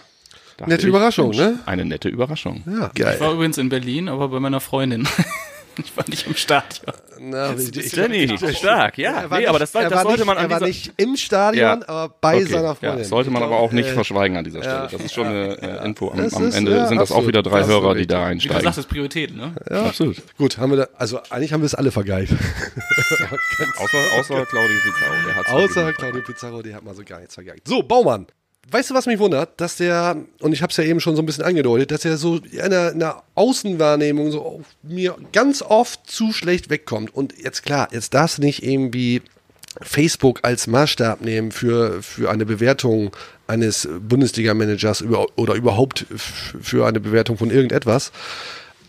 Nette 0.68 0.84
ich, 0.84 0.90
Überraschung, 0.90 1.30
Mensch, 1.30 1.40
ne? 1.40 1.60
Eine 1.66 1.86
nette 1.86 2.08
Überraschung. 2.10 2.64
Ja, 2.68 2.92
Ich 2.94 3.04
war 3.04 3.18
geil. 3.18 3.34
übrigens 3.34 3.58
in 3.58 3.70
Berlin, 3.70 4.10
aber 4.10 4.28
bei 4.30 4.40
meiner 4.40 4.60
Freundin. 4.60 5.08
ich 5.84 5.96
war 5.98 6.06
nicht 6.10 6.28
im 6.28 6.36
Stadion. 6.36 6.94
Na, 7.24 7.54
ich, 7.54 7.76
ich, 7.78 7.92
Danny, 7.92 8.28
stark, 8.56 8.98
ja. 8.98 9.12
er 9.22 9.30
war 9.30 9.38
Nee, 9.38 9.42
nicht, 9.44 9.50
aber 9.50 9.60
das, 9.60 9.76
er 9.76 9.90
das 9.90 10.02
sollte 10.02 10.18
nicht, 10.20 10.26
man 10.26 10.38
an 10.38 10.44
Er 10.46 10.50
war 10.50 10.58
dieser, 10.60 10.68
nicht 10.68 10.94
im 10.98 11.16
Stadion, 11.16 11.62
Ja. 11.82 11.88
aber 11.88 12.16
bei 12.20 12.38
Okay, 12.38 12.46
seiner 12.46 12.76
Freundin. 12.76 13.00
Ja, 13.00 13.04
sollte 13.06 13.30
man 13.30 13.44
aber 13.44 13.58
auch 13.60 13.72
nicht 13.72 13.90
äh, 13.90 13.94
verschweigen 13.94 14.38
an 14.38 14.44
dieser 14.44 14.64
Stelle. 14.64 14.88
Das 14.92 15.02
ist 15.02 15.14
schon 15.14 15.28
eine 15.28 15.54
äh, 15.62 15.86
Info. 15.86 16.10
Am, 16.10 16.18
Das 16.18 16.34
am 16.34 16.48
ist, 16.48 16.56
Ende 16.56 16.72
ja, 16.76 16.88
sind 16.88 16.98
das 16.98 17.12
auch 17.12 17.28
wieder 17.28 17.44
drei 17.44 17.60
Das 17.60 17.68
Hörer, 17.68 17.94
die 17.94 18.08
da 18.08 18.16
Wie 18.16 18.22
du 18.22 18.26
einsteigen. 18.28 18.62
sagst, 18.64 18.78
das 18.80 18.86
ist 18.86 18.90
Priorität, 18.90 19.36
ne? 19.36 19.54
Absolut. 19.70 20.18
Gut, 20.38 20.58
haben 20.58 20.72
wir 20.72 20.78
da, 20.78 20.88
also 20.98 21.20
eigentlich 21.30 21.54
haben 21.54 21.62
wir 21.62 21.68
es 21.68 21.76
alle 21.76 21.92
vergeigt. 21.92 22.32
Außer, 23.78 23.98
außer 24.20 24.46
Claudio 24.48 24.78
Pizarro. 24.84 25.14
Der 25.46 25.54
Außer 25.54 25.94
Claudio 25.94 26.22
Pizarro, 26.22 26.62
die 26.62 26.74
hat 26.74 26.84
mal 26.84 26.96
so 26.96 27.04
gar 27.04 27.20
nichts 27.20 27.36
vergeigt. 27.36 27.68
So, 27.68 27.84
Baumann. 27.84 28.28
Weißt 28.70 28.90
du, 28.90 28.94
was 28.94 29.06
mich 29.06 29.20
wundert? 29.20 29.60
Dass 29.60 29.78
der, 29.78 30.18
und 30.40 30.54
ich 30.54 30.62
habe 30.62 30.72
es 30.72 30.78
ja 30.78 30.84
eben 30.84 31.00
schon 31.00 31.16
so 31.16 31.22
ein 31.22 31.26
bisschen 31.26 31.44
angedeutet, 31.44 31.92
dass 31.92 32.06
er 32.06 32.18
so 32.18 32.38
in 32.38 32.62
einer, 32.62 33.24
Außenwahrnehmung 33.36 34.32
so 34.32 34.62
mir 34.84 35.16
ganz 35.34 35.62
oft 35.62 36.10
zu 36.10 36.32
schlecht 36.32 36.70
wegkommt. 36.70 37.14
Und 37.14 37.38
jetzt 37.38 37.64
klar, 37.64 37.90
jetzt 37.92 38.14
darfst 38.14 38.38
du 38.38 38.44
nicht 38.44 38.64
irgendwie 38.64 39.24
Facebook 39.82 40.40
als 40.44 40.68
Maßstab 40.68 41.22
nehmen 41.22 41.52
für, 41.52 42.04
für 42.04 42.30
eine 42.30 42.46
Bewertung 42.46 43.16
eines 43.48 43.88
Bundesliga-Managers 44.00 45.02
über, 45.02 45.26
oder 45.38 45.56
überhaupt 45.56 46.06
für 46.16 46.86
eine 46.86 47.00
Bewertung 47.00 47.38
von 47.38 47.50
irgendetwas. 47.50 48.12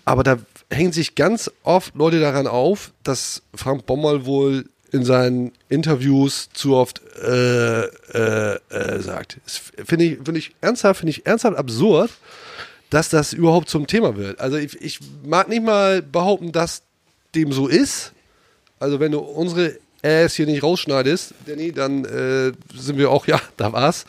Aber 0.04 0.22
da 0.22 0.38
hängen 0.70 0.92
sich 0.92 1.14
ganz 1.14 1.50
oft 1.62 1.94
Leute 1.94 2.20
daran 2.20 2.46
auf, 2.46 2.92
dass 3.04 3.42
Frank 3.54 3.86
Bommel 3.86 4.26
wohl 4.26 4.64
in 4.92 5.04
seinen 5.04 5.52
Interviews 5.68 6.50
zu 6.52 6.76
oft 6.76 7.00
äh, 7.22 7.84
äh, 7.84 8.58
äh, 8.68 9.00
sagt. 9.00 9.38
Finde 9.84 10.04
ich, 10.04 10.16
finde 10.16 10.38
ich 10.38 10.54
ernsthaft, 10.60 11.00
finde 11.00 11.10
ich 11.10 11.26
ernsthaft 11.26 11.56
absurd, 11.56 12.10
dass 12.90 13.08
das 13.08 13.32
überhaupt 13.32 13.70
zum 13.70 13.86
Thema 13.86 14.16
wird. 14.16 14.38
Also 14.38 14.58
ich, 14.58 14.80
ich 14.82 15.00
mag 15.24 15.48
nicht 15.48 15.62
mal 15.62 16.02
behaupten, 16.02 16.52
dass 16.52 16.82
dem 17.34 17.52
so 17.52 17.68
ist. 17.68 18.12
Also 18.78 19.00
wenn 19.00 19.12
du 19.12 19.20
unsere 19.20 19.78
Ass 20.02 20.34
hier 20.34 20.46
nicht 20.46 20.62
rausschneidest, 20.62 21.32
Danny, 21.46 21.72
dann 21.72 22.04
äh, 22.04 22.52
sind 22.76 22.98
wir 22.98 23.10
auch, 23.10 23.26
ja, 23.28 23.40
da 23.56 23.72
war's, 23.72 24.04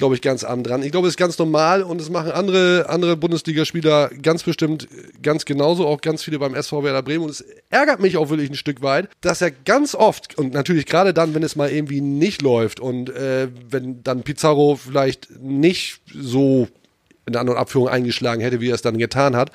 glaube 0.00 0.14
ich, 0.14 0.22
ganz 0.22 0.44
arm 0.44 0.64
dran. 0.64 0.82
Ich 0.82 0.90
glaube, 0.90 1.06
es 1.06 1.12
ist 1.12 1.18
ganz 1.18 1.38
normal 1.38 1.82
und 1.82 2.00
es 2.00 2.08
machen 2.08 2.32
andere, 2.32 2.86
andere 2.88 3.16
Bundesligaspieler 3.16 4.10
ganz 4.22 4.42
bestimmt 4.42 4.88
ganz 5.22 5.44
genauso, 5.44 5.86
auch 5.86 6.00
ganz 6.00 6.24
viele 6.24 6.38
beim 6.38 6.54
SV 6.54 6.82
Werder 6.82 7.02
Bremen. 7.02 7.24
Und 7.24 7.30
es 7.30 7.44
ärgert 7.68 8.00
mich 8.00 8.16
auch 8.16 8.30
wirklich 8.30 8.50
ein 8.50 8.56
Stück 8.56 8.82
weit, 8.82 9.08
dass 9.20 9.42
er 9.42 9.50
ganz 9.50 9.94
oft, 9.94 10.36
und 10.38 10.54
natürlich 10.54 10.86
gerade 10.86 11.12
dann, 11.12 11.34
wenn 11.34 11.42
es 11.42 11.54
mal 11.54 11.70
irgendwie 11.70 12.00
nicht 12.00 12.40
läuft 12.40 12.80
und 12.80 13.10
äh, 13.10 13.48
wenn 13.68 14.02
dann 14.02 14.22
Pizarro 14.22 14.76
vielleicht 14.76 15.28
nicht 15.38 16.00
so 16.12 16.66
in 17.26 17.34
der 17.34 17.42
anderen 17.42 17.58
Abführung 17.58 17.88
eingeschlagen 17.88 18.40
hätte, 18.40 18.60
wie 18.60 18.70
er 18.70 18.74
es 18.74 18.82
dann 18.82 18.96
getan 18.96 19.36
hat, 19.36 19.52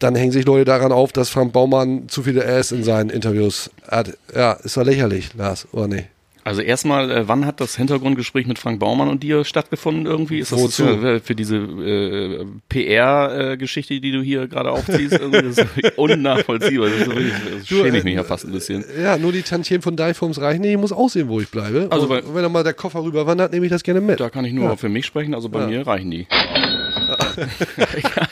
dann 0.00 0.16
hängen 0.16 0.32
sich 0.32 0.44
Leute 0.44 0.64
daran 0.64 0.90
auf, 0.90 1.12
dass 1.12 1.30
Frank 1.30 1.52
Baumann 1.52 2.08
zu 2.08 2.24
viele 2.24 2.44
Ass 2.44 2.72
in 2.72 2.82
seinen 2.82 3.10
Interviews 3.10 3.70
hat. 3.86 4.18
Ja, 4.34 4.54
ist 4.54 4.76
doch 4.76 4.84
lächerlich, 4.84 5.34
Lars, 5.34 5.68
oder 5.72 5.86
nicht? 5.86 6.08
Also 6.46 6.62
erstmal, 6.62 7.10
äh, 7.10 7.26
wann 7.28 7.44
hat 7.44 7.60
das 7.60 7.74
Hintergrundgespräch 7.76 8.46
mit 8.46 8.56
Frank 8.60 8.78
Baumann 8.78 9.08
und 9.08 9.24
dir 9.24 9.44
stattgeführt 9.44 10.04
irgendwie? 10.04 10.38
Ist 10.38 10.52
das 10.52 10.60
Wozu? 10.62 10.84
für, 10.84 11.18
für 11.20 11.34
diese 11.34 11.56
äh, 11.56 12.46
PR-Geschichte, 12.68 14.00
die 14.00 14.12
du 14.12 14.22
hier 14.22 14.46
gerade 14.46 14.70
aufziehst? 14.70 15.14
Irgendwie, 15.14 15.42
das 15.42 15.58
ist 15.58 15.98
unnachvollziehbar. 15.98 16.88
Das, 16.88 16.98
ist 17.00 17.06
wirklich, 17.08 17.32
das 17.58 17.66
schäme 17.66 17.98
ich 17.98 18.04
mich 18.04 18.14
ja 18.14 18.22
fast 18.22 18.44
ein 18.44 18.52
bisschen. 18.52 18.84
Ja, 19.02 19.18
nur 19.18 19.32
die 19.32 19.42
Tantien 19.42 19.82
von 19.82 19.96
Deiforms 19.96 20.40
reichen 20.40 20.60
nicht. 20.60 20.70
Ich 20.70 20.78
muss 20.78 20.92
aussehen, 20.92 21.28
wo 21.28 21.40
ich 21.40 21.48
bleibe. 21.48 21.88
Also 21.90 22.06
bei- 22.06 22.22
wenn 22.24 22.42
dann 22.44 22.52
mal 22.52 22.62
der 22.62 22.74
Koffer 22.74 23.02
rüberwandert, 23.02 23.52
nehme 23.52 23.66
ich 23.66 23.70
das 23.72 23.82
gerne 23.82 24.00
mit. 24.00 24.20
Da 24.20 24.30
kann 24.30 24.44
ich 24.44 24.52
nur 24.52 24.66
Ja. 24.66 24.76
für 24.76 24.88
mich 24.88 25.04
sprechen, 25.04 25.34
also 25.34 25.48
bei 25.48 25.62
Ja. 25.62 25.66
mir 25.66 25.84
reichen 25.86 26.12
die. 26.12 26.28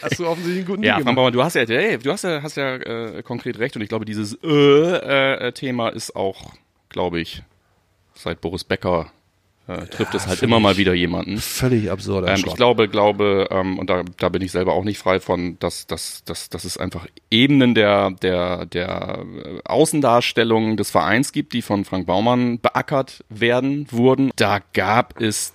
Hast 0.02 0.18
du 0.20 0.26
offensichtlich 0.26 0.58
einen 0.58 0.66
guten 0.66 0.82
Ja, 0.84 1.00
Frank. 1.00 1.16
Baumann, 1.16 1.32
du 1.32 1.42
hast 1.42 1.54
ja, 1.54 1.64
hey, 1.66 1.98
du 1.98 2.12
hast 2.12 2.22
ja, 2.22 2.42
hast 2.42 2.56
ja 2.56 2.76
äh, 2.76 3.22
konkret 3.24 3.58
recht 3.58 3.74
und 3.76 3.82
ich 3.82 3.88
glaube, 3.88 4.04
dieses 4.04 4.38
äh, 4.44 5.46
äh, 5.48 5.52
Thema 5.52 5.88
ist 5.88 6.14
auch, 6.14 6.52
glaube 6.88 7.20
ich, 7.20 7.42
seit 8.14 8.40
Boris 8.40 8.64
Becker 8.64 9.10
äh, 9.66 9.86
trifft 9.86 10.14
es 10.14 10.26
halt 10.26 10.42
immer 10.42 10.60
mal 10.60 10.76
wieder 10.76 10.92
jemanden. 10.92 11.38
Völlig 11.38 11.90
absurder 11.90 12.28
Ähm, 12.28 12.42
ich 12.46 12.54
glaube, 12.54 12.88
glaube, 12.88 13.48
ähm, 13.50 13.78
und 13.78 13.88
da, 13.88 14.02
da 14.18 14.28
bin 14.28 14.42
ich 14.42 14.52
selber 14.52 14.74
auch 14.74 14.84
nicht 14.84 14.98
frei 14.98 15.20
von, 15.20 15.58
dass, 15.58 15.86
dass, 15.86 16.22
dass, 16.24 16.50
dass 16.50 16.64
es 16.64 16.76
einfach 16.76 17.06
Ebenen 17.30 17.74
der, 17.74 18.10
der, 18.10 18.66
der 18.66 19.24
äh, 19.42 19.60
Außendarstellung 19.64 20.76
des 20.76 20.90
Vereins 20.90 21.32
gibt, 21.32 21.54
die 21.54 21.62
von 21.62 21.84
Frank 21.86 22.06
Baumann 22.06 22.60
beackert 22.60 23.24
werden, 23.30 23.86
wurden. 23.90 24.30
Da 24.36 24.60
gab 24.74 25.18
es 25.20 25.54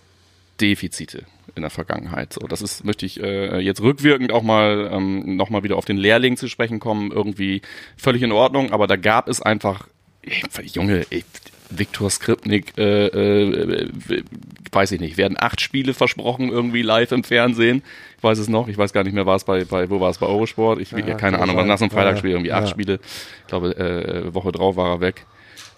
Defizite 0.60 1.26
in 1.56 1.62
der 1.62 1.70
Vergangenheit. 1.70 2.34
So, 2.34 2.48
das 2.48 2.64
ist, 2.64 2.84
möchte 2.84 3.06
ich 3.06 3.22
äh, 3.22 3.60
jetzt 3.60 3.82
rückwirkend 3.82 4.32
auch 4.32 4.44
mal 4.44 4.90
ähm, 4.92 5.36
noch 5.36 5.52
mal 5.52 5.64
wieder 5.64 5.78
auf 5.78 5.86
den 5.86 5.98
Lehrling 5.98 6.36
zu 6.36 6.48
sprechen 6.48 6.80
kommen, 6.80 7.12
irgendwie 7.12 7.62
völlig 7.96 8.24
in 8.24 8.32
Ordnung, 8.32 8.72
aber 8.72 8.88
da 8.88 8.96
gab 8.96 9.28
es 9.28 9.42
einfach, 9.42 9.88
ey, 10.24 10.42
Junge, 10.66 11.06
ey, 11.10 11.24
Viktor 11.70 12.10
Skripnik, 12.10 12.74
äh, 12.78 13.08
äh, 13.08 13.84
äh, 13.84 14.24
weiß 14.72 14.92
ich 14.94 15.00
nicht, 15.00 15.18
werden 15.18 15.38
acht 15.40 15.62
Spiele 15.62 15.94
versprochen 15.94 16.50
irgendwie 16.50 16.82
live 16.82 17.12
im 17.12 17.24
Fernsehen. 17.24 17.84
Ich 18.18 18.24
weiß 18.24 18.40
es 18.40 18.50
noch, 18.50 18.68
ich 18.68 18.78
weiß 18.78 18.92
gar 18.94 19.04
nicht 19.04 19.14
mehr, 19.14 19.26
war 19.26 19.36
es 19.36 19.44
bei, 19.44 19.64
bei 19.66 19.90
wo 19.90 20.00
war 20.00 20.10
es 20.10 20.18
bei 20.18 20.26
Eurosport? 20.26 20.80
Ich 20.80 20.90
keine 20.90 21.16
kann 21.16 21.36
Ahnung, 21.36 21.56
sein. 21.58 21.68
was 21.70 21.80
nach 21.82 21.88
Ja, 21.88 21.90
Freitagsspiel 21.90 22.32
irgendwie 22.32 22.52
acht 22.52 22.64
ja. 22.66 22.68
Spiele. 22.70 23.00
Ich 23.42 23.48
glaube, 23.48 23.76
äh, 23.78 24.34
Woche 24.34 24.52
drauf 24.52 24.76
war 24.76 24.90
er 24.96 25.02
weg. 25.02 25.26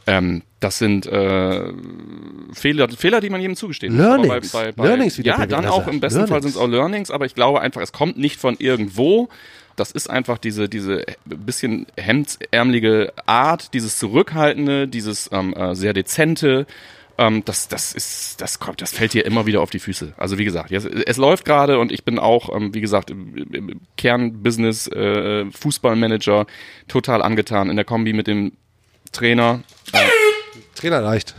Ähm, 0.07 0.41
das 0.59 0.79
sind 0.79 1.05
äh, 1.05 1.71
Fehler, 2.53 2.89
Fehler, 2.89 3.21
die 3.21 3.29
man 3.29 3.39
jedem 3.41 3.55
zugestehen 3.55 3.95
muss. 3.95 4.05
Aber 4.05 4.17
Learnings. 4.23 4.53
Learnings, 4.77 5.17
wie 5.17 5.23
der 5.23 5.37
Ja, 5.37 5.45
dann 5.45 5.65
auch 5.65 5.87
im 5.87 5.99
besten 5.99 6.21
Fall 6.21 6.27
Learnings. 6.29 6.43
sind 6.43 6.51
es 6.51 6.57
auch 6.57 6.67
Learnings, 6.67 7.11
aber 7.11 7.25
ich 7.25 7.35
glaube 7.35 7.61
einfach, 7.61 7.81
es 7.81 7.91
kommt 7.91 8.17
nicht 8.17 8.39
von 8.39 8.55
irgendwo. 8.57 9.29
Das 9.75 9.91
ist 9.91 10.09
einfach 10.09 10.37
diese, 10.37 10.69
diese 10.69 11.03
bisschen 11.25 11.87
hemdsärmelige 11.97 13.13
Art, 13.25 13.73
dieses 13.73 13.97
Zurückhaltende, 13.97 14.87
dieses 14.87 15.29
ähm, 15.31 15.53
äh, 15.53 15.75
sehr 15.75 15.93
dezente. 15.93 16.65
Ähm, 17.17 17.43
das, 17.45 17.67
das 17.67 17.93
ist, 17.93 18.41
das 18.41 18.59
kommt, 18.59 18.81
das 18.81 18.93
fällt 18.93 19.13
dir 19.13 19.25
immer 19.25 19.45
wieder 19.45 19.61
auf 19.61 19.69
die 19.69 19.79
Füße. 19.79 20.13
Also 20.17 20.37
wie 20.37 20.45
gesagt, 20.45 20.71
jetzt, 20.71 20.87
es 20.87 21.17
läuft 21.17 21.45
gerade 21.45 21.77
und 21.79 21.91
ich 21.91 22.03
bin 22.03 22.19
auch, 22.19 22.55
ähm, 22.55 22.73
wie 22.73 22.81
gesagt, 22.81 23.11
im, 23.11 23.81
Kernbusiness 23.97 24.87
äh, 24.87 25.45
Fußballmanager 25.51 26.47
total 26.87 27.21
angetan 27.21 27.69
in 27.69 27.75
der 27.75 27.85
Kombi 27.85 28.13
mit 28.13 28.27
dem 28.27 28.53
Trainer. 29.11 29.61
Trainer 30.75 31.03
reicht. 31.03 31.35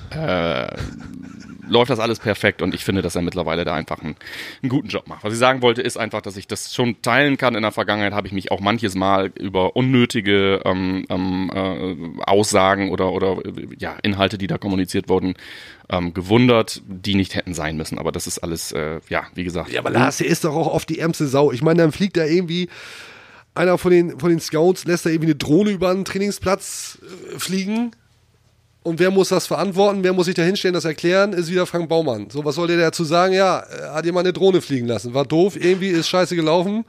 Läuft 1.73 1.91
das 1.91 1.99
alles 1.99 2.19
perfekt 2.19 2.63
und 2.63 2.75
ich 2.75 2.85
finde, 2.85 3.03
dass 3.03 3.17
er 3.17 3.23
mittlerweile 3.23 3.65
da 3.65 3.75
einfach 3.75 4.01
einen, 4.01 4.17
einen 4.63 4.69
guten 4.69 4.89
Job 4.89 5.09
macht. 5.09 5.25
Was 5.25 5.33
ich 5.33 5.39
sagen 5.39 5.63
wollte, 5.63 5.83
ist 5.83 5.97
einfach, 5.97 6.21
dass 6.21 6.37
ich 6.37 6.47
das 6.47 6.75
schon 6.75 7.01
teilen 7.03 7.37
kann. 7.37 7.55
In 7.55 7.63
der 7.63 7.73
Vergangenheit 7.73 8.13
habe 8.13 8.27
ich 8.27 8.33
mich 8.33 8.51
auch 8.51 8.61
manches 8.61 8.95
Mal 8.95 9.33
über 9.39 9.75
unnötige 9.75 10.61
ähm, 10.65 11.05
ähm, 11.09 11.51
äh, 11.53 12.23
Aussagen 12.25 12.91
oder, 12.91 13.13
oder 13.13 13.39
ja, 13.79 13.97
Inhalte, 14.03 14.39
die 14.39 14.47
da 14.47 14.59
kommuniziert 14.59 15.09
wurden, 15.09 15.35
ähm, 15.89 16.15
gewundert, 16.15 16.83
die 16.87 17.15
nicht 17.15 17.35
hätten 17.35 17.55
sein 17.55 17.77
müssen. 17.77 17.99
Aber 17.99 18.13
das 18.13 18.27
ist 18.27 18.39
alles, 18.39 18.73
äh, 18.73 19.01
ja, 19.09 19.25
wie 19.35 19.45
gesagt. 19.45 19.71
Ja, 19.71 19.81
aber 19.81 19.91
Lars, 19.91 20.19
der 20.19 20.27
ist 20.27 20.45
doch 20.45 20.55
auch 20.55 20.69
oft 20.69 20.89
die 20.89 20.99
ärmste 20.99 21.27
Sau. 21.27 21.53
Ich 21.53 21.63
meine, 21.63 21.83
dann 21.83 21.93
fliegt 21.93 22.17
da 22.17 22.25
irgendwie 22.25 22.69
einer 23.55 23.79
von 23.79 23.91
den, 23.91 24.19
von 24.19 24.31
den 24.31 24.41
Scouts, 24.41 24.85
lässt 24.85 25.07
da 25.07 25.11
irgendwie 25.11 25.29
eine 25.29 25.37
Drohne 25.37 25.71
über 25.71 25.91
einen 25.91 26.05
Trainingsplatz 26.05 26.99
äh, 27.03 27.39
fliegen. 27.39 27.93
Und 28.83 28.99
wer 28.99 29.11
muss 29.11 29.29
das 29.29 29.47
verantworten? 29.47 30.03
Wer 30.03 30.13
muss 30.13 30.27
sich 30.27 30.35
da 30.35 30.43
hinstellen, 30.43 30.75
das 30.75 30.85
erklären? 30.85 31.33
Ist 31.33 31.51
wieder 31.51 31.67
Frank 31.67 31.89
Baumann. 31.89 32.31
So, 32.31 32.45
was 32.45 32.57
soll 32.57 32.67
der 32.67 32.79
dazu 32.79 33.05
sagen? 33.05 33.33
Ja, 33.33 33.61
äh, 33.61 33.91
hat 33.91 34.05
jemand 34.05 34.27
eine 34.27 34.33
Drohne 34.33 34.61
fliegen 34.61 34.87
lassen. 34.87 35.15
War 35.15 35.25
doof, 35.25 35.57
irgendwie 35.57 35.89
ist 35.89 36.09
scheiße 36.09 36.35
gelaufen. 36.35 36.85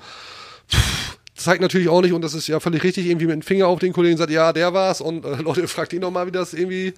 Pff, 0.71 1.17
zeigt 1.35 1.61
natürlich 1.61 1.89
auch 1.89 2.01
nicht, 2.01 2.13
und 2.13 2.21
das 2.21 2.33
ist 2.33 2.47
ja 2.47 2.59
völlig 2.59 2.83
richtig, 2.83 3.05
irgendwie 3.05 3.27
mit 3.27 3.35
dem 3.35 3.41
Finger 3.41 3.67
auf 3.67 3.79
den 3.79 3.93
Kollegen 3.93 4.17
sagt, 4.17 4.31
ja, 4.31 4.53
der 4.53 4.73
war's. 4.73 5.01
Und 5.01 5.25
äh, 5.25 5.35
Leute, 5.41 5.67
fragt 5.67 5.93
ihn 5.93 6.01
nochmal, 6.01 6.25
wie 6.27 6.31
das 6.31 6.53
irgendwie 6.53 6.93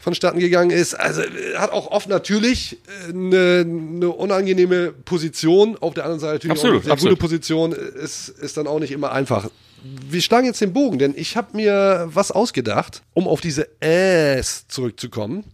vonstatten 0.00 0.38
gegangen 0.38 0.70
ist. 0.70 0.94
Also 0.94 1.22
äh, 1.22 1.56
hat 1.56 1.72
auch 1.72 1.90
oft 1.90 2.08
natürlich 2.08 2.78
äh, 3.06 3.12
eine, 3.12 3.64
eine 3.64 4.10
unangenehme 4.10 4.92
Position. 4.92 5.76
Auf 5.80 5.94
der 5.94 6.04
anderen 6.04 6.20
Seite 6.20 6.34
natürlich 6.34 6.52
Absolut, 6.52 6.74
auch 6.74 6.78
eine 6.78 6.84
sehr 6.84 6.92
absolut. 6.92 7.18
gute 7.18 7.28
Position. 7.28 7.72
Ist, 7.72 8.28
ist 8.28 8.56
dann 8.56 8.66
auch 8.66 8.80
nicht 8.80 8.92
immer 8.92 9.12
einfach. 9.12 9.48
Wir 9.84 10.22
schlagen 10.22 10.46
jetzt 10.46 10.60
den 10.60 10.72
Bogen, 10.72 10.98
denn 10.98 11.12
ich 11.16 11.36
habe 11.36 11.56
mir 11.56 12.08
was 12.08 12.30
ausgedacht, 12.30 13.02
um 13.12 13.28
auf 13.28 13.40
diese 13.42 13.68
Äs 13.80 14.66
zurückzukommen. 14.68 15.44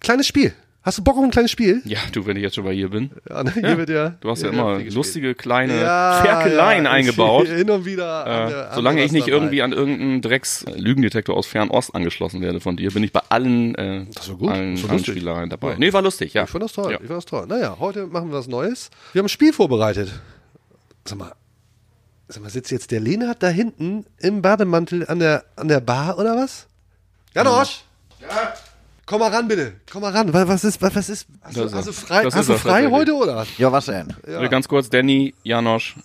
Kleines 0.00 0.26
Spiel. 0.26 0.54
Hast 0.82 0.96
du 0.96 1.04
Bock 1.04 1.18
auf 1.18 1.22
ein 1.24 1.30
kleines 1.30 1.50
Spiel? 1.50 1.82
Ja, 1.84 1.98
du, 2.10 2.24
wenn 2.24 2.38
ich 2.38 2.42
jetzt 2.42 2.54
schon 2.54 2.64
mal 2.64 2.72
hier 2.72 2.88
bin. 2.88 3.10
Ja, 3.28 3.44
ne? 3.44 3.52
Hier 3.52 3.76
wird 3.76 3.90
ja, 3.90 4.16
Du 4.22 4.30
hast 4.30 4.38
ja 4.40 4.44
wird 4.50 4.54
immer 4.54 4.78
lustige 4.78 5.34
kleine 5.34 5.78
Ja, 5.78 6.22
Ferkeleien 6.24 6.84
ja, 6.86 6.90
eingebaut. 6.90 7.48
Hin 7.54 7.68
und 7.68 7.84
wieder. 7.84 8.06
haben 8.24 8.48
wir- 8.50 8.56
Äh, 8.56 8.64
haben 8.64 8.74
solange 8.76 9.04
ich 9.04 9.12
nicht 9.12 9.26
dabei. 9.28 9.36
irgendwie 9.36 9.60
an 9.60 9.72
irgendeinen 9.72 10.22
Drecks-Lügendetektor 10.22 11.36
aus 11.36 11.46
Fernost 11.46 11.94
angeschlossen 11.94 12.40
werde 12.40 12.60
von 12.60 12.78
dir, 12.78 12.90
bin 12.92 13.04
ich 13.04 13.12
bei 13.12 13.20
allen, 13.28 13.74
äh, 13.74 14.06
Das 14.14 14.30
war 14.30 14.36
gut, 14.36 14.48
allen, 14.48 14.74
das 14.76 14.84
war 14.84 14.90
allen. 14.92 15.04
Spielereien 15.04 15.50
dabei. 15.50 15.72
Ja. 15.72 15.78
Nee, 15.78 15.92
war 15.92 16.00
lustig, 16.00 16.32
ja. 16.32 16.44
Ich 16.44 16.50
fand 16.50 16.64
das 16.64 16.72
toll. 16.72 16.92
Ja. 16.92 16.98
Ich 16.98 17.06
fand 17.08 17.18
das 17.18 17.26
toll. 17.26 17.44
Naja, 17.46 17.76
heute 17.78 18.06
machen 18.06 18.30
wir 18.30 18.38
was 18.38 18.48
Neues. 18.48 18.88
Wir 19.12 19.18
haben 19.20 19.26
ein 19.26 19.28
Spiel 19.28 19.52
vorbereitet. 19.52 20.10
Sag 21.04 21.18
mal, 21.18 21.32
sag 22.32 22.42
mal, 22.42 22.50
sitzt 22.50 22.70
jetzt 22.70 22.90
der 22.90 23.00
Lenard 23.00 23.42
da 23.42 23.48
hinten 23.48 24.06
im 24.18 24.42
Bademantel 24.42 25.06
an 25.06 25.18
der, 25.18 25.44
an 25.56 25.68
der 25.68 25.80
Bar 25.80 26.18
oder 26.18 26.36
was? 26.36 26.66
Janosch! 27.34 27.82
Ja. 28.20 28.54
Komm 29.06 29.20
mal 29.20 29.30
ran, 29.30 29.48
bitte. 29.48 29.72
Komm 29.90 30.02
mal 30.02 30.12
ran. 30.12 30.32
Was 30.32 30.62
ist, 30.62 30.80
was 30.80 30.94
was 30.94 31.08
ist, 31.08 31.26
hast 31.42 31.56
du, 31.56 31.72
hast 31.72 31.88
du 31.88 31.92
frei, 31.92 32.24
hast 32.30 32.48
du 32.48 32.56
frei 32.56 32.88
heute 32.88 33.12
oder? 33.14 33.44
Ja, 33.58 33.72
was 33.72 33.86
denn? 33.86 34.14
Äh, 34.24 34.48
Ganz 34.48 34.68
kurz, 34.68 34.88
Danny, 34.88 35.34
Janosch, 35.42 35.96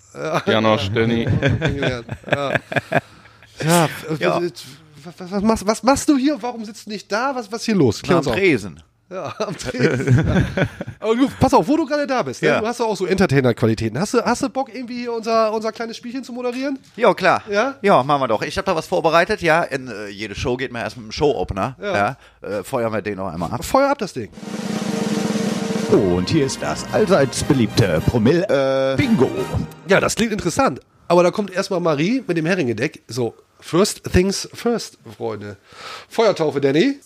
Janosch, 0.47 0.89
Danny. 0.91 1.23
ja. 1.79 2.01
Ja, 3.63 3.89
Ja. 4.19 4.41
Was, 5.03 5.31
was, 5.31 5.43
machst, 5.43 5.67
was 5.67 5.83
machst 5.83 6.09
du 6.09 6.17
hier? 6.17 6.41
Warum 6.41 6.65
sitzt 6.65 6.88
du 6.88 6.89
nicht 6.89 7.11
da? 7.11 7.35
Was, 7.35 7.51
was 7.51 7.61
ist 7.61 7.65
hier 7.65 7.75
los? 7.75 8.01
Klär 8.01 8.17
uns 8.17 8.27
auf. 8.27 8.35
Ja, 9.09 9.33
am. 9.39 9.55
Ja. 9.73 10.67
Aber 10.99 11.15
du, 11.15 11.29
pass 11.39 11.53
auf, 11.53 11.67
wo 11.67 11.77
du 11.77 11.85
gerade 11.85 12.07
da 12.07 12.23
bist. 12.23 12.41
Ne? 12.41 12.47
Ja. 12.47 12.59
Du 12.59 12.65
hast 12.67 12.79
doch 12.79 12.87
auch 12.87 12.97
so 12.97 13.05
Entertainer-Qualitäten. 13.05 13.99
Hast 13.99 14.15
du, 14.15 14.21
hast 14.21 14.41
du 14.41 14.49
Bock, 14.49 14.73
irgendwie 14.73 15.01
hier 15.01 15.13
unser, 15.13 15.53
unser 15.53 15.71
kleines 15.71 15.97
Spielchen 15.97 16.23
zu 16.23 16.33
moderieren? 16.33 16.79
Ja, 16.95 17.13
klar. 17.13 17.43
Ja? 17.49 17.75
Ja, 17.81 18.01
machen 18.01 18.21
wir 18.21 18.27
doch. 18.27 18.41
Ich 18.41 18.57
habe 18.57 18.65
da 18.65 18.75
was 18.75 18.87
vorbereitet, 18.87 19.41
ja. 19.41 19.61
In 19.63 19.87
äh, 19.87 20.07
jede 20.07 20.33
Show 20.33 20.57
geht 20.57 20.71
man 20.71 20.81
erst 20.81 20.97
mit 20.97 21.03
einem 21.03 21.11
Show-Opener. 21.11 21.75
Ja. 21.79 21.95
Ja. 22.41 22.49
Äh, 22.59 22.63
feuern 22.63 22.91
wir 22.91 23.01
den 23.01 23.17
noch 23.17 23.31
einmal 23.31 23.51
ab. 23.51 23.63
Feuer 23.63 23.89
ab 23.91 23.99
das 23.99 24.13
Ding. 24.13 24.29
Und 25.91 26.29
hier 26.29 26.47
ist 26.47 26.61
das 26.63 26.85
allseits 26.91 27.43
beliebte 27.43 28.01
Promille 28.07 28.95
Bingo. 28.97 29.29
Ja, 29.87 29.99
das 29.99 30.15
klingt 30.15 30.31
interessant. 30.31 30.79
Aber 31.07 31.21
da 31.21 31.29
kommt 31.29 31.51
erstmal 31.51 31.79
Marie 31.79 32.23
mit 32.25 32.37
dem 32.37 32.47
Heringedeck. 32.47 33.03
So, 33.07 33.35
first 33.59 34.03
things 34.11 34.49
first, 34.53 34.97
Freunde. 35.15 35.57
Feuertaufe, 36.09 36.59
Danny. 36.59 36.99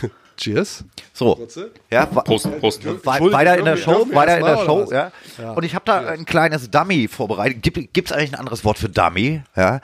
Cheers. 0.38 0.84
So. 1.12 1.46
Ja, 1.90 2.06
Prost, 2.06 2.48
Prost. 2.60 2.84
Entschuldigung, 2.84 3.32
weiter 3.32 3.58
in 3.58 3.64
der 3.64 3.76
Show, 3.76 4.06
weiter 4.12 4.38
in 4.38 4.44
der 4.44 4.56
Show, 4.58 4.88
ja. 4.90 5.10
Und 5.52 5.64
ich 5.64 5.74
habe 5.74 5.84
da 5.84 5.98
ein 6.08 6.24
kleines 6.24 6.70
Dummy 6.70 7.08
vorbereitet. 7.08 7.62
Gibt 7.62 7.98
es 8.10 8.12
eigentlich 8.12 8.32
ein 8.32 8.38
anderes 8.38 8.64
Wort 8.64 8.78
für 8.78 8.88
Dummy? 8.88 9.42
Ja. 9.56 9.80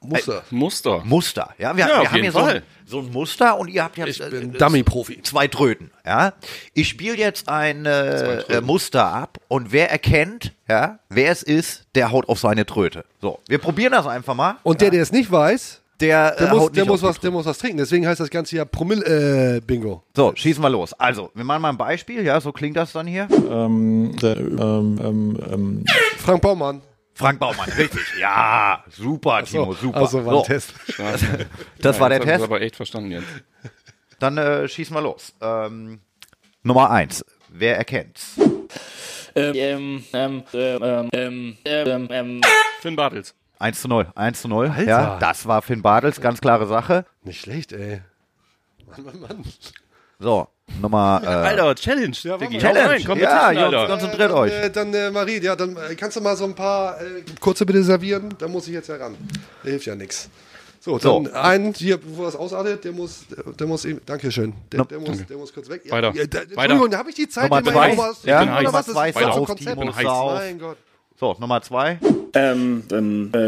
Muster. 0.00 0.42
Muster. 0.50 1.02
Muster. 1.04 1.54
Ja, 1.58 1.76
wir, 1.76 1.86
Ja, 1.86 1.88
wir 1.88 2.00
auf 2.02 2.08
haben 2.08 2.14
jeden 2.16 2.22
hier 2.24 2.32
so 2.32 2.38
ein, 2.40 2.44
Fall. 2.44 2.62
so 2.86 2.98
ein 3.00 3.10
Muster 3.10 3.58
und 3.58 3.68
ihr 3.68 3.82
habt 3.84 3.96
jetzt 3.96 4.20
äh, 4.20 4.46
Dummy-Profi. 4.48 5.22
zwei 5.22 5.48
Tröten. 5.48 5.90
Ja. 6.04 6.34
Ich 6.74 6.88
spiele 6.88 7.16
jetzt 7.16 7.48
ein 7.48 7.86
äh, 7.86 8.40
äh, 8.42 8.60
Muster 8.60 9.04
ab 9.06 9.38
und 9.48 9.72
wer 9.72 9.90
erkennt, 9.90 10.52
ja, 10.68 10.98
wer 11.08 11.30
es 11.32 11.42
ist, 11.42 11.86
der 11.94 12.10
haut 12.12 12.28
auf 12.28 12.38
seine 12.38 12.66
Tröte. 12.66 13.04
So, 13.22 13.38
wir 13.48 13.58
probieren 13.58 13.92
das 13.92 14.06
einfach 14.06 14.34
mal. 14.34 14.56
Und 14.62 14.80
der, 14.82 14.90
der 14.90 15.02
es 15.02 15.12
nicht 15.12 15.30
weiß, 15.30 15.80
der, 16.00 16.32
Der, 16.32 16.48
äh, 16.48 16.50
muss, 16.50 16.60
haut 16.60 16.76
der, 16.76 16.84
muss 16.84 17.02
was, 17.02 17.20
der 17.20 17.30
muss 17.30 17.46
was 17.46 17.58
trinken. 17.58 17.78
Deswegen 17.78 18.06
heißt 18.06 18.20
das 18.20 18.30
Ganze 18.30 18.56
ja 18.56 18.64
Promille-Bingo. 18.64 20.02
So, 20.16 20.32
schießen 20.34 20.62
wir 20.62 20.70
los. 20.70 20.92
Also, 20.94 21.30
wir 21.34 21.44
machen 21.44 21.62
mal 21.62 21.70
ein 21.70 21.76
Beispiel, 21.76 22.24
ja, 22.24 22.40
so 22.40 22.52
klingt 22.52 22.76
das 22.76 22.92
dann 22.92 23.06
hier. 23.06 23.28
Ähm, 23.30 24.16
der, 24.20 24.36
ähm, 24.36 24.98
ähm, 25.02 25.38
ähm, 25.52 25.84
Frank 26.18 26.42
Baumann. 26.42 26.82
Frank 27.14 27.38
Baumann, 27.38 27.70
richtig. 27.70 28.00
Ja, 28.20 28.82
super, 28.90 29.44
Timo, 29.44 29.72
super. 29.72 29.98
Also 29.98 30.26
war 30.26 30.38
ein 30.38 30.42
Test. 30.44 30.74
Das 31.80 32.00
war 32.00 32.08
der 32.08 32.18
das 32.18 32.26
Test. 32.26 32.44
aber 32.44 32.60
echt 32.60 32.74
verstanden 32.74 33.12
jetzt. 33.12 33.28
Dann 34.18 34.36
äh, 34.36 34.66
schießen 34.66 34.96
wir 34.96 35.00
los. 35.02 35.32
Ähm, 35.40 36.00
Nummer 36.64 36.90
eins. 36.90 37.24
Wer 37.50 37.76
erkennt's? 37.76 38.32
Ähm, 39.36 40.02
ähm, 40.12 40.42
ähm, 40.52 41.10
ähm, 41.12 41.56
ähm, 41.64 42.08
ähm, 42.10 42.40
Finn 42.80 42.96
Bartels. 42.96 43.34
1 43.64 43.80
zu 43.80 43.88
0. 43.88 44.06
1 44.14 44.42
zu 44.42 44.48
0. 44.48 44.68
Alter. 44.68 44.82
Ja, 44.84 45.18
das 45.18 45.46
war 45.46 45.62
Finn 45.62 45.80
Bartels, 45.80 46.20
ganz 46.20 46.40
klare 46.42 46.66
Sache. 46.66 47.06
Nicht 47.22 47.40
schlecht, 47.40 47.72
ey. 47.72 48.02
Mann, 48.86 49.04
Mann, 49.06 49.20
Mann. 49.20 49.44
So, 50.18 50.48
Nummer. 50.82 51.22
Äh, 51.24 51.28
Alter, 51.28 51.74
Challenge. 51.74 52.16
Ja. 52.24 52.36
Challenge. 52.38 53.08
Rein, 53.08 53.18
ja, 53.18 53.52
Jungs, 53.52 53.74
Alter. 53.74 53.86
konzentriert 53.86 54.32
euch. 54.32 54.52
Äh, 54.52 54.68
dann, 54.70 54.92
äh, 54.92 55.10
Marie, 55.10 55.40
ja, 55.40 55.56
dann 55.56 55.76
äh, 55.76 55.94
kannst 55.94 56.14
du 56.16 56.20
mal 56.20 56.36
so 56.36 56.44
ein 56.44 56.54
paar 56.54 57.00
äh, 57.00 57.22
kurze 57.40 57.64
bitte 57.64 57.82
servieren. 57.82 58.34
Da 58.38 58.48
muss 58.48 58.66
ich 58.68 58.74
jetzt 58.74 58.88
ja 58.90 58.96
ran. 58.96 59.16
Der 59.64 59.70
hilft 59.70 59.86
ja 59.86 59.94
nichts. 59.94 60.28
So, 60.80 60.98
So. 60.98 61.20
dann 61.22 61.34
ein, 61.34 61.72
hier, 61.72 61.96
bevor 61.96 62.26
das 62.26 62.36
ausartet, 62.36 62.84
der 62.84 62.92
muss, 62.92 63.24
der, 63.28 63.50
der 63.54 63.66
muss 63.66 63.86
eben, 63.86 64.02
Dankeschön. 64.04 64.52
Der, 64.70 64.84
der, 64.84 65.00
muss, 65.00 65.24
der 65.24 65.38
muss 65.38 65.54
kurz 65.54 65.70
weg. 65.70 65.90
Weiter. 65.90 66.12
Ja, 66.14 66.26
da, 66.26 66.38
Weiter. 66.40 66.50
Entschuldigung, 66.50 66.90
da 66.90 66.98
habe 66.98 67.08
ich 67.08 67.16
die 67.16 67.28
Zeit 67.30 67.50
Nummer 67.50 67.60
immer 67.60 68.12
zwei. 68.12 68.28
Ja, 68.28 68.42
oder 68.42 68.56
Nummer 68.60 68.72
was? 68.74 68.86
zwei. 68.88 69.10
Das 69.10 69.16
ist 69.16 69.22
Weiter 69.22 69.32
so 69.32 69.40
auf, 69.40 69.46
Konzept. 69.46 69.80
Timo, 69.80 69.92
Mein. 70.34 70.58
Gott. 70.58 70.76
So, 71.18 71.36
Nummer 71.38 71.62
2. 71.62 71.98
Ähm, 72.34 72.82
ähm, 72.90 73.30
äh, 73.34 73.38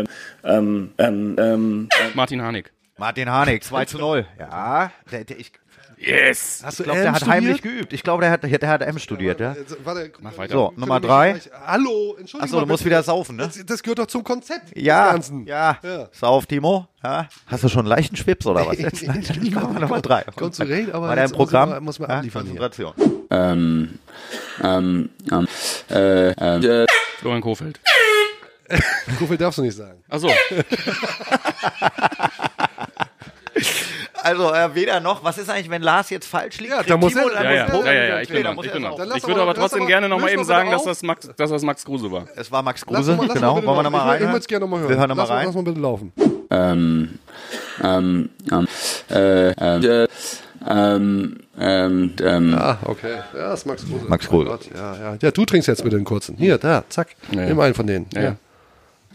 äh, 0.00 0.04
ähm, 0.44 0.92
ähm, 0.98 1.36
ähm, 1.38 1.88
Martin 2.14 2.40
Harnik. 2.42 2.72
Martin 2.98 3.28
Harnik, 3.28 3.64
2 3.64 3.84
zu 3.84 3.98
0. 3.98 4.26
Ja, 4.38 4.90
der, 5.10 5.24
der, 5.24 5.38
ich 5.38 5.52
Yes. 5.98 6.60
Hast 6.62 6.78
du 6.78 6.84
glaube, 6.84 6.98
M 6.98 7.04
der 7.04 7.12
hat 7.12 7.16
studiert? 7.22 7.34
heimlich 7.36 7.62
geübt. 7.62 7.92
Ich 7.94 8.02
glaube, 8.02 8.20
der 8.20 8.30
hat, 8.30 8.42
der 8.42 8.68
hat 8.68 8.82
M 8.82 8.98
studiert, 8.98 9.40
ja. 9.40 9.56
Warte, 9.82 10.12
Mach 10.20 10.36
weiter. 10.36 10.52
So, 10.52 10.72
Nummer 10.76 10.96
wir 10.96 11.00
nicht 11.00 11.08
3. 11.08 11.30
gleich- 11.32 11.50
Hallo, 11.66 12.16
Entschuldigung. 12.20 12.40
Achso, 12.42 12.60
du 12.60 12.66
musst 12.66 12.84
wieder 12.84 13.02
saufen, 13.02 13.36
ne? 13.36 13.44
Das, 13.44 13.64
das 13.64 13.82
gehört 13.82 14.00
doch 14.00 14.06
zum 14.06 14.22
Konzept. 14.22 14.76
Ja, 14.76 15.16
ja. 15.46 15.78
Ja. 15.82 16.08
Sauf, 16.12 16.44
Timo. 16.44 16.86
Ja. 17.02 17.28
Hast 17.46 17.64
du 17.64 17.68
schon 17.70 17.80
einen 17.80 17.88
leichten 17.88 18.14
Schwips 18.14 18.44
oder 18.46 18.66
was? 18.66 18.78
Jetzt? 18.78 19.06
Nein, 19.06 19.24
dann 19.26 19.50
machen 19.54 19.72
wir 19.74 19.80
Nummer 19.80 20.02
3. 20.02 20.24
Kommt 20.36 20.54
zurecht, 20.54 20.92
aber 20.92 21.08
War 21.08 21.16
jetzt 21.16 21.30
muss 21.30 21.36
Programm? 21.38 21.70
man- 21.70 21.84
muss 21.84 21.98
man 21.98 22.10
ja. 22.24 22.30
Konzentration. 22.30 22.92
ähm, 23.30 23.98
ähm, 24.62 25.08
ähm, 25.32 25.48
äh, 25.90 26.28
äh, 26.30 26.86
Florian 27.26 27.42
Kofeld. 27.42 27.80
Kofeld 29.18 29.40
darfst 29.40 29.58
du 29.58 29.62
nicht 29.62 29.76
sagen. 29.76 30.00
Achso. 30.08 30.30
Also, 34.22 34.52
äh, 34.52 34.74
weder 34.74 34.98
noch. 34.98 35.22
Was 35.22 35.38
ist 35.38 35.48
eigentlich, 35.48 35.70
wenn 35.70 35.82
Lars 35.82 36.10
jetzt 36.10 36.26
falsch 36.26 36.58
liegt? 36.58 36.72
Ja, 36.72 36.82
da 36.82 36.96
muss 36.96 37.14
er- 37.14 37.32
Ja, 37.32 37.42
ja, 37.44 37.92
ja, 37.92 37.92
ja, 38.04 38.20
ich 38.20 38.28
bin 38.28 38.42
muss 38.54 38.66
Ich 38.66 38.72
bin 38.72 38.82
lass 38.82 38.98
Ich 39.18 39.22
doch 39.22 39.28
würde 39.28 39.42
aber 39.42 39.52
lass 39.52 39.70
trotzdem 39.70 39.86
gerne 39.86 40.08
noch 40.08 40.16
mal 40.18 40.24
löst 40.24 40.34
eben 40.34 40.44
sagen, 40.44 40.70
dass 40.72 40.82
das, 40.82 41.02
Max, 41.04 41.30
dass 41.36 41.50
das 41.50 41.62
Max 41.62 41.84
Kruse 41.84 42.10
war. 42.10 42.26
Es 42.34 42.50
war 42.50 42.60
Max 42.62 42.84
Lass 42.88 42.96
Kruse, 43.06 43.14
mal- 43.16 43.26
lass 43.26 43.34
genau. 43.34 43.54
Wollen 43.54 43.64
wir 43.66 43.72
noch- 43.74 43.82
nochmal 43.84 44.00
rein? 44.08 44.22
Ich 44.22 44.26
würde 44.28 44.38
es 44.38 44.46
gerne 44.48 44.64
nochmal 44.64 44.80
hören. 44.80 44.88
Wir 44.90 44.96
hören 44.96 45.08
nochmal 45.10 45.26
rein. 45.26 45.46
Lass 45.46 45.54
mal 45.54 45.62
bitte 45.62 45.80
laufen. 45.80 46.12
ähm, 46.50 47.18
ähm, 47.84 48.30
ähm, 48.50 48.68
äh, 49.10 49.50
äh, 49.50 50.08
ähm, 50.66 51.38
ähm, 51.58 52.14
ähm, 52.20 52.54
Ah, 52.54 52.78
okay. 52.84 53.16
Ja, 53.34 53.48
das 53.50 53.60
ist 53.60 53.66
Max 53.66 53.84
Kruse. 53.86 54.04
Max 54.08 54.28
Kruse. 54.28 54.48
Gott, 54.48 54.68
Ja, 54.74 54.96
ja. 54.96 55.16
ja, 55.20 55.30
du 55.30 55.44
trinkst 55.44 55.66
jetzt 55.68 55.82
bitte 55.82 55.96
einen 55.96 56.04
kurzen. 56.04 56.36
Hier, 56.36 56.58
da, 56.58 56.84
zack. 56.88 57.16
Ja, 57.32 57.42
ja. 57.42 57.46
Nimm 57.48 57.60
einen 57.60 57.74
von 57.74 57.86
denen. 57.86 58.06
Ja, 58.12 58.22
ja. 58.22 58.36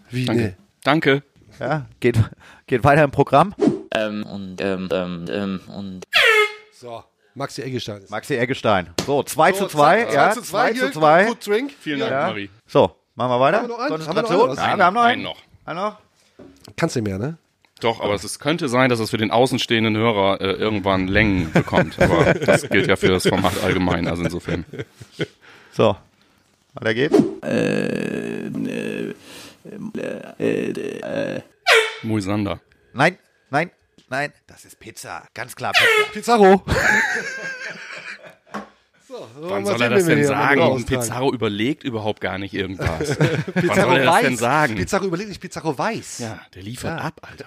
Wie, 0.10 0.25
Danke. 0.25 0.41
nee. 0.43 0.54
Danke. 0.84 1.23
Ja, 1.60 1.86
geht, 1.99 2.17
geht 2.67 2.84
weiter 2.84 3.04
im 3.04 3.12
Programm. 3.12 3.54
ähm, 3.95 4.25
und, 4.25 4.60
ähm, 4.62 4.89
ähm, 4.91 5.25
ähm, 5.30 5.60
und, 5.75 6.04
So, 6.73 7.04
Maxi 7.36 7.62
Eggestein. 7.62 8.01
Maxi 8.10 8.36
Eggestein. 8.36 8.89
So, 9.06 9.23
2 9.23 9.54
So, 9.54 9.58
zu 9.60 9.67
2. 9.77 10.04
zack, 10.06 10.13
Ja, 10.13 10.32
2 10.32 10.34
zu 10.34 10.41
2. 10.41 10.71
2 10.71 10.73
zu 10.73 10.80
hier. 10.86 10.91
2. 10.91 11.25
Good 11.25 11.47
drink. 11.47 11.71
Vielen. 11.80 11.99
Dank, 11.99 12.12
Ja. 12.12 12.27
Marie. 12.27 12.49
So, 12.67 12.95
machen 13.15 13.30
wir 13.32 13.39
weiter. 13.39 13.58
Haben 13.62 13.67
wir 13.69 13.77
noch 13.77 13.80
einen? 13.80 14.08
Haben 14.08 14.15
wir 14.15 14.21
noch 14.23 14.32
einen? 14.32 14.58
Ja, 14.58 14.77
wir 14.77 14.86
haben 14.86 14.93
noch 14.95 15.01
einen. 15.04 15.12
Einen 15.13 15.23
noch. 15.23 15.38
Einen 15.65 15.80
noch. 15.80 15.97
Kannst 16.75 16.95
du 16.95 17.01
mehr, 17.01 17.17
ne? 17.19 17.38
Doch, 17.82 18.00
aber 18.00 18.13
es 18.13 18.24
ist, 18.24 18.39
könnte 18.39 18.70
sein, 18.70 18.89
dass 18.89 19.00
es 19.00 19.10
für 19.10 19.17
den 19.17 19.32
außenstehenden 19.32 19.98
Hörer 19.98 20.39
äh, 20.39 20.52
irgendwann 20.52 21.08
Längen 21.08 21.52
bekommt. 21.52 22.00
Aber 22.00 22.34
das 22.34 22.70
gilt 22.70 22.88
ja 22.88 22.96
für 22.96 23.10
das 23.10 23.28
Format 23.28 23.63
allgemein. 23.63 24.08
Also 24.08 24.24
insofern. 24.24 24.65
So, 25.74 25.96
weiter 26.76 26.94
geht's. 26.94 27.17
Moisander. 32.04 32.62
Nein, 32.94 33.17
nein, 33.50 33.72
nein. 34.10 34.32
Das 34.48 34.65
ist 34.65 34.80
Pizza. 34.80 35.24
Ganz 35.34 35.56
klar 35.56 35.74
Pizza. 35.74 36.12
Pizarro. 36.13 36.63
So, 39.12 39.50
Wann 39.50 39.65
soll 39.65 39.82
er 39.82 39.89
das 39.89 40.06
denn 40.06 40.24
sagen? 40.24 40.62
austragen. 40.62 40.86
Pizarro 40.86 41.34
überlegt 41.34 41.84
überhaupt 41.84 42.21
gar 42.21 42.38
nicht 42.38 42.54
irgendwas. 42.54 43.17
Wann 43.54 43.62
Pizarro 43.62 43.89
soll 43.89 43.97
er 44.00 44.06
das 44.06 44.13
weiß. 44.15 44.24
denn 44.24 44.38
sagen? 44.38 44.76
Pizarro 44.76 45.06
überlegt 45.06 45.30
nicht, 45.30 45.41
Pizarro 45.41 45.78
weiß. 45.78 46.19
Ja, 46.19 46.39
der 46.56 46.63
liefert 46.63 47.00
ab, 47.02 47.21
Alter. 47.21 47.45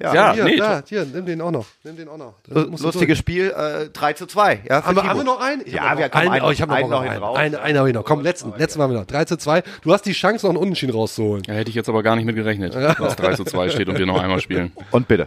Ja, 0.00 0.14
Ja, 0.14 0.32
Hier, 0.34 0.44
nee, 0.44 0.56
da, 0.56 0.82
hier, 0.88 1.04
nimm 1.04 1.26
den 1.26 1.40
auch 1.40 1.52
noch. 1.52 1.66
Nimm 1.84 1.96
den 1.96 2.08
auch 2.08 2.16
noch. 2.16 2.34
Lustiges. 2.48 3.18
Spiel, 3.18 3.50
äh, 3.56 3.88
3 3.90 4.14
zu 4.14 4.26
2. 4.26 4.62
Ja, 4.68 4.82
Haben 4.84 4.96
wir, 4.96 5.04
haben 5.04 5.20
wir 5.20 5.24
noch 5.24 5.40
einen? 5.40 5.62
Ich 5.64 5.74
Ja, 5.74 5.96
wir 5.96 6.08
kommen 6.08 6.22
einen. 6.22 6.32
einen- 6.32 6.44
oh, 6.44 6.50
ich 6.50 6.60
einen 6.62 6.90
noch, 6.90 7.02
einen. 7.02 7.22
raus. 7.22 7.38
Einen, 7.38 7.54
einen 7.54 7.78
habe 7.78 7.88
ich 7.88 7.94
noch. 7.94 8.04
Komm, 8.04 8.20
letzten, 8.22 8.52
letzten 8.58 8.80
machen 8.80 8.92
wir 8.92 8.98
noch. 9.00 9.06
3 9.06 9.26
zu 9.26 9.36
2. 9.36 9.62
Du 9.82 9.92
hast 9.92 10.04
die 10.06 10.12
Chance, 10.12 10.46
noch 10.46 10.50
einen 10.54 10.58
Unentschieden 10.62 10.92
rauszuholen. 10.92 11.44
Da 11.44 11.52
hätte 11.52 11.68
ich 11.70 11.76
jetzt 11.76 11.88
aber 11.88 12.02
gar 12.02 12.16
nicht 12.16 12.24
mit 12.24 12.34
gerechnet, 12.34 12.74
dass 12.98 13.14
3 13.16 13.34
zu 13.34 13.44
2 13.44 13.68
steht 13.68 13.88
und 13.88 13.98
wir 13.98 14.06
noch 14.06 14.20
einmal 14.20 14.40
spielen. 14.40 14.72
Und 14.90 15.06
bitte. 15.06 15.26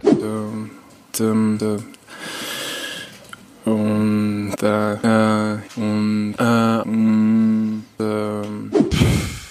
Und 3.66 4.54
äh, 4.62 5.58
und 5.76 6.34
äh, 6.38 6.82
und 6.88 7.84
ähm, 7.98 8.70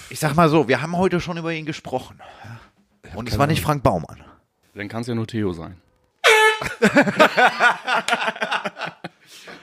Ich 0.08 0.18
sag 0.18 0.34
mal 0.34 0.48
so, 0.48 0.68
wir 0.68 0.80
haben 0.80 0.96
heute 0.96 1.20
schon 1.20 1.36
über 1.36 1.52
ihn 1.52 1.66
gesprochen. 1.66 2.18
Und 3.14 3.28
es 3.28 3.38
war 3.38 3.46
nicht 3.46 3.62
Frank 3.62 3.82
Baumann. 3.82 4.24
Dann 4.74 4.88
kann 4.88 5.02
es 5.02 5.06
ja 5.06 5.14
nur 5.14 5.26
Theo 5.26 5.52
sein. 5.52 5.76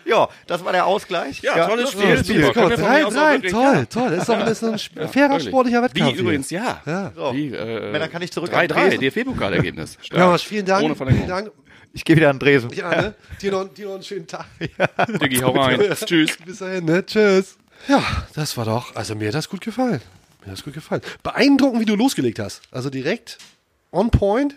Ja, 0.06 0.28
das 0.48 0.64
war 0.66 0.72
der 0.74 0.86
Ausgleich. 0.86 1.42
Ja, 1.42 1.68
tolles 1.68 1.92
das 1.92 1.96
war 2.02 2.18
Spiel. 2.18 2.36
mal, 2.42 2.48
wir 2.48 2.54
von 2.54 2.70
drei, 2.70 3.02
drei, 3.04 3.32
wirklich- 3.34 3.52
toll, 3.52 3.74
ja. 3.76 3.86
toll. 3.86 4.10
Das 4.12 4.20
ist 4.20 4.30
doch 4.30 4.40
das 4.40 4.52
ist 4.52 4.64
ein 4.64 4.74
sp- 4.80 5.08
fairer 5.12 5.30
Völlig. 5.32 5.48
sportlicher 5.48 5.82
Wettkampf. 5.84 6.16
Wie 6.16 6.20
übrigens, 6.20 6.50
ja. 6.50 6.82
Ja. 6.86 7.12
So. 7.16 7.34
Wie, 7.34 7.48
äh, 7.54 7.94
Wenn, 7.94 8.00
dann 8.02 8.12
kann 8.12 8.22
ich 8.22 8.32
zurück 8.32 8.52
Drei, 8.52 8.62
an 8.64 8.68
drei, 8.68 8.90
Dresden. 8.90 9.02
DFB-Pokalergebnis. 9.02 9.98
hier. 10.02 10.18
Ja, 10.18 10.38
vielen 10.38 10.66
Dank. 10.66 10.84
Ohne. 10.86 10.96
Vielen 11.14 11.28
Dank. 11.28 11.52
Ich 11.94 12.04
gehe 12.04 12.16
wieder 12.16 12.30
an 12.32 12.40
Dresden. 12.40 12.74
Ja, 12.74 12.90
ne? 12.90 13.14
dir, 13.42 13.52
noch, 13.52 13.66
dir 13.74 13.86
noch 13.86 13.94
einen 13.96 14.04
schönen 14.04 14.26
Tag. 14.28 14.46
Diggi, 15.22 15.38
hau 15.38 15.52
rein. 15.52 15.80
Tschüss. 16.06 16.38
Bis 16.46 16.58
dahin, 16.60 16.86
ne? 16.86 17.06
Tschüss. 17.06 17.58
Ja, 17.88 18.02
das 18.34 18.58
war 18.58 18.66
doch, 18.66 18.96
also 18.96 19.14
mir 19.16 19.28
hat 19.28 19.36
das 19.36 19.48
gut 19.50 19.62
gefallen. 19.62 20.02
Mir 20.42 20.48
hat 20.48 20.58
das 20.58 20.64
gut 20.64 20.74
gefallen. 20.74 21.02
Beeindruckend, 21.22 21.82
wie 21.82 21.86
du 21.86 21.96
losgelegt 21.96 22.40
hast. 22.40 22.62
Also 22.72 22.90
direkt 22.90 23.38
on 23.92 24.10
point. 24.10 24.56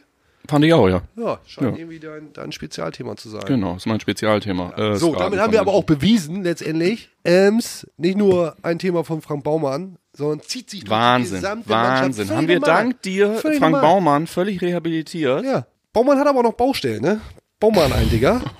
Fand 0.48 0.64
ich 0.64 0.72
auch, 0.72 0.88
ja. 0.88 1.02
Ja, 1.16 1.38
scheint 1.46 1.72
Ja. 1.72 1.76
irgendwie 1.78 1.98
dein, 1.98 2.32
dein 2.32 2.52
Spezialthema 2.52 3.16
zu 3.16 3.28
sein. 3.28 3.42
Genau, 3.46 3.76
ist 3.76 3.86
mein 3.86 4.00
Spezialthema. 4.00 4.72
Äh, 4.76 4.96
So, 4.96 5.08
Skaten 5.08 5.24
damit 5.24 5.40
haben 5.40 5.52
wir 5.52 5.60
aber 5.60 5.72
auch 5.72 5.84
bewiesen, 5.84 6.42
letztendlich, 6.42 7.10
Ems, 7.24 7.86
nicht 7.96 8.16
nur 8.16 8.56
ein 8.62 8.78
Thema 8.78 9.04
von 9.04 9.20
Frank 9.22 9.44
Baumann, 9.44 9.96
sondern 10.12 10.40
zieht 10.40 10.70
sich 10.70 10.80
durch 10.80 10.88
die 10.88 10.90
Wahnsinn, 10.90 11.36
gesamte 11.36 11.68
Wahnsinn. 11.68 12.26
Mannschaft. 12.28 12.38
Haben 12.38 12.48
wir 12.48 12.60
normal. 12.60 12.76
dank 12.84 13.02
dir, 13.02 13.34
Völlig 13.34 13.58
Frank 13.58 13.72
normal. 13.72 13.90
Baumann, 13.90 14.26
völlig 14.26 14.60
rehabilitiert. 14.62 15.44
Ja. 15.44 15.66
Baumann 15.92 16.18
hat 16.18 16.26
aber 16.26 16.38
auch 16.40 16.44
noch 16.44 16.52
Baustellen, 16.54 17.02
ne? 17.02 17.20
Baumann 17.60 17.92
ein, 17.92 18.08
Digga. 18.10 18.40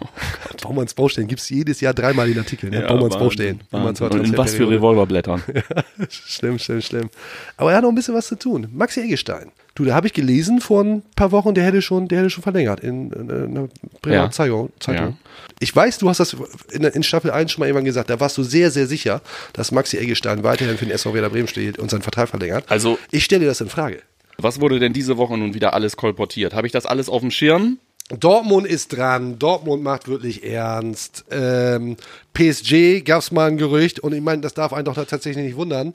Baumanns 0.66 0.94
Baustellen 0.94 1.28
gibt 1.28 1.40
es 1.40 1.48
jedes 1.48 1.80
Jahr 1.80 1.94
dreimal 1.94 2.28
den 2.28 2.38
Artikel, 2.38 2.70
ne? 2.70 2.80
Ja, 2.82 2.86
Baumanns 2.88 3.14
Wahnsinn, 3.14 3.20
Baustellen. 3.20 3.60
Baumanns 3.70 4.00
Wahnsinn. 4.00 4.20
Und 4.20 4.26
in 4.26 4.36
was 4.36 4.54
für. 4.54 4.68
Revolverblättern. 4.68 5.42
Schlimm, 6.10 6.58
schlimm, 6.58 6.80
schlimm. 6.82 7.10
Aber 7.56 7.70
er 7.70 7.76
hat 7.78 7.82
noch 7.82 7.90
ein 7.90 7.94
bisschen 7.94 8.14
was 8.14 8.26
zu 8.28 8.36
tun. 8.38 8.68
Maxi 8.72 9.00
Eggestein. 9.00 9.50
Du, 9.74 9.84
da 9.84 9.94
habe 9.94 10.06
ich 10.06 10.12
gelesen 10.14 10.60
vor 10.60 10.82
ein 10.82 11.02
paar 11.16 11.32
Wochen, 11.32 11.54
der 11.54 11.64
hätte 11.64 11.82
schon, 11.82 12.08
der 12.08 12.20
hätte 12.20 12.30
schon 12.30 12.42
verlängert 12.42 12.80
in, 12.80 13.10
in, 13.12 13.28
in 13.28 13.56
einer 13.56 13.68
Bremer 14.00 14.14
Ja. 14.14 14.30
Zeitung. 14.30 14.70
Zeitung. 14.80 15.06
Ja. 15.08 15.12
Ich 15.60 15.74
weiß, 15.74 15.98
du 15.98 16.08
hast 16.08 16.18
das 16.18 16.34
in, 16.70 16.82
in 16.84 17.02
Staffel 17.02 17.30
1 17.30 17.52
schon 17.52 17.60
mal 17.60 17.66
irgendwann 17.66 17.84
gesagt, 17.84 18.08
da 18.10 18.18
warst 18.18 18.38
du 18.38 18.42
sehr, 18.42 18.70
sehr 18.70 18.86
sicher, 18.86 19.20
dass 19.52 19.72
Maxi 19.72 19.98
Eggestein 19.98 20.42
weiterhin 20.44 20.78
für 20.78 20.86
den 20.86 20.92
SV 20.94 21.12
Werder 21.14 21.28
Bremen 21.30 21.48
steht 21.48 21.78
und 21.78 21.90
seinen 21.90 22.02
Vertrag 22.02 22.28
verlängert. 22.28 22.64
Also- 22.68 22.98
ich 23.10 23.24
stelle 23.24 23.40
dir 23.42 23.46
das 23.48 23.60
in 23.60 23.68
Frage. 23.68 24.00
Was 24.38 24.60
wurde 24.60 24.78
denn 24.78 24.92
diese 24.92 25.16
Woche 25.16 25.36
nun 25.38 25.54
wieder 25.54 25.72
alles 25.72 25.96
kolportiert? 25.96 26.52
Habe 26.54 26.66
ich 26.66 26.72
das 26.72 26.84
alles 26.86 27.08
auf 27.08 27.20
dem 27.22 27.30
Schirm? 27.30 27.78
Dortmund 28.08 28.66
ist 28.66 28.96
dran, 28.96 29.38
Dortmund 29.38 29.82
macht 29.82 30.06
wirklich 30.06 30.44
ernst. 30.44 31.24
Ähm, 31.30 31.96
PSG 32.34 33.04
gab 33.04 33.20
es 33.20 33.32
mal 33.32 33.48
ein 33.48 33.58
Gerücht 33.58 33.98
und 33.98 34.12
ich 34.12 34.20
meine, 34.20 34.42
das 34.42 34.54
darf 34.54 34.72
einen 34.72 34.84
doch 34.84 34.94
tatsächlich 34.94 35.44
nicht 35.44 35.56
wundern, 35.56 35.94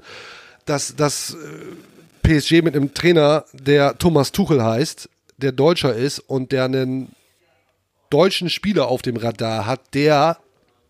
dass 0.65 0.95
das 0.95 1.36
äh, 1.36 2.28
PSG 2.28 2.63
mit 2.63 2.76
einem 2.76 2.93
Trainer, 2.93 3.45
der 3.54 3.97
Thomas 3.97 4.34
Tuchel 4.34 4.62
heißt, 4.62 5.10
der 5.38 5.54
Deutscher 5.54 5.95
ist 5.95 6.19
und 6.19 6.52
der 6.52 6.65
einen 6.65 7.15
deutschen 8.10 8.50
Spieler 8.50 8.89
auf 8.89 9.02
dem 9.02 9.15
Radar 9.15 9.65
hat, 9.65 9.93
der, 9.93 10.38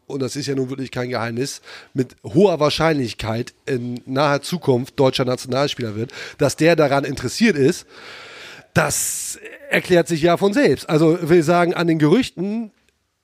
und 0.07 0.21
das 0.21 0.36
ist 0.36 0.47
ja 0.47 0.55
nun 0.55 0.69
wirklich 0.69 0.89
kein 0.89 1.10
Geheimnis, 1.10 1.62
mit 1.93 2.15
hoher 2.23 2.60
Wahrscheinlichkeit 2.60 3.53
in 3.67 4.01
naher 4.05 4.41
Zukunft 4.41 4.99
deutscher 4.99 5.25
Nationalspieler 5.25 5.95
wird, 5.95 6.12
dass 6.39 6.55
der 6.55 6.75
daran 6.75 7.03
interessiert 7.03 7.55
ist, 7.55 7.86
Das 8.73 9.39
erklärt 9.69 10.07
sich 10.07 10.21
ja 10.21 10.38
von 10.38 10.53
selbst. 10.53 10.89
Also 10.89 11.17
will 11.21 11.43
sagen, 11.43 11.73
an 11.73 11.88
den 11.88 11.99
Gerüchten 11.99 12.71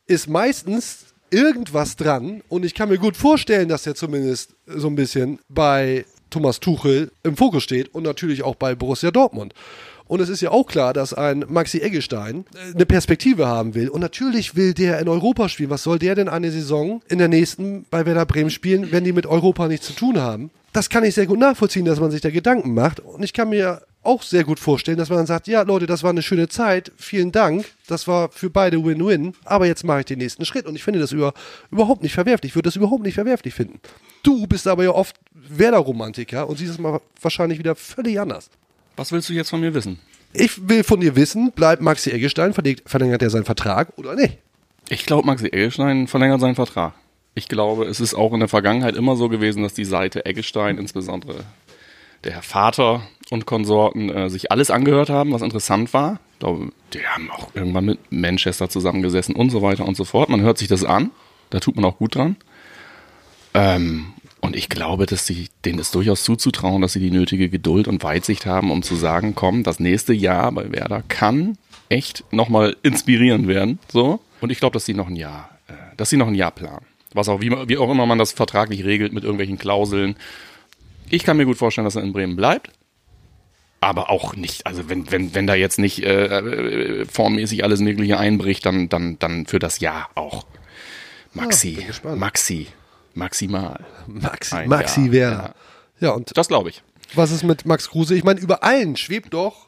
ist 0.05 0.27
meistens 0.27 1.05
irgendwas 1.29 1.95
dran 1.95 2.41
und 2.47 2.63
ich 2.65 2.73
kann 2.73 2.89
mir 2.89 2.97
gut 2.97 3.17
vorstellen, 3.17 3.67
dass 3.67 3.85
er 3.85 3.95
zumindest 3.95 4.55
so 4.65 4.87
ein 4.87 4.95
bisschen 4.95 5.39
bei 5.49 6.05
Thomas 6.29 6.59
Tuchel 6.59 7.11
im 7.23 7.37
Fokus 7.37 7.63
steht 7.63 7.93
und 7.93 8.03
natürlich 8.03 8.43
auch 8.43 8.55
bei 8.55 8.75
Borussia 8.75 9.11
Dortmund. 9.11 9.53
Und 10.07 10.21
es 10.21 10.29
ist 10.29 10.41
ja 10.41 10.51
auch 10.51 10.65
klar, 10.65 10.93
dass 10.93 11.13
ein 11.13 11.45
Maxi 11.49 11.79
Eggestein 11.79 12.45
äh, 12.55 12.73
eine 12.73 12.85
Perspektive 12.85 13.47
haben 13.47 13.75
will. 13.75 13.89
Und 13.89 14.01
natürlich 14.01 14.55
will 14.55 14.73
der 14.73 14.99
in 14.99 15.09
Europa 15.09 15.49
spielen. 15.49 15.69
Was 15.69 15.83
soll 15.83 15.99
der 15.99 16.15
denn 16.15 16.29
eine 16.29 16.49
Saison 16.49 17.01
in 17.09 17.17
der 17.17 17.27
nächsten 17.27 17.85
bei 17.89 18.05
Werder 18.05 18.25
Bremen 18.25 18.49
spielen, 18.49 18.91
wenn 18.91 19.03
die 19.03 19.11
mit 19.11 19.25
Europa 19.25 19.67
nichts 19.67 19.87
zu 19.87 19.93
tun 19.93 20.19
haben? 20.19 20.49
Das 20.71 20.89
kann 20.89 21.03
ich 21.03 21.15
sehr 21.15 21.25
gut 21.25 21.39
nachvollziehen, 21.39 21.85
dass 21.85 21.99
man 21.99 22.11
sich 22.11 22.21
da 22.21 22.29
Gedanken 22.29 22.73
macht. 22.73 22.99
Und 22.99 23.23
ich 23.23 23.33
kann 23.33 23.49
mir 23.49 23.81
auch 24.07 24.23
sehr 24.23 24.43
gut 24.43 24.59
vorstellen, 24.59 24.97
dass 24.97 25.09
man 25.09 25.19
dann 25.19 25.27
sagt, 25.27 25.47
ja 25.47 25.61
Leute, 25.61 25.85
das 25.85 26.01
war 26.01 26.09
eine 26.09 26.21
schöne 26.21 26.47
Zeit, 26.47 26.91
vielen 26.97 27.31
Dank, 27.31 27.65
das 27.87 28.07
war 28.07 28.29
für 28.29 28.49
beide 28.49 28.83
Win-Win, 28.83 29.33
aber 29.43 29.67
jetzt 29.67 29.83
mache 29.83 29.99
ich 29.99 30.05
den 30.05 30.19
nächsten 30.19 30.45
Schritt 30.45 30.65
und 30.65 30.75
ich 30.75 30.83
finde 30.83 30.99
das 30.99 31.11
über, 31.11 31.33
überhaupt 31.71 32.01
nicht 32.03 32.13
verwerflich, 32.13 32.51
ich 32.51 32.55
würde 32.55 32.67
das 32.67 32.75
überhaupt 32.75 33.03
nicht 33.03 33.15
verwerflich 33.15 33.53
finden. 33.53 33.79
Du 34.23 34.47
bist 34.47 34.67
aber 34.67 34.83
ja 34.83 34.91
oft 34.91 35.15
Werder-Romantiker 35.33 36.47
und 36.47 36.57
siehst 36.57 36.71
es 36.71 36.79
mal 36.79 37.01
wahrscheinlich 37.21 37.59
wieder 37.59 37.75
völlig 37.75 38.19
anders. 38.19 38.49
Was 38.95 39.11
willst 39.11 39.29
du 39.29 39.33
jetzt 39.33 39.49
von 39.49 39.61
mir 39.61 39.73
wissen? 39.73 39.99
Ich 40.33 40.67
will 40.67 40.83
von 40.83 40.99
dir 40.99 41.15
wissen, 41.15 41.51
bleibt 41.51 41.81
Maxi 41.81 42.11
Eggestein, 42.11 42.53
verlängert 42.85 43.21
er 43.21 43.29
seinen 43.29 43.45
Vertrag 43.45 43.89
oder 43.97 44.15
nicht? 44.15 44.37
Ich 44.89 45.05
glaube, 45.05 45.25
Maxi 45.25 45.47
Eggestein 45.47 46.07
verlängert 46.07 46.41
seinen 46.41 46.55
Vertrag. 46.55 46.93
Ich 47.35 47.47
glaube, 47.47 47.85
es 47.85 47.99
ist 47.99 48.15
auch 48.15 48.33
in 48.33 48.39
der 48.39 48.49
Vergangenheit 48.49 48.95
immer 48.95 49.15
so 49.15 49.29
gewesen, 49.29 49.63
dass 49.63 49.73
die 49.73 49.85
Seite 49.85 50.25
Eggestein, 50.25 50.77
insbesondere 50.77 51.43
der 52.23 52.33
Herr 52.33 52.41
Vater 52.41 53.03
und 53.29 53.45
Konsorten, 53.45 54.09
äh, 54.09 54.29
sich 54.29 54.51
alles 54.51 54.71
angehört 54.71 55.09
haben, 55.09 55.31
was 55.33 55.41
interessant 55.41 55.93
war. 55.93 56.19
Ich 56.33 56.39
glaube, 56.39 56.71
die 56.93 57.05
haben 57.05 57.29
auch 57.31 57.49
irgendwann 57.55 57.85
mit 57.85 57.99
Manchester 58.09 58.69
zusammengesessen 58.69 59.35
und 59.35 59.49
so 59.49 59.61
weiter 59.61 59.85
und 59.85 59.97
so 59.97 60.05
fort. 60.05 60.29
Man 60.29 60.41
hört 60.41 60.57
sich 60.57 60.67
das 60.67 60.83
an. 60.83 61.11
Da 61.49 61.59
tut 61.59 61.75
man 61.75 61.85
auch 61.85 61.97
gut 61.97 62.15
dran. 62.15 62.35
Ähm, 63.53 64.13
und 64.39 64.55
ich 64.55 64.69
glaube, 64.69 65.05
dass 65.05 65.25
sie, 65.25 65.47
denen 65.65 65.79
ist 65.79 65.95
durchaus 65.95 66.23
zuzutrauen, 66.23 66.81
dass 66.81 66.93
sie 66.93 66.99
die 66.99 67.11
nötige 67.11 67.49
Geduld 67.49 67.87
und 67.87 68.03
Weitsicht 68.03 68.45
haben, 68.45 68.71
um 68.71 68.83
zu 68.83 68.95
sagen, 68.95 69.33
komm, 69.35 69.63
das 69.63 69.79
nächste 69.79 70.13
Jahr 70.13 70.51
bei 70.51 70.71
Werder 70.71 71.03
kann 71.07 71.57
echt 71.89 72.23
nochmal 72.31 72.75
inspirierend 72.83 73.47
werden. 73.47 73.79
So. 73.91 74.19
Und 74.41 74.51
ich 74.51 74.59
glaube, 74.59 74.73
dass 74.73 74.85
sie 74.85 74.93
noch 74.93 75.07
ein 75.07 75.15
Jahr, 75.15 75.49
äh, 75.67 75.73
dass 75.97 76.09
sie 76.09 76.17
noch 76.17 76.27
ein 76.27 76.35
Jahr 76.35 76.51
planen. 76.51 76.85
Was 77.13 77.29
auch, 77.29 77.41
wie, 77.41 77.49
wie 77.49 77.77
auch 77.77 77.89
immer 77.89 78.05
man 78.05 78.19
das 78.19 78.31
vertraglich 78.31 78.85
regelt 78.85 79.13
mit 79.13 79.23
irgendwelchen 79.23 79.57
Klauseln. 79.57 80.15
Ich 81.09 81.23
kann 81.23 81.37
mir 81.37 81.45
gut 81.45 81.57
vorstellen, 81.57 81.85
dass 81.85 81.95
er 81.95 82.03
in 82.03 82.13
Bremen 82.13 82.35
bleibt. 82.35 82.69
Aber 83.79 84.09
auch 84.09 84.35
nicht, 84.35 84.65
also 84.65 84.89
wenn, 84.89 85.11
wenn, 85.11 85.35
wenn 85.35 85.45
da 85.45 85.53
jetzt 85.53 85.77
nicht 85.77 86.03
äh, 86.03 86.39
äh, 86.39 87.05
formmäßig 87.05 87.63
alles 87.63 87.79
Mögliche 87.79 88.17
einbricht, 88.17 88.65
dann, 88.65 88.89
dann, 88.89 89.19
dann 89.19 89.45
für 89.45 89.59
das 89.59 89.79
Jahr 89.79 90.09
auch. 90.15 90.45
Maxi, 91.33 91.73
gespannt. 91.73 92.19
Maxi, 92.19 92.67
maximal. 93.13 93.85
Maxi, 94.07 94.55
Ein 94.55 94.69
Maxi 94.69 95.07
Jahr. 95.09 95.53
Ja, 95.99 96.11
und 96.11 96.35
Das 96.35 96.47
glaube 96.47 96.69
ich. 96.69 96.81
was 97.13 97.29
ist 97.31 97.43
mit 97.43 97.65
Max 97.65 97.89
Kruse? 97.89 98.15
Ich 98.15 98.23
meine, 98.23 98.39
über 98.39 98.63
allen 98.63 98.95
schwebt 98.97 99.33
doch 99.33 99.67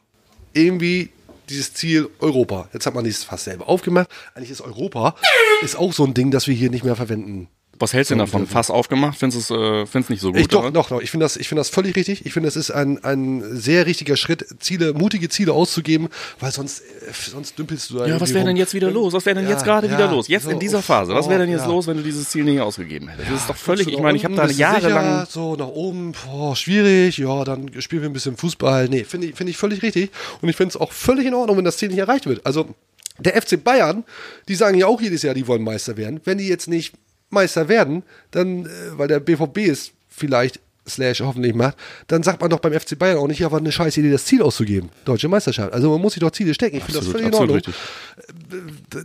irgendwie 0.54 1.10
dieses 1.50 1.74
Ziel 1.74 2.10
Europa. 2.19 2.67
Jetzt 2.74 2.86
hat 2.86 2.95
man 2.95 3.04
dieses 3.04 3.24
fast 3.24 3.43
selber 3.45 3.67
aufgemacht. 3.69 4.10
Eigentlich 4.34 4.52
ist 4.52 4.62
Europa 4.62 5.15
ist 5.62 5.76
auch 5.76 5.93
so 5.93 6.04
ein 6.06 6.13
Ding, 6.13 6.32
das 6.32 6.48
wir 6.48 6.56
hier 6.56 6.69
nicht 6.69 6.84
mehr 6.84 6.95
verwenden. 6.95 7.48
Was 7.80 7.94
hältst 7.94 8.12
du 8.12 8.15
denn 8.15 8.20
davon? 8.20 8.46
Fass 8.46 8.70
aufgemacht? 8.70 9.18
Findest 9.18 9.50
du 9.50 9.56
es 9.56 9.62
äh, 9.62 9.86
findest 9.86 10.10
nicht 10.10 10.20
so 10.20 10.32
gut? 10.32 10.42
Ich 10.42 10.48
doch, 10.50 10.70
doch, 10.70 10.89
doch. 10.89 11.02
Ich 11.02 11.12
finde 11.12 11.24
das, 11.24 11.38
ich 11.38 11.48
finde 11.48 11.62
das 11.62 11.70
völlig 11.70 11.96
richtig. 11.96 12.26
Ich 12.26 12.34
finde, 12.34 12.48
das 12.48 12.58
ist 12.58 12.72
ein, 12.72 13.02
ein 13.06 13.42
sehr 13.56 13.86
richtiger 13.86 14.18
Schritt, 14.18 14.46
Ziele, 14.60 14.94
mutige 14.94 15.30
Ziele 15.30 15.54
auszugeben, 15.54 16.10
weil 16.42 16.52
sonst, 16.52 16.82
äh, 16.82 16.84
sonst 17.13 17.58
dümpelst 17.58 17.89
du 17.89 18.00
da 18.00 18.06
Ja, 18.06 18.20
was 18.20 18.34
wäre 18.34 18.46
denn 18.46 18.58
jetzt 18.58 18.74
wieder 18.74 18.92
los? 18.92 19.13
Was 19.13 19.26
wäre 19.26 19.36
denn 19.36 19.46
Ja, 19.46 19.52
jetzt 19.52 19.63
gerade 19.63 19.88
ja, 19.88 19.94
wieder 19.94 20.12
los? 20.12 20.28
Jetzt 20.28 20.44
so, 20.44 20.50
in 20.52 20.60
dieser 20.60 20.82
Phase. 20.82 21.13
Was 21.13 21.30
wäre 21.30 21.39
denn 21.39 21.50
oh, 21.50 21.54
jetzt 21.54 21.62
ja. 21.62 21.68
los, 21.68 21.88
wenn 21.88 21.96
du 21.96 22.04
dieses 22.04 22.30
Ziel 22.30 22.44
nicht 22.44 22.60
ausgegeben 22.60 23.08
hättest? 23.08 23.32
das 23.32 23.42
ist 23.42 23.50
doch 23.50 23.56
völlig, 23.56 23.88
ich 23.88 24.00
meine, 24.00 24.18
ich 24.18 24.26
habe 24.26 24.36
da 24.36 24.46
jahrelang. 24.48 25.26
So, 25.30 25.56
nach 25.56 25.68
oben, 25.68 26.12
boah, 26.12 26.56
schwierig, 26.56 27.18
ja, 27.18 27.44
dann 27.46 27.70
spielen 27.82 28.02
wir 28.02 28.10
ein 28.10 28.13
bisschen 28.13 28.36
Fußball. 28.36 28.89
Nee, 28.89 29.06
finde 29.06 29.28
ich, 29.28 29.36
finde 29.36 29.52
ich 29.52 29.58
völlig 29.58 29.82
richtig. 29.84 30.12
Und 30.42 30.50
ich 30.50 30.56
finde 30.56 30.70
es 30.70 30.78
auch 30.78 30.92
völlig 30.92 31.26
in 31.26 31.34
Ordnung, 31.34 31.58
wenn 31.58 31.65
das 31.65 31.78
Ziel 31.78 31.89
nicht 31.89 32.00
erreicht 32.00 32.26
wird. 32.26 32.46
Also, 32.46 32.76
der 33.20 33.42
FC 33.42 33.62
Bayern, 33.63 34.04
die 34.48 34.56
sagen 34.56 34.78
ja 34.78 34.88
auch 34.88 35.02
jedes 35.02 35.22
Jahr, 35.22 35.34
die 35.34 35.48
wollen 35.48 35.63
Meister 35.63 35.98
werden. 35.98 36.22
Wenn 36.26 36.38
die 36.38 36.48
jetzt 36.48 36.68
nicht 36.68 36.94
Meister 37.30 37.68
werden, 37.68 38.04
dann, 38.32 38.65
äh, 38.65 38.70
weil 38.98 39.08
der 39.08 39.20
BVB 39.20 39.70
es 39.70 39.92
vielleicht 40.10 40.60
slash 40.89 41.22
hoffentlich 41.22 41.54
macht, 41.54 41.78
dann 42.08 42.24
sagt 42.24 42.42
man 42.42 42.50
doch 42.50 42.60
beim 42.60 42.74
FC 42.74 42.98
Bayern 42.98 43.18
auch 43.18 43.28
nicht, 43.28 43.39
ja, 43.39 43.52
war 43.52 43.60
eine 43.60 43.72
scheiß 43.72 43.96
Idee, 43.98 44.12
das 44.12 44.26
Ziel 44.26 44.42
auszugeben. 44.42 44.89
Deutsche 45.06 45.28
Meisterschaft. 45.28 45.72
Also 45.72 45.92
man 45.92 46.02
muss 46.02 46.13
sich 46.13 46.22
doch 46.22 46.32
Ziele 46.32 46.54
stecken. 46.54 46.78
Ich 46.78 46.84
finde 46.84 47.00
das 47.00 47.08
völlig 47.08 47.28
in 47.28 47.34
Ordnung. 47.34 47.56
richtig. 47.56 47.76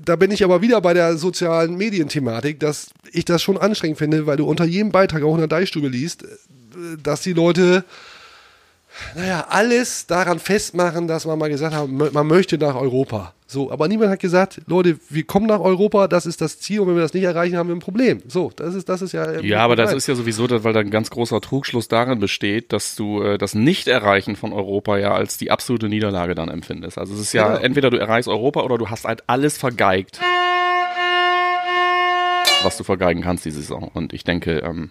Da 0.04 0.16
bin 0.16 0.30
ich 0.30 0.42
aber 0.42 0.62
wieder 0.62 0.80
bei 0.80 0.94
der 0.94 1.16
sozialen 1.16 1.76
Medienthematik, 1.76 2.60
dass 2.60 2.88
ich 3.12 3.24
das 3.24 3.42
schon 3.42 3.58
anstrengend 3.58 3.98
finde, 3.98 4.26
weil 4.26 4.36
du 4.36 4.46
unter 4.46 4.64
jedem 4.64 4.90
Beitrag 4.90 5.22
auch 5.22 5.34
in 5.34 5.40
der 5.40 5.48
Deichstube 5.48 5.88
liest, 5.88 6.24
äh, 6.24 6.26
dass 7.02 7.22
die 7.22 7.32
Leute, 7.32 7.84
naja, 9.14 9.46
alles 9.48 10.06
daran 10.06 10.38
festmachen, 10.38 11.08
dass 11.08 11.26
man 11.26 11.38
mal 11.38 11.50
gesagt 11.50 11.74
hat, 11.74 11.88
man 11.88 12.26
möchte 12.26 12.58
nach 12.58 12.76
Europa. 12.76 13.34
So, 13.54 13.70
aber 13.70 13.86
niemand 13.86 14.10
hat 14.10 14.18
gesagt, 14.18 14.60
Leute, 14.66 14.98
wir 15.08 15.22
kommen 15.22 15.46
nach 15.46 15.60
Europa, 15.60 16.08
das 16.08 16.26
ist 16.26 16.40
das 16.40 16.58
Ziel 16.58 16.80
und 16.80 16.88
wenn 16.88 16.96
wir 16.96 17.02
das 17.02 17.14
nicht 17.14 17.22
erreichen, 17.22 17.56
haben 17.56 17.68
wir 17.68 17.76
ein 17.76 17.78
Problem. 17.80 18.20
So, 18.26 18.50
das 18.56 18.74
ist, 18.74 18.88
das 18.88 19.00
ist 19.00 19.12
ja. 19.12 19.40
Ja, 19.42 19.60
aber 19.60 19.76
das 19.76 19.92
ist 19.92 20.08
ja 20.08 20.16
sowieso, 20.16 20.50
weil 20.64 20.72
da 20.72 20.80
ein 20.80 20.90
ganz 20.90 21.08
großer 21.08 21.40
Trugschluss 21.40 21.86
darin 21.86 22.18
besteht, 22.18 22.72
dass 22.72 22.96
du 22.96 23.22
äh, 23.22 23.38
das 23.38 23.54
Nicht-Erreichen 23.54 24.34
von 24.34 24.52
Europa 24.52 24.98
ja 24.98 25.14
als 25.14 25.38
die 25.38 25.52
absolute 25.52 25.88
Niederlage 25.88 26.34
dann 26.34 26.48
empfindest. 26.48 26.98
Also 26.98 27.14
es 27.14 27.20
ist 27.20 27.32
ja, 27.32 27.46
Genau. 27.46 27.60
entweder 27.60 27.90
du 27.90 27.96
erreichst 27.96 28.28
Europa 28.28 28.62
oder 28.62 28.76
du 28.76 28.90
hast 28.90 29.04
halt 29.04 29.22
alles 29.28 29.56
vergeigt, 29.56 30.18
was 32.64 32.76
du 32.76 32.84
vergeigen 32.84 33.22
kannst 33.22 33.44
die 33.44 33.50
Saison. 33.50 33.90
Und 33.92 34.12
ich 34.12 34.24
denke, 34.24 34.58
ähm, 34.58 34.90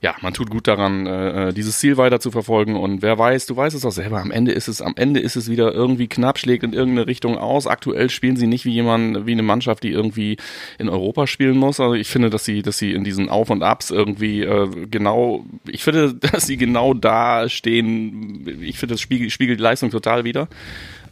ja, 0.00 0.16
man 0.20 0.34
tut 0.34 0.50
gut 0.50 0.66
daran, 0.66 1.06
äh, 1.06 1.48
äh, 1.48 1.52
dieses 1.52 1.78
Ziel 1.78 1.96
weiter 1.96 2.18
zu 2.18 2.30
verfolgen. 2.30 2.76
Und 2.76 3.02
wer 3.02 3.18
weiß, 3.18 3.46
du 3.46 3.56
weißt 3.56 3.76
es 3.76 3.82
doch 3.82 3.92
selber, 3.92 4.20
am 4.20 4.30
Ende 4.30 4.52
ist 4.52 4.68
es, 4.68 4.82
am 4.82 4.94
Ende 4.96 5.20
ist 5.20 5.36
es 5.36 5.48
wieder 5.48 5.72
irgendwie 5.72 6.08
knapp, 6.08 6.38
schlägt 6.38 6.64
in 6.64 6.72
irgendeine 6.72 7.06
Richtung 7.06 7.38
aus. 7.38 7.66
Aktuell 7.66 8.10
spielen 8.10 8.36
sie 8.36 8.46
nicht 8.46 8.64
wie 8.64 8.72
jemand, 8.72 9.26
wie 9.26 9.32
eine 9.32 9.42
Mannschaft, 9.42 9.84
die 9.84 9.90
irgendwie 9.90 10.38
in 10.78 10.88
Europa 10.88 11.26
spielen 11.26 11.56
muss. 11.56 11.78
Also 11.78 11.94
ich 11.94 12.08
finde, 12.08 12.30
dass 12.30 12.44
sie, 12.44 12.62
dass 12.62 12.78
sie 12.78 12.92
in 12.92 13.04
diesen 13.04 13.28
Auf 13.28 13.50
und 13.50 13.62
Abs 13.62 13.90
irgendwie 13.90 14.42
äh, 14.42 14.68
genau, 14.90 15.44
ich 15.68 15.84
finde, 15.84 16.14
dass 16.32 16.46
sie 16.46 16.56
genau 16.56 16.94
da 16.94 17.48
stehen. 17.48 18.60
Ich 18.62 18.78
finde, 18.78 18.94
das 18.94 19.00
spiegelt, 19.00 19.30
spiegelt 19.32 19.60
die 19.60 19.62
Leistung 19.62 19.90
total 19.90 20.24
wieder. 20.24 20.48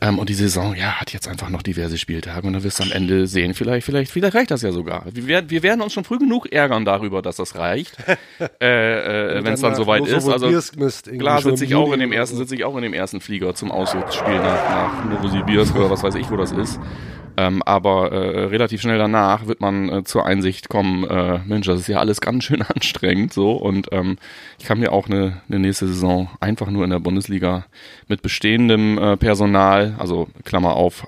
Ähm, 0.03 0.19
und 0.19 0.29
die 0.31 0.35
Saison, 0.35 0.75
ja, 0.75 1.01
hat 1.01 1.13
jetzt 1.13 1.29
einfach 1.29 1.51
noch 1.51 1.63
diverse 1.63 1.99
Spieltage 1.99 2.47
und 2.47 2.55
dann 2.55 2.63
wirst 2.63 2.79
du 2.79 2.85
am 2.85 2.93
Ende 2.93 3.27
sehen, 3.27 3.53
vielleicht, 3.55 3.85
vielleicht, 3.85 4.11
vielleicht 4.11 4.35
reicht 4.35 4.51
das 4.51 4.63
ja 4.63 4.73
sogar. 4.73 5.05
Wir, 5.13 5.27
werden- 5.27 5.51
wir 5.51 5.63
werden 5.63 5.83
uns 5.83 5.93
schon 5.93 6.05
früh 6.05 6.19
genug 6.19 6.51
ärgern 6.53 6.85
darüber, 6.87 7.21
dass 7.21 7.37
das 7.37 7.55
reicht, 7.57 7.97
äh, 8.61 9.39
äh, 9.39 9.45
wenn 9.45 9.53
es 9.55 9.61
dann 9.61 9.75
soweit 9.77 10.01
ist. 10.17 10.25
Also 10.33 10.47
klar 11.19 11.43
sitze 11.51 11.65
ich 11.67 11.75
auch 11.75 11.93
in 11.93 12.01
dem 12.01 12.13
ersten, 12.13 12.37
sitze 12.37 12.55
ich 12.55 12.65
auch 12.65 12.77
in 12.77 12.83
dem 12.83 12.95
ersten 12.95 13.21
Flieger 13.21 13.55
zum 13.55 13.71
Auswärtsspiel 13.71 14.37
nach, 14.39 14.71
nach 14.71 15.05
Novosibirsk 15.05 15.77
oder 15.77 15.91
was 15.91 16.03
weiß 16.03 16.15
ich, 16.15 16.31
wo 16.31 16.37
das 16.37 16.53
ist. 16.53 16.81
Ähm, 17.41 17.63
aber 17.63 18.13
äh, 18.13 18.45
relativ 18.45 18.83
schnell 18.83 18.99
danach 18.99 19.47
wird 19.47 19.63
man 19.63 19.89
äh, 19.89 20.05
zur 20.05 20.27
Einsicht 20.27 20.69
kommen, 20.69 21.05
äh, 21.05 21.39
Mensch, 21.47 21.67
das 21.67 21.81
ist 21.81 21.89
ja 21.89 21.99
alles 21.99 22.21
ganz 22.21 22.45
schön 22.45 22.61
anstrengend 22.75 23.33
so 23.33 23.53
und 23.53 23.89
ähm, 23.93 24.19
ich 24.59 24.67
kann 24.67 24.79
mir 24.79 24.93
auch 24.93 25.07
eine, 25.07 25.41
eine 25.49 25.59
nächste 25.59 25.87
Saison 25.87 26.29
einfach 26.41 26.69
nur 26.69 26.85
in 26.85 26.91
der 26.91 26.99
Bundesliga 26.99 27.65
mit 28.09 28.21
bestehendem 28.21 28.99
äh, 28.99 29.17
Personal, 29.17 29.95
also 29.99 30.29
Klammer 30.45 30.75
auf, 30.75 31.07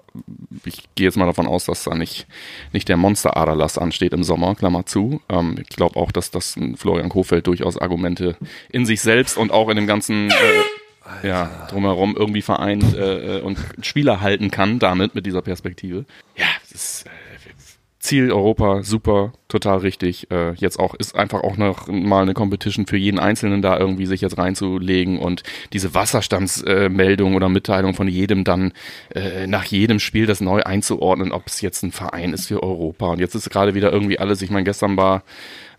ich 0.64 0.84
gehe 0.94 1.04
jetzt 1.04 1.18
mal 1.18 1.26
davon 1.26 1.46
aus, 1.46 1.66
dass 1.66 1.84
da 1.84 1.94
nicht, 1.94 2.26
nicht 2.72 2.88
der 2.88 2.96
Monster-Aderlass 2.96 3.76
ansteht 3.76 4.14
im 4.14 4.24
Sommer, 4.24 4.54
Klammer 4.54 4.86
zu. 4.86 5.20
Ähm, 5.28 5.56
ich 5.60 5.68
glaube 5.68 6.00
auch, 6.00 6.12
dass 6.12 6.30
das 6.30 6.56
Florian 6.76 7.10
Kofeld 7.10 7.46
durchaus 7.46 7.76
Argumente 7.76 8.36
in 8.70 8.86
sich 8.86 9.02
selbst 9.02 9.36
und 9.36 9.52
auch 9.52 9.68
in 9.68 9.76
dem 9.76 9.86
ganzen 9.86 10.30
äh, 10.30 10.32
ja, 11.22 11.66
drumherum 11.70 12.16
irgendwie 12.16 12.42
vereint 12.42 12.94
äh, 12.94 13.38
äh, 13.38 13.40
und 13.42 13.58
Spieler 13.82 14.20
halten 14.20 14.50
kann 14.50 14.78
damit 14.78 15.14
mit 15.14 15.26
dieser 15.26 15.42
Perspektive. 15.42 16.04
Ja, 16.36 16.46
das 16.62 16.72
ist 16.72 17.06
äh, 17.06 17.10
Ziel 18.02 18.32
Europa, 18.32 18.82
super, 18.82 19.32
total 19.46 19.78
richtig. 19.78 20.28
Äh, 20.32 20.54
jetzt 20.54 20.80
auch 20.80 20.94
ist 20.94 21.14
einfach 21.14 21.44
auch 21.44 21.56
noch 21.56 21.86
mal 21.86 22.22
eine 22.22 22.34
Competition 22.34 22.84
für 22.84 22.96
jeden 22.96 23.20
Einzelnen 23.20 23.62
da 23.62 23.78
irgendwie 23.78 24.06
sich 24.06 24.20
jetzt 24.20 24.38
reinzulegen 24.38 25.20
und 25.20 25.44
diese 25.72 25.94
Wasserstandsmeldung 25.94 27.32
äh, 27.32 27.36
oder 27.36 27.48
Mitteilung 27.48 27.94
von 27.94 28.08
jedem 28.08 28.42
dann 28.42 28.72
äh, 29.14 29.46
nach 29.46 29.64
jedem 29.64 30.00
Spiel 30.00 30.26
das 30.26 30.40
neu 30.40 30.62
einzuordnen, 30.64 31.30
ob 31.30 31.46
es 31.46 31.60
jetzt 31.60 31.84
ein 31.84 31.92
Verein 31.92 32.32
ist 32.32 32.48
für 32.48 32.60
Europa. 32.60 33.06
Und 33.06 33.20
jetzt 33.20 33.36
ist 33.36 33.48
gerade 33.50 33.74
wieder 33.74 33.92
irgendwie 33.92 34.18
alles. 34.18 34.42
Ich 34.42 34.50
meine, 34.50 34.64
gestern 34.64 34.96
war 34.96 35.22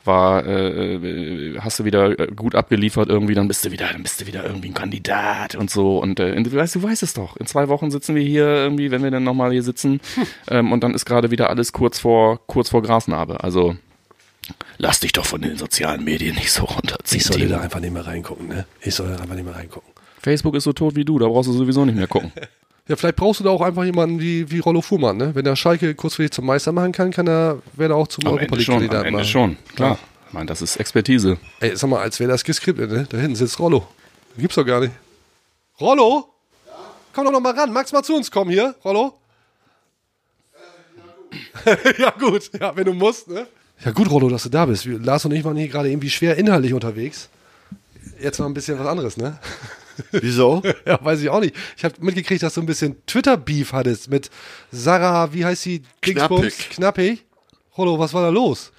war, 0.06 0.46
äh, 0.46 0.96
äh, 0.96 1.60
hast 1.60 1.80
du 1.80 1.86
wieder 1.86 2.20
äh, 2.20 2.28
gut 2.28 2.56
abgeliefert 2.56 3.10
irgendwie, 3.10 3.36
dann 3.36 3.48
bist 3.48 3.66
du 3.66 3.72
wieder, 3.72 3.88
dann 3.92 4.04
bist 4.04 4.22
du 4.22 4.28
wieder 4.28 4.46
irgendwie 4.46 4.70
ein 4.70 4.74
Kandidat 4.74 5.56
und 5.56 5.70
so. 5.70 6.00
Und 6.00 6.20
äh, 6.20 6.42
du 6.42 6.52
weißt, 6.52 6.76
du 6.76 6.84
weißt 6.84 7.04
es 7.04 7.14
doch. 7.14 7.38
In 7.38 7.46
zwei 7.46 7.68
Wochen 7.70 7.92
sitzen 7.92 8.16
wir 8.16 8.24
hier 8.24 8.46
irgendwie, 8.46 8.92
wenn 8.92 9.04
wir 9.04 9.12
dann 9.12 9.24
nochmal 9.24 9.52
hier 9.52 9.64
sitzen, 9.64 10.02
ähm, 10.50 10.72
und 10.72 10.84
dann 10.84 10.94
ist 10.94 11.06
gerade 11.06 11.32
wieder 11.32 11.50
alles 11.50 11.72
kurz 11.72 12.00
vor, 12.00 12.46
kurz 12.48 12.70
vor 12.70 12.82
Grasnarbe. 12.82 13.44
Also 13.44 13.76
lass 14.78 15.00
dich 15.00 15.14
doch 15.14 15.26
von 15.26 15.42
den 15.42 15.58
sozialen 15.58 16.04
Medien 16.04 16.36
nicht 16.36 16.52
so 16.52 16.66
runterziehen. 16.66 17.20
Ich 17.20 17.26
sollte 17.26 17.44
Timo. 17.44 17.58
da 17.58 17.62
einfach 17.62 17.80
nicht 17.80 17.94
mehr 17.94 18.06
reingucken, 18.06 18.48
ne? 18.48 18.66
Ich 18.82 18.96
soll 18.96 19.08
da 19.10 19.18
einfach 19.18 19.36
nicht 19.36 19.46
mehr 19.46 19.56
reingucken. 19.56 19.92
Facebook 20.22 20.56
ist 20.56 20.64
so 20.64 20.74
tot 20.74 20.96
wie 20.96 21.06
du, 21.06 21.20
da 21.20 21.28
brauchst 21.28 21.50
du 21.50 21.54
sowieso 21.54 21.86
nicht 21.86 21.96
mehr 21.98 22.08
gucken. 22.08 22.32
Ja, 22.88 22.98
vielleicht 22.98 23.16
brauchst 23.16 23.40
du 23.40 23.46
da 23.46 23.50
auch 23.50 23.62
einfach 23.62 23.86
jemanden 23.86 24.20
wie, 24.20 24.52
wie 24.52 24.60
Rollo 24.60 24.82
Fuhrmann, 24.82 25.16
ne? 25.16 25.34
Wenn 25.36 25.46
der 25.46 25.56
Schalke 25.56 25.96
kurzfristig 25.96 26.34
zum 26.36 26.46
Meister 26.46 26.72
machen 26.74 26.92
kann, 26.92 27.12
kann 27.12 27.28
er, 27.28 27.60
wäre 27.74 27.94
er 27.94 27.96
auch 27.96 28.08
zum 28.10 28.26
Am 28.28 28.34
Europa 28.34 28.46
Ende 28.56 28.62
schon, 28.62 28.74
am 28.76 28.80
League-Kandidaten 28.82 29.06
Ende 29.08 29.20
machen. 29.20 29.30
schon, 29.30 29.58
klar. 29.76 29.98
Ich 30.28 30.34
meine, 30.34 30.48
das 30.48 30.62
ist 30.62 30.76
Expertise. 30.78 31.38
Ey, 31.62 31.76
sag 31.78 31.90
mal, 31.90 32.02
als 32.02 32.20
wäre 32.20 32.30
das 32.32 32.44
geskriptet, 32.44 32.92
ne? 32.92 33.06
Da 33.10 33.18
hinten 33.18 33.36
sitzt 33.36 33.58
Rollo. 33.60 33.88
Gibt's 34.38 34.56
doch 34.56 34.66
gar 34.66 34.82
nicht. 34.82 34.92
Rollo? 35.80 36.28
Komm 37.14 37.26
doch 37.26 37.32
noch 37.32 37.40
mal 37.40 37.54
ran. 37.58 37.72
Magst 37.72 37.94
mal 37.94 38.04
zu 38.04 38.16
uns 38.16 38.30
kommen 38.32 38.52
hier, 38.52 38.76
Rollo? 38.84 39.14
ja, 41.98 42.10
gut. 42.20 42.50
Ja, 42.60 42.76
wenn 42.76 42.86
du 42.86 42.94
musst, 42.94 43.28
ne? 43.28 43.48
Ja, 43.86 43.92
gut, 43.92 44.10
Rollo, 44.10 44.30
dass 44.30 44.44
du 44.44 44.50
da 44.50 44.66
bist. 44.66 44.86
Wir- 44.86 45.00
Lars 45.00 45.24
und 45.26 45.32
ich 45.32 45.44
waren 45.44 45.56
hier 45.56 45.68
gerade 45.68 45.90
irgendwie 45.90 46.10
schwer 46.10 46.36
inhaltlich 46.38 46.74
unterwegs. 46.74 47.30
Jetzt 48.20 48.40
mal 48.40 48.46
ein 48.48 48.54
bisschen 48.54 48.78
was 48.80 48.88
anderes, 48.88 49.18
ne? 49.18 49.40
Wieso? 50.12 50.62
ja, 50.86 51.04
weiß 51.04 51.22
ich 51.22 51.30
auch 51.30 51.40
nicht. 51.42 51.56
Ich 51.78 51.84
habe 51.86 51.96
mitgekriegt, 52.00 52.44
dass 52.44 52.54
du 52.56 52.62
ein 52.62 52.66
bisschen 52.66 52.96
Twitter-Beef 53.06 53.74
hattest 53.74 54.10
mit 54.10 54.30
Sarah, 54.72 55.34
wie 55.34 55.46
heißt 55.46 55.62
sie? 55.64 55.84
Dingsbums? 56.06 56.42
Knappig. 56.42 56.70
Knappig. 56.72 57.26
Rollo, 57.78 57.98
was 58.00 58.14
war 58.14 58.22
da 58.24 58.30
los? 58.30 58.72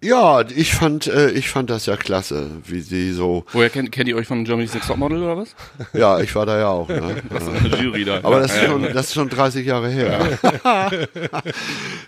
Ja, 0.00 0.42
ich 0.48 0.74
fand, 0.74 1.08
äh, 1.08 1.30
ich 1.32 1.48
fand 1.48 1.70
das 1.70 1.86
ja 1.86 1.96
klasse, 1.96 2.48
wie 2.64 2.80
sie 2.80 3.12
so. 3.12 3.44
Woher 3.50 3.68
kennt, 3.68 3.90
kennt 3.90 4.08
ihr 4.08 4.14
euch 4.14 4.28
von 4.28 4.44
Germany's 4.44 4.72
Next 4.72 4.86
Topmodel 4.88 5.20
oder 5.24 5.36
was? 5.36 5.56
Ja, 5.92 6.20
ich 6.20 6.32
war 6.36 6.46
da 6.46 6.56
ja 6.56 6.68
auch. 6.68 6.88
Ne? 6.88 7.16
Das 7.30 7.42
ist 7.42 7.48
eine 7.48 7.82
Jury 7.82 8.04
da. 8.04 8.18
Aber 8.22 8.38
das 8.38 8.54
ist, 8.54 8.64
schon, 8.64 8.82
das 8.82 9.06
ist 9.06 9.14
schon 9.14 9.28
30 9.28 9.66
Jahre 9.66 9.88
her. 9.88 10.38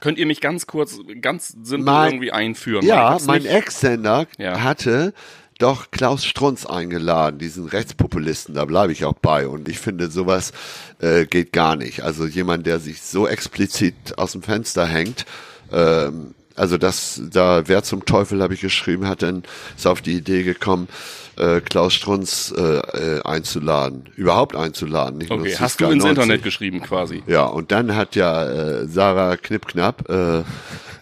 Könnt 0.00 0.18
ihr 0.18 0.26
mich 0.26 0.40
ganz 0.40 0.68
kurz, 0.68 0.98
ganz 1.20 1.48
simpel 1.48 1.84
Mein- 1.92 2.12
irgendwie 2.12 2.30
einführen? 2.32 2.86
Ja, 2.86 3.18
mein 3.26 3.44
Ex-Sender 3.44 4.26
Ja. 4.38 4.62
hatte 4.62 5.12
doch 5.60 5.90
Klaus 5.90 6.24
Strunz 6.24 6.66
eingeladen, 6.66 7.38
diesen 7.38 7.66
Rechtspopulisten, 7.66 8.54
da 8.54 8.64
bleibe 8.64 8.92
ich 8.92 9.04
auch 9.04 9.14
bei. 9.14 9.46
Und 9.46 9.68
ich 9.68 9.78
finde, 9.78 10.10
sowas 10.10 10.52
äh, 11.00 11.26
geht 11.26 11.52
gar 11.52 11.76
nicht. 11.76 12.02
Also 12.02 12.26
jemand, 12.26 12.66
der 12.66 12.80
sich 12.80 13.02
so 13.02 13.28
explizit 13.28 14.18
aus 14.18 14.32
dem 14.32 14.42
Fenster 14.42 14.86
hängt, 14.86 15.26
ähm, 15.72 16.34
also 16.56 16.76
das, 16.76 17.22
da, 17.32 17.62
wer 17.68 17.82
zum 17.82 18.04
Teufel, 18.04 18.42
habe 18.42 18.54
ich 18.54 18.60
geschrieben, 18.60 19.06
hat 19.06 19.22
dann, 19.22 19.44
ist 19.76 19.86
auf 19.86 20.02
die 20.02 20.12
Idee 20.12 20.42
gekommen, 20.42 20.88
äh, 21.36 21.60
Klaus 21.60 21.94
Strunz 21.94 22.52
äh, 22.56 22.60
äh, 22.60 23.22
einzuladen, 23.22 24.04
überhaupt 24.16 24.54
einzuladen. 24.56 25.18
Nicht 25.18 25.30
Okay, 25.30 25.56
hast 25.58 25.80
du 25.80 25.86
ins 25.86 26.04
90. 26.04 26.10
Internet 26.10 26.42
geschrieben 26.42 26.82
quasi? 26.82 27.22
Ja, 27.26 27.44
und 27.44 27.72
dann 27.72 27.96
hat 27.96 28.14
ja 28.14 28.44
äh, 28.44 28.86
Sarah 28.86 29.36
Knippknapp 29.36 30.08
äh, 30.10 30.42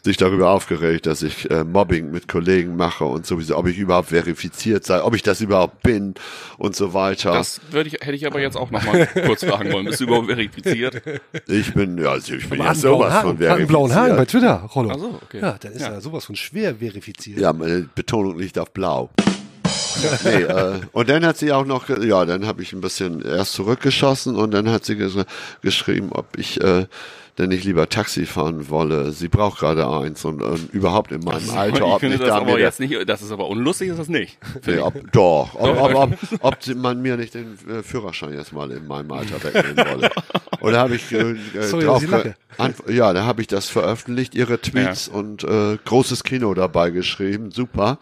sich 0.08 0.16
darüber 0.16 0.48
aufgeregt, 0.50 1.04
dass 1.04 1.22
ich 1.22 1.50
äh, 1.50 1.64
Mobbing 1.64 2.10
mit 2.10 2.28
Kollegen 2.28 2.76
mache 2.76 3.04
und 3.04 3.26
sowieso, 3.26 3.56
ob 3.58 3.66
ich 3.66 3.76
überhaupt 3.76 4.08
verifiziert 4.08 4.86
sei, 4.86 5.02
ob 5.02 5.14
ich 5.14 5.22
das 5.22 5.42
überhaupt 5.42 5.82
bin 5.82 6.14
und 6.56 6.74
so 6.74 6.94
weiter. 6.94 7.32
Das 7.32 7.60
würde 7.70 7.88
ich, 7.88 7.94
hätte 8.00 8.12
ich 8.14 8.26
aber 8.26 8.40
jetzt 8.40 8.56
auch 8.56 8.70
noch 8.70 8.82
mal 8.84 9.06
kurz 9.26 9.44
fragen 9.44 9.70
wollen. 9.70 9.84
Bist 9.84 10.00
du 10.00 10.04
überhaupt 10.04 10.26
verifiziert? 10.28 11.02
ich 11.46 11.74
bin, 11.74 11.98
ja, 11.98 12.12
also 12.12 12.32
ich 12.34 12.48
bin 12.48 12.58
Aber 12.60 12.64
ja 12.64 12.70
hat 12.70 12.76
einen 12.76 12.82
blauen 12.82 12.98
sowas 13.00 13.12
Haken, 13.12 13.38
von 13.38 13.48
hat 13.48 13.56
einen 13.58 13.66
blauen 13.66 13.94
Haken 13.94 14.08
bei 14.16 14.24
verifiziert. 14.24 14.42
Twitter, 14.42 14.70
Rollo. 14.74 14.90
Ach 14.94 14.98
so, 14.98 15.20
okay. 15.22 15.40
Ja, 15.42 15.56
dann 15.60 15.72
ist 15.72 15.82
Ja. 15.82 15.88
er 15.88 16.00
sowas 16.00 16.24
von 16.24 16.36
schwer 16.36 16.74
verifiziert. 16.76 17.38
Ja, 17.38 17.52
meine 17.52 17.88
Betonung 17.94 18.38
liegt 18.38 18.58
auf 18.58 18.70
blau. 18.72 19.10
nee, 20.24 20.42
äh, 20.42 20.80
und 20.92 21.08
dann 21.10 21.24
hat 21.26 21.36
sie 21.38 21.52
auch 21.52 21.66
noch, 21.66 21.88
ja, 21.88 22.24
dann 22.24 22.46
habe 22.46 22.62
ich 22.62 22.72
ein 22.72 22.80
bisschen 22.80 23.20
erst 23.24 23.52
zurückgeschossen 23.52 24.36
und 24.36 24.52
dann 24.52 24.70
hat 24.70 24.84
sie 24.84 24.96
ges 24.96 25.14
geschrieben, 25.60 26.10
ob 26.12 26.38
ich 26.38 26.60
äh, 26.62 26.86
denn 27.38 27.50
nicht 27.50 27.64
lieber 27.64 27.88
Taxi 27.88 28.26
fahren 28.26 28.68
wolle. 28.68 29.12
Sie 29.12 29.28
braucht 29.28 29.60
gerade 29.60 29.88
eins 29.88 30.24
und, 30.24 30.42
und 30.42 30.72
überhaupt 30.72 31.12
in 31.12 31.20
meinem 31.20 31.48
Alter, 31.50 31.76
ich 31.76 31.82
ob 31.82 32.00
finde 32.00 32.16
nicht 32.16 32.28
das 32.28 32.34
da 32.34 32.40
aber 32.40 32.58
jetzt 32.58 32.80
nicht, 32.80 33.08
das 33.08 33.22
ist 33.22 33.30
aber 33.30 33.48
unlustig, 33.48 33.90
ist 33.90 33.98
das 33.98 34.08
nicht. 34.08 34.38
Nee, 34.66 34.78
ob, 34.78 35.12
doch, 35.12 35.54
ob, 35.54 35.80
ob, 35.80 35.94
ob, 35.94 36.10
ob 36.40 36.76
man 36.76 37.00
mir 37.00 37.16
nicht 37.16 37.34
den 37.34 37.56
äh, 37.70 37.82
Führerschein 37.82 38.34
jetzt 38.34 38.52
mal 38.52 38.70
in 38.70 38.86
meinem 38.86 39.10
Alter 39.12 39.42
wegnehmen 39.42 39.76
wolle. 39.76 40.10
Und 40.60 40.72
da 40.72 40.80
habe 40.80 40.96
ich 40.96 41.10
äh, 41.12 41.16
äh, 41.16 41.62
Sorry, 41.62 41.84
drauf 41.84 42.02
ich 42.02 42.94
ja, 42.94 43.12
da 43.12 43.24
habe 43.24 43.40
ich 43.40 43.46
das 43.46 43.68
veröffentlicht, 43.68 44.34
ihre 44.34 44.60
Tweets 44.60 45.06
und 45.06 45.44
äh, 45.44 45.78
großes 45.84 46.24
Kino 46.24 46.52
dabei 46.54 46.90
geschrieben, 46.90 47.52
super. 47.52 47.98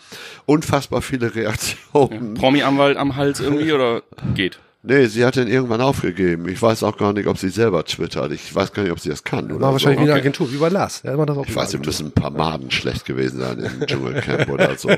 Unfassbar 0.47 1.03
viele 1.03 1.35
Reaktionen. 1.35 2.35
Promi-Anwalt 2.35 2.97
am 2.97 3.17
Hals 3.17 3.41
irgendwie 3.41 3.73
oder 3.73 4.03
geht? 4.35 4.59
Nee, 4.89 5.07
sie 5.07 5.25
hat 5.25 5.35
den 5.35 5.49
irgendwann 5.49 5.81
aufgegeben. 5.81 6.49
Ich 6.49 6.63
weiß 6.63 6.85
auch 6.85 6.97
gar 6.97 7.13
nicht, 7.13 7.27
ob 7.27 7.39
sie 7.39 7.49
selber 7.49 7.85
twittert. 7.85 8.31
Ich 8.31 8.55
weiß 8.55 8.73
gar 8.73 8.85
nicht, 8.85 8.93
ob 8.93 9.01
sie 9.01 9.09
das 9.09 9.25
kann 9.25 9.51
oder 9.51 9.61
War 9.67 9.73
wahrscheinlich 9.73 9.99
so. 9.99 10.07
wie 10.07 10.11
eine 10.11 10.21
Agentur, 10.21 10.53
wie 10.53 10.59
bei 10.59 10.69
Lars. 10.69 11.03
Der 11.03 11.17
macht 11.17 11.29
das 11.29 11.37
auch 11.39 11.47
Ich 11.47 11.57
weiß, 11.57 11.73
wir 11.73 11.81
müssen 11.81 12.07
ein 12.07 12.13
paar 12.13 12.31
Maden 12.31 12.71
schlecht 12.71 13.05
gewesen 13.05 13.41
sein 13.41 13.59
im 13.59 13.85
Dschungelcamp 13.85 14.49
oder 14.49 14.77
so. 14.79 14.89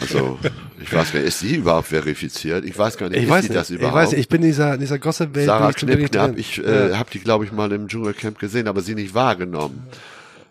Also, 0.00 0.38
ich 0.80 0.92
weiß 0.92 1.12
gar 1.12 1.18
nicht, 1.18 1.28
ist 1.28 1.40
sie 1.40 1.56
überhaupt 1.56 1.88
verifiziert? 1.88 2.64
Ich 2.64 2.78
weiß 2.78 2.96
gar 2.96 3.08
nicht, 3.08 3.18
Ich 3.18 3.24
ist 3.24 3.30
weiß 3.30 3.42
sie 3.42 3.48
nicht, 3.48 3.58
das 3.60 3.70
ich 3.70 3.76
überhaupt? 3.78 3.96
weiß 3.96 4.10
nicht, 4.12 4.20
ich 4.20 4.28
bin 4.28 4.42
in 4.42 4.48
dieser, 4.48 4.74
in 4.74 4.80
dieser 4.80 5.00
Gossip-Welt. 5.00 5.46
Sarah 5.46 5.72
bin 5.72 6.00
ich 6.00 6.38
ich 6.38 6.64
äh, 6.64 6.90
ja. 6.90 6.98
habe 6.98 7.10
die, 7.10 7.18
glaube 7.18 7.44
ich, 7.44 7.52
mal 7.52 7.72
im 7.72 7.88
Dschungelcamp 7.88 8.38
gesehen, 8.38 8.68
aber 8.68 8.80
sie 8.80 8.94
nicht 8.94 9.12
wahrgenommen. 9.12 9.82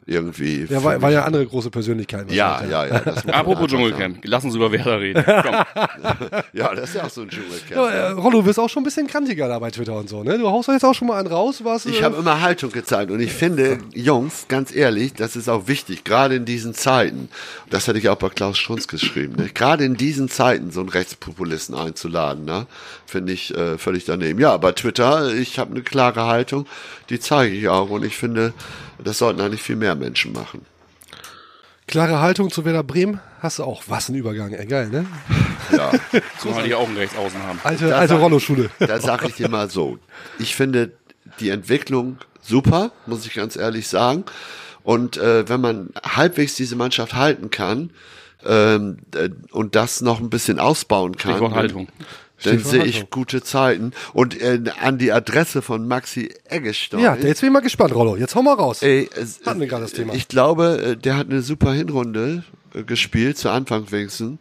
Irgendwie. 0.05 0.65
ja, 0.69 0.83
war, 0.83 1.01
war 1.01 1.11
ja 1.11 1.23
andere 1.23 1.45
große 1.45 1.69
Persönlichkeiten. 1.69 2.33
ja, 2.33 2.63
ja, 2.69 2.85
ja. 2.85 2.95
Apropos 3.31 3.69
Dschungelcamp, 3.69 4.19
lass 4.23 4.43
uns 4.43 4.55
über 4.55 4.71
Werder 4.71 4.99
reden. 4.99 5.23
Komm. 5.25 5.53
Ja, 6.53 6.73
das 6.75 6.89
ist 6.89 6.95
ja 6.95 7.05
auch 7.05 7.09
so 7.09 7.21
ein 7.21 7.29
Dschungelcamp. 7.29 7.71
Ja, 7.71 7.89
äh, 7.89 8.11
Rollo, 8.11 8.39
du 8.39 8.43
bist 8.43 8.59
auch 8.59 8.69
schon 8.69 8.81
ein 8.81 8.85
bisschen 8.85 9.07
kantiger 9.07 9.47
da 9.47 9.59
bei 9.59 9.71
Twitter 9.71 9.95
und 9.95 10.09
so, 10.09 10.23
ne? 10.23 10.37
Du 10.37 10.47
haust 10.47 10.67
doch 10.67 10.73
jetzt 10.73 10.83
auch 10.85 10.93
schon 10.93 11.07
mal 11.07 11.17
einen 11.17 11.27
raus, 11.27 11.61
was? 11.63 11.85
Ich 11.85 12.01
äh, 12.01 12.03
habe 12.03 12.17
immer 12.17 12.41
Haltung 12.41 12.71
gezeigt 12.71 13.11
und 13.11 13.19
ich 13.19 13.31
finde, 13.31 13.79
Jungs, 13.93 14.45
ganz 14.47 14.73
ehrlich, 14.75 15.13
das 15.13 15.35
ist 15.35 15.49
auch 15.49 15.67
wichtig, 15.67 16.03
gerade 16.03 16.35
in 16.35 16.45
diesen 16.45 16.73
Zeiten. 16.73 17.29
Das 17.69 17.87
hatte 17.87 17.97
ich 17.97 18.09
auch 18.09 18.17
bei 18.17 18.29
Klaus 18.29 18.57
Strunz 18.57 18.87
geschrieben. 18.87 19.35
Ne? 19.37 19.49
Gerade 19.53 19.85
in 19.85 19.95
diesen 19.95 20.29
Zeiten 20.29 20.71
so 20.71 20.81
einen 20.81 20.89
Rechtspopulisten 20.89 21.75
einzuladen, 21.75 22.45
ne? 22.45 22.67
finde 23.05 23.33
ich 23.33 23.55
äh, 23.55 23.77
völlig 23.77 24.05
daneben. 24.05 24.39
Ja, 24.39 24.57
bei 24.57 24.71
Twitter, 24.73 25.33
ich 25.33 25.59
habe 25.59 25.71
eine 25.71 25.81
klare 25.81 26.25
Haltung, 26.25 26.65
die 27.09 27.19
zeige 27.19 27.55
ich 27.55 27.67
auch 27.67 27.89
und 27.89 28.03
ich 28.03 28.17
finde, 28.17 28.53
das 29.03 29.17
sollten 29.17 29.41
eigentlich 29.41 29.61
viel 29.61 29.75
mehr 29.75 29.92
Menschen 29.95 30.33
machen. 30.33 30.65
klare 31.87 32.19
Haltung 32.21 32.49
zu 32.51 32.65
Werder 32.65 32.83
Bremen 32.83 33.19
hast 33.41 33.59
du 33.59 33.63
auch. 33.63 33.83
Was 33.87 34.09
ein 34.09 34.15
Übergang, 34.15 34.51
ey, 34.53 34.65
geil, 34.65 34.89
ne? 34.89 35.05
Ja. 35.71 35.91
Zumal 36.39 36.63
die 36.63 36.73
auch 36.75 36.87
einen 36.87 36.97
Rechtsaußen 36.97 37.41
haben. 37.43 37.59
Alte, 37.63 37.87
Da 37.89 37.97
alte 37.99 38.13
sag- 38.13 38.21
Rollo-Schule. 38.21 38.69
Da 38.79 38.99
sage 38.99 39.27
ich 39.27 39.35
dir 39.35 39.49
mal 39.49 39.69
so. 39.69 39.99
Ich 40.39 40.55
finde 40.55 40.91
die 41.39 41.49
Entwicklung 41.49 42.17
super, 42.41 42.91
muss 43.05 43.25
ich 43.25 43.33
ganz 43.33 43.55
ehrlich 43.55 43.87
sagen. 43.87 44.23
Und 44.83 45.17
äh, 45.17 45.47
wenn 45.47 45.61
man 45.61 45.89
halbwegs 46.03 46.55
diese 46.55 46.75
Mannschaft 46.75 47.13
halten 47.13 47.49
kann 47.49 47.91
ähm, 48.45 48.97
äh, 49.15 49.29
und 49.51 49.75
das 49.75 50.01
noch 50.01 50.19
ein 50.19 50.29
bisschen 50.29 50.59
ausbauen 50.59 51.15
kann, 51.17 51.31
Stichwort 51.33 51.51
dann, 51.51 51.57
Haltung. 51.59 51.87
Dann 52.45 52.59
sehe 52.59 52.83
ich 52.85 53.09
gute 53.09 53.43
Zeiten. 53.43 53.91
Und 54.13 54.39
äh, 54.41 54.59
an 54.81 54.97
die 54.97 55.11
Adresse 55.11 55.61
von 55.61 55.87
Maxi 55.87 56.29
Eggestein. 56.49 56.99
Ja, 56.99 57.15
jetzt 57.15 57.41
bin 57.41 57.49
ich 57.49 57.53
mal 57.53 57.61
gespannt, 57.61 57.93
Rollo. 57.93 58.15
Jetzt 58.15 58.35
hau 58.35 58.41
mal 58.41 58.53
raus. 58.53 58.81
Ey, 58.81 59.09
es, 59.15 59.41
Hatten 59.45 59.59
wir 59.59 59.67
gerade 59.67 59.83
das 59.83 59.93
Thema. 59.93 60.13
Ich 60.13 60.27
glaube, 60.27 60.81
äh, 60.91 60.97
der 60.97 61.17
hat 61.17 61.29
eine 61.29 61.41
super 61.41 61.73
Hinrunde 61.73 62.43
äh, 62.73 62.83
gespielt, 62.83 63.37
zu 63.37 63.49
Anfang 63.49 63.91
wenigstens. 63.91 64.39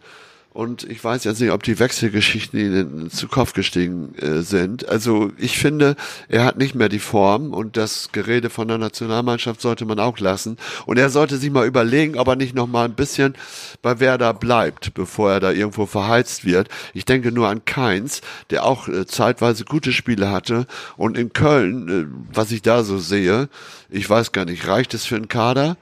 Und 0.52 0.84
ich 0.84 1.02
weiß 1.02 1.24
jetzt 1.24 1.40
nicht, 1.40 1.50
ob 1.50 1.62
die 1.62 1.78
Wechselgeschichten 1.78 2.60
ihnen 2.60 3.10
zu 3.10 3.26
Kopf 3.26 3.54
gestiegen 3.54 4.14
äh, 4.18 4.42
sind. 4.42 4.86
Also 4.86 5.32
ich 5.38 5.56
finde, 5.56 5.96
er 6.28 6.44
hat 6.44 6.58
nicht 6.58 6.74
mehr 6.74 6.90
die 6.90 6.98
Form 6.98 7.54
und 7.54 7.78
das 7.78 8.10
Gerede 8.12 8.50
von 8.50 8.68
der 8.68 8.76
Nationalmannschaft 8.76 9.62
sollte 9.62 9.86
man 9.86 9.98
auch 9.98 10.18
lassen. 10.18 10.58
Und 10.84 10.98
er 10.98 11.08
sollte 11.08 11.38
sich 11.38 11.50
mal 11.50 11.66
überlegen, 11.66 12.18
ob 12.18 12.28
er 12.28 12.36
nicht 12.36 12.54
noch 12.54 12.66
mal 12.66 12.84
ein 12.84 12.92
bisschen 12.94 13.34
bei 13.80 13.98
Werder 13.98 14.34
bleibt, 14.34 14.92
bevor 14.92 15.32
er 15.32 15.40
da 15.40 15.52
irgendwo 15.52 15.86
verheizt 15.86 16.44
wird. 16.44 16.68
Ich 16.92 17.06
denke 17.06 17.32
nur 17.32 17.48
an 17.48 17.64
Keins, 17.64 18.20
der 18.50 18.66
auch 18.66 18.88
äh, 18.88 19.06
zeitweise 19.06 19.64
gute 19.64 19.92
Spiele 19.94 20.30
hatte. 20.30 20.66
Und 20.98 21.16
in 21.16 21.32
Köln, 21.32 21.88
äh, 21.88 22.34
was 22.34 22.50
ich 22.52 22.60
da 22.60 22.84
so 22.84 22.98
sehe, 22.98 23.48
ich 23.88 24.08
weiß 24.08 24.32
gar 24.32 24.44
nicht, 24.44 24.66
reicht 24.66 24.92
es 24.92 25.06
für 25.06 25.16
einen 25.16 25.28
Kader? 25.28 25.78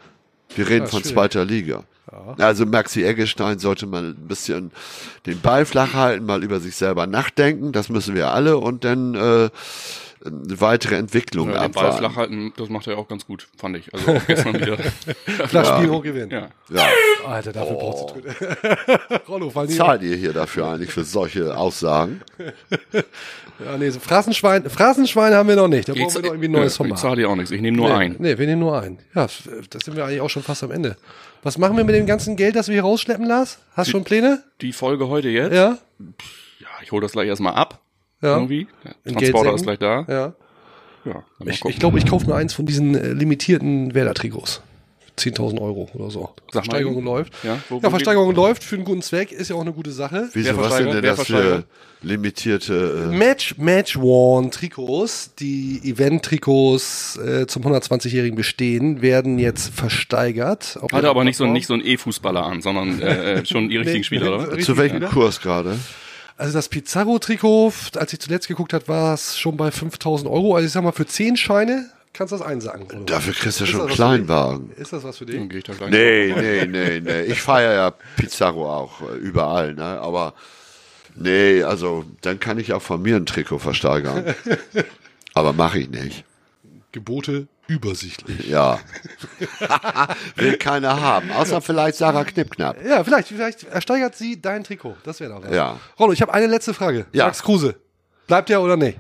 Wir 0.55 0.69
reden 0.69 0.85
Ja, 0.85 0.91
von 0.91 1.01
schwierig. 1.01 1.15
zweiter 1.15 1.45
Liga. 1.45 1.83
Also 2.39 2.67
Maxi 2.67 3.05
Eggestein 3.05 3.59
sollte 3.59 3.87
mal 3.87 4.11
ein 4.11 4.29
bisschen 4.29 4.73
den 5.27 5.41
Ball 5.41 5.65
flach 5.65 5.95
halten, 5.95 6.27
mal 6.27 6.43
über 6.43 6.61
sich 6.61 6.77
selber 6.77 7.07
nachdenken, 7.07 7.73
das 7.73 7.89
müssen 7.89 8.15
wir 8.15 8.33
alle. 8.33 8.59
Und 8.59 8.85
dann 8.85 9.15
äh, 9.15 9.51
eine 10.25 10.61
weitere 10.61 10.97
Entwicklung 10.97 11.49
Ja, 11.49 11.63
den 11.63 11.73
Ball 11.73 11.85
abwarten. 11.87 11.99
flach 11.99 12.17
halten, 12.17 12.53
das 12.57 12.69
macht 12.69 12.87
er 12.87 12.99
auch 12.99 13.09
ganz 13.09 13.27
gut, 13.27 13.49
fand 13.57 13.77
ich. 13.79 13.93
Also 13.95 14.13
auch 14.13 14.27
gestern 14.27 14.55
wieder. 14.61 14.77
Flach 15.49 15.77
spielen, 15.77 15.91
hoch 15.91 16.03
gewinnen. 16.03 16.31
Ja. 16.31 16.49
Ja. 16.69 16.87
Alter, 17.27 17.53
dafür 17.53 17.77
brauchst 17.77 18.15
du. 18.17 19.19
Rollo, 19.33 19.49
fall 19.51 19.69
Zahlt 19.69 20.03
ihr 20.03 20.17
hier 20.17 20.33
dafür 20.33 20.67
eigentlich 20.69 20.91
für 20.91 21.05
solche 21.05 21.57
Aussagen? 21.57 22.21
Ja, 23.63 23.77
nee, 23.77 23.91
so 23.91 24.01
Phrasenschwein, 24.01 24.71
Phrasenschwein 24.71 25.35
haben 25.35 25.47
wir 25.47 25.55
noch 25.57 25.69
nicht. 25.69 25.87
Da 25.87 25.93
Ich, 25.93 26.01
brauchen 26.01 26.15
wir 26.15 26.21
noch 26.23 26.29
irgendwie 26.31 26.49
ein 26.49 26.53
neues 26.53 26.73
ich 26.73 26.77
Format. 26.79 26.99
zahle 26.99 27.17
dir 27.17 27.29
auch 27.29 27.37
nichts, 27.37 27.51
ich 27.51 27.61
nehme 27.61 27.77
nur 27.77 27.91
nee, 27.91 27.95
ein. 27.95 28.17
Nee, 28.19 28.39
wir 28.39 28.47
nehmen 28.47 28.61
nur 28.61 28.81
einen. 28.81 29.01
Ja, 29.15 29.27
das 29.69 29.85
sind 29.85 29.97
wir 29.97 30.05
eigentlich 30.07 30.23
auch 30.23 30.31
schon 30.31 30.43
fast 30.43 30.65
am 30.65 30.71
Ende. 30.71 30.97
Was 31.43 31.59
machen 31.59 31.77
wir 31.77 31.85
mit 31.85 31.95
dem 31.95 32.07
ganzen 32.07 32.37
Geld, 32.37 32.57
das 32.57 32.69
wir 32.69 32.73
hier 32.73 32.83
rausschleppen, 32.85 33.27
Lars? 33.27 33.59
Hast 33.75 33.89
du 33.89 33.91
schon 33.93 34.05
Pläne? 34.05 34.43
Die 34.63 34.73
Folge 34.73 35.09
heute 35.09 35.29
jetzt? 35.29 35.53
Ja? 35.53 35.77
Ja, 36.59 36.69
ich 36.83 36.91
hole 36.91 37.03
das 37.03 37.13
gleich 37.13 37.29
erstmal 37.29 37.53
ab. 37.53 37.80
Ja. 38.23 38.35
Irgendwie. 38.37 38.67
Der 39.05 39.13
Transporter 39.15 39.55
ist 39.55 39.63
gleich 39.63 39.79
da. 39.79 40.05
Ja. 40.09 40.33
Ja, 41.07 41.15
mal 41.39 41.49
Ich, 41.49 41.61
gucken. 41.61 41.71
ich 41.73 41.79
glaube, 41.81 41.99
ich 41.99 42.07
kaufe 42.07 42.27
mir 42.27 42.35
eins 42.35 42.53
von 42.53 42.67
diesen 42.67 42.95
äh, 42.95 43.13
limitierten 43.13 43.95
Werder-Trikots. 43.95 44.61
10.000 45.19 45.61
Euro 45.61 45.89
oder 45.95 46.11
so. 46.11 46.31
Sag 46.51 46.55
mal 46.55 46.63
Versteigerung 46.63 46.97
eben. 46.99 47.05
läuft. 47.07 47.33
Ja, 47.43 47.55
Ja, 47.55 47.61
wo- 47.69 47.83
wo 47.83 47.91
Versteigerung 47.91 48.35
läuft 48.35 48.65
für 48.65 48.77
einen 48.77 48.85
guten 48.85 49.03
Zweck, 49.03 49.33
ist 49.33 49.49
ja 49.51 49.57
auch 49.57 49.61
eine 49.61 49.73
gute 49.73 49.91
Sache. 49.93 50.29
Wieso, 50.33 50.57
was 50.57 50.77
sind 50.77 50.93
denn 50.95 51.03
das 51.03 51.27
für 51.27 51.65
limitierte... 52.03 53.09
Äh, 53.13 53.17
Match, 53.17 53.57
Match 53.59 53.99
Worn 53.99 54.51
Trikots, 54.51 55.35
die 55.35 55.81
Event-Trikots 55.85 57.17
äh, 57.19 57.47
zum 57.47 57.63
120-jährigen 57.65 58.37
Bestehen, 58.37 59.03
werden 59.03 59.39
jetzt 59.39 59.75
versteigert. 59.75 60.79
Hatte 60.93 61.09
aber 61.09 61.25
nicht 61.25 61.37
so, 61.37 61.47
nicht 61.47 61.67
so 61.67 61.75
einen 61.75 61.85
E-Fußballer 61.85 62.45
an, 62.45 62.63
sondern 62.63 63.01
äh, 63.01 63.35
äh, 63.41 63.45
schon 63.47 63.69
die 63.69 63.77
richtigen 63.79 63.99
Nee, 63.99 64.05
Spieler, 64.05 64.35
oder? 64.35 64.49
richtig 64.49 64.65
zu 64.67 64.77
welchem. 64.77 65.01
Kurs 65.09 65.41
gerade? 65.41 65.79
Also 66.41 66.55
das 66.55 66.71
Pizarro-Trikot, 66.71 67.71
als 67.97 68.15
ich 68.15 68.19
zuletzt 68.19 68.49
geguckt 68.49 68.73
habe, 68.73 68.89
war 68.89 69.13
es 69.13 69.39
schon 69.39 69.59
bei 69.59 69.71
5000 69.71 70.31
Euro. 70.31 70.55
Also 70.55 70.65
ich 70.65 70.73
sag 70.73 70.83
mal, 70.83 70.93
für 70.93 71.05
10 71.05 71.37
Scheine 71.37 71.91
kannst 72.15 72.33
du 72.33 72.39
das 72.39 72.47
einsagen. 72.47 72.85
oder? 72.85 73.01
Dafür 73.05 73.35
kriegst 73.35 73.61
du 73.61 73.65
Ist 73.65 73.71
schon 73.71 73.83
einen 73.83 73.91
Kleinwagen. 73.91 74.73
Ist 74.73 74.95
das 74.95 75.05
was 75.05 75.19
für 75.19 75.27
dich? 75.27 75.37
Dann 75.37 75.51
ich 75.51 75.65
da 75.65 75.75
gleich 75.75 75.91
Nee, 75.91 76.35
nee, 76.35 76.65
nee, 76.65 77.01
nee. 77.01 77.23
Ich 77.25 77.43
feiere 77.43 77.75
ja 77.75 77.91
Pizarro 78.17 78.75
auch 78.75 79.03
äh, 79.03 79.17
überall, 79.17 79.75
ne? 79.75 79.83
Aber 79.83 80.33
nee, 81.15 81.63
also 81.63 82.07
dann 82.23 82.41
kann 82.41 82.59
ich 82.59 82.73
auch 82.73 82.81
von 82.81 83.03
mir 83.03 83.17
ein 83.17 83.27
Trikot 83.27 83.59
versteigern. 83.59 84.35
Aber 85.35 85.53
mache 85.53 85.81
ich 85.81 85.91
nicht. 85.91 86.25
Gebote 86.93 87.49
übersichtlich. 87.71 88.49
Ja. 88.49 88.81
Will 90.37 90.57
keiner 90.57 91.01
haben. 91.01 91.31
Außer 91.31 91.61
vielleicht 91.61 91.97
Sarah 91.97 92.25
Knippknapp. 92.25 92.85
Ja, 92.85 93.05
vielleicht, 93.05 93.29
vielleicht 93.29 93.63
ersteigert 93.65 94.17
sie 94.17 94.41
dein 94.41 94.65
Trikot. 94.65 94.97
Das 95.05 95.21
wäre 95.21 95.33
doch 95.33 95.43
was. 95.45 95.55
Ja. 95.55 95.79
Rollo, 95.99 96.13
ich 96.13 96.21
habe 96.21 96.35
eine 96.35 96.49
letzte 96.49 96.75
Frage. 96.75 97.07
Ja. 97.13 97.27
Max 97.27 97.43
Kruse, 97.43 97.77
bleibt 98.27 98.49
der 98.49 98.61
oder 98.61 98.77
nicht? 98.77 98.99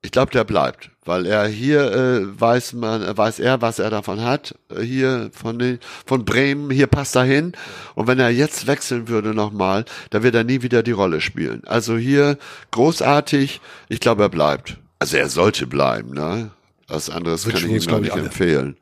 Ich 0.00 0.10
glaube, 0.10 0.32
der 0.32 0.44
bleibt, 0.44 0.90
weil 1.06 1.24
er 1.24 1.46
hier 1.46 1.90
äh, 1.92 2.40
weiß 2.40 2.74
man, 2.74 3.02
äh, 3.02 3.16
weiß 3.16 3.38
er, 3.38 3.62
was 3.62 3.78
er 3.78 3.88
davon 3.88 4.22
hat. 4.22 4.54
Äh, 4.70 4.82
hier 4.82 5.30
von 5.32 5.58
den, 5.58 5.78
von 6.04 6.26
Bremen, 6.26 6.70
hier 6.70 6.86
passt 6.86 7.16
er 7.16 7.24
hin. 7.24 7.52
Und 7.94 8.06
wenn 8.06 8.18
er 8.18 8.28
jetzt 8.28 8.66
wechseln 8.66 9.08
würde 9.08 9.34
nochmal, 9.34 9.86
dann 10.10 10.22
wird 10.22 10.34
er 10.34 10.44
nie 10.44 10.60
wieder 10.60 10.82
die 10.82 10.92
Rolle 10.92 11.22
spielen. 11.22 11.62
Also 11.64 11.96
hier 11.96 12.36
großartig. 12.70 13.62
Ich 13.88 14.00
glaube, 14.00 14.24
er 14.24 14.28
bleibt. 14.28 14.76
Also 14.98 15.16
er 15.16 15.30
sollte 15.30 15.66
bleiben. 15.66 16.12
Ne, 16.12 16.50
was 16.88 17.10
anderes 17.10 17.46
Wünschen 17.46 17.62
kann 17.68 17.70
ich 17.70 17.86
ich, 17.86 17.90
nicht 18.02 18.12
alle. 18.12 18.22
empfehlen. 18.24 18.76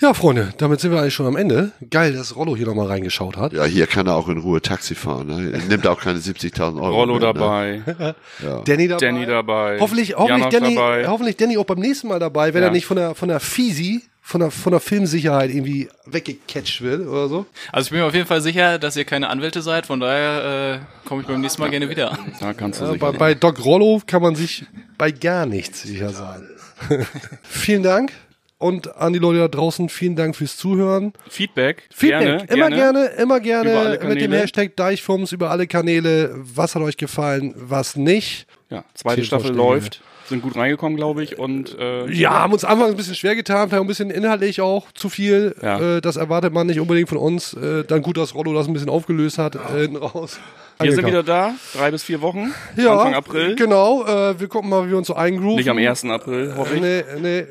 Ja, 0.00 0.14
Freunde, 0.14 0.54
damit 0.58 0.78
sind 0.78 0.92
wir 0.92 1.00
eigentlich 1.00 1.14
schon 1.14 1.26
am 1.26 1.34
Ende. 1.34 1.72
Geil, 1.90 2.12
dass 2.12 2.36
Rollo 2.36 2.54
hier 2.54 2.66
nochmal 2.66 2.86
reingeschaut 2.86 3.36
hat. 3.36 3.52
Ja, 3.52 3.64
hier 3.64 3.88
kann 3.88 4.06
er 4.06 4.14
auch 4.14 4.28
in 4.28 4.38
Ruhe 4.38 4.62
Taxi 4.62 4.94
fahren. 4.94 5.26
Ne? 5.26 5.50
Er 5.54 5.58
nimmt 5.64 5.88
auch 5.88 6.00
keine 6.00 6.20
70.000 6.20 6.76
Euro. 6.80 6.94
Rollo 6.94 7.14
mit, 7.14 7.22
dabei, 7.24 7.82
Ne? 7.84 8.14
Ja. 8.44 8.60
Danny 8.62 8.86
dabei. 8.86 9.00
Danny 9.06 9.26
dabei, 9.26 9.80
Hoffentlich, 9.80 10.14
hoffentlich, 10.14 10.46
Danny, 10.50 10.76
dabei. 10.76 11.08
hoffentlich 11.08 11.36
Danny 11.36 11.58
auch 11.58 11.64
beim 11.64 11.80
nächsten 11.80 12.06
Mal 12.06 12.20
dabei, 12.20 12.54
wenn 12.54 12.62
Ja. 12.62 12.68
er 12.68 12.72
nicht 12.72 12.86
von 12.86 12.96
der, 12.96 13.16
von 13.16 13.28
der 13.28 13.40
Fisi, 13.40 14.02
von 14.22 14.40
der, 14.40 14.52
von 14.52 14.70
der 14.70 14.78
Filmsicherheit 14.78 15.50
irgendwie 15.50 15.88
weggecatcht 16.06 16.80
wird 16.80 17.04
oder 17.08 17.26
so. 17.26 17.46
Also 17.72 17.86
ich 17.86 17.90
bin 17.90 17.98
mir 17.98 18.06
auf 18.06 18.14
jeden 18.14 18.26
Fall 18.28 18.40
sicher, 18.40 18.78
dass 18.78 18.96
ihr 18.96 19.04
keine 19.04 19.28
Anwälte 19.28 19.62
seid, 19.62 19.86
von 19.86 19.98
daher 19.98 20.80
äh, 21.04 21.08
komme 21.08 21.22
ich 21.22 21.26
beim 21.26 21.40
nächsten 21.40 21.60
Mal 21.60 21.70
gerne 21.70 21.88
wieder. 21.90 22.16
Da 22.38 22.52
kannst 22.52 22.80
du 22.80 22.84
Ja, 22.84 22.92
bei, 22.92 23.10
bei 23.10 23.34
Doc 23.34 23.64
Rollo 23.64 24.00
kann 24.06 24.22
man 24.22 24.36
sich 24.36 24.64
bei 24.98 25.12
gar 25.12 25.46
nichts 25.46 25.82
sicher 25.82 26.10
sein. 26.10 26.48
Vielen 27.42 27.82
Dank. 27.82 28.12
Und 28.60 28.96
an 28.96 29.12
die 29.12 29.20
Leute 29.20 29.38
da 29.38 29.46
draußen, 29.46 29.88
vielen 29.88 30.16
Dank 30.16 30.34
fürs 30.34 30.56
Zuhören. 30.56 31.12
Feedback, 31.28 31.84
Feedback, 31.94 32.48
gerne, 32.48 32.52
immer 32.52 32.70
gerne, 32.70 33.04
immer 33.16 33.38
gerne 33.38 34.00
mit 34.02 34.20
dem. 34.20 34.32
Hashtag 34.32 34.74
Deichfums 34.74 35.30
über 35.30 35.50
alle 35.50 35.68
Kanäle. 35.68 36.32
Was 36.34 36.74
hat 36.74 36.82
euch 36.82 36.96
gefallen, 36.96 37.54
was 37.56 37.94
nicht? 37.94 38.48
Ja, 38.68 38.84
zweite 38.94 39.24
Staffel 39.24 39.54
läuft, 39.54 40.02
sind 40.28 40.42
gut 40.42 40.56
reingekommen, 40.56 40.96
glaube 40.96 41.22
ich. 41.22 41.38
Und 41.38 41.76
äh, 41.78 42.10
Ja, 42.10 42.42
haben 42.42 42.52
uns 42.52 42.64
anfangs 42.64 42.90
ein 42.90 42.96
bisschen 42.96 43.14
schwer 43.14 43.34
getan, 43.34 43.68
vielleicht 43.68 43.80
ein 43.82 43.86
bisschen 43.86 44.10
inhaltlich 44.10 44.60
auch 44.60 44.90
zu 44.92 45.08
viel. 45.08 45.54
Ja. 45.62 45.96
Äh, 45.96 46.00
das 46.00 46.16
erwartet 46.16 46.52
man 46.52 46.66
nicht 46.66 46.80
unbedingt 46.80 47.08
von 47.08 47.18
uns. 47.18 47.54
Äh, 47.54 47.84
dann 47.84 48.02
gut, 48.02 48.16
dass 48.16 48.34
Rollo 48.34 48.52
das 48.54 48.66
ein 48.66 48.72
bisschen 48.72 48.88
aufgelöst 48.90 49.38
hat, 49.38 49.54
äh, 49.56 49.80
hinten 49.82 49.96
raus. 49.96 50.38
wir 50.80 50.92
sind 50.92 51.06
wieder 51.06 51.22
da, 51.22 51.54
drei 51.74 51.90
bis 51.90 52.02
vier 52.02 52.20
Wochen, 52.20 52.52
ja, 52.76 52.92
Anfang 52.92 53.14
April. 53.14 53.56
Genau, 53.56 54.04
äh, 54.06 54.38
wir 54.38 54.48
gucken 54.48 54.70
mal, 54.70 54.86
wie 54.86 54.90
wir 54.90 54.98
uns 54.98 55.06
so 55.08 55.14
eingrooven. 55.14 55.56
Nicht 55.56 55.70
am 55.70 55.78
1. 55.78 56.04
April, 56.04 56.54
hoffe 56.56 56.76
ich. 56.76 56.80
Nee, 56.80 57.02
nee, 57.20 57.44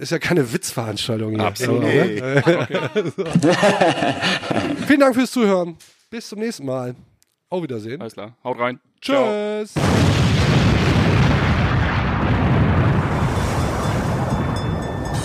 ist 0.00 0.10
ja 0.10 0.18
keine 0.18 0.52
Witzveranstaltung 0.52 1.30
hier. 1.36 1.44
Absolut. 1.44 1.82
Ne? 1.82 2.42
Vielen 4.86 5.00
Dank 5.00 5.14
fürs 5.14 5.30
Zuhören. 5.30 5.76
Bis 6.10 6.28
zum 6.28 6.40
nächsten 6.40 6.66
Mal. 6.66 6.94
Auf 7.48 7.62
Wiedersehen. 7.62 8.00
Alles 8.00 8.14
klar, 8.14 8.36
haut 8.42 8.58
rein. 8.58 8.80
Ciao. 9.00 9.62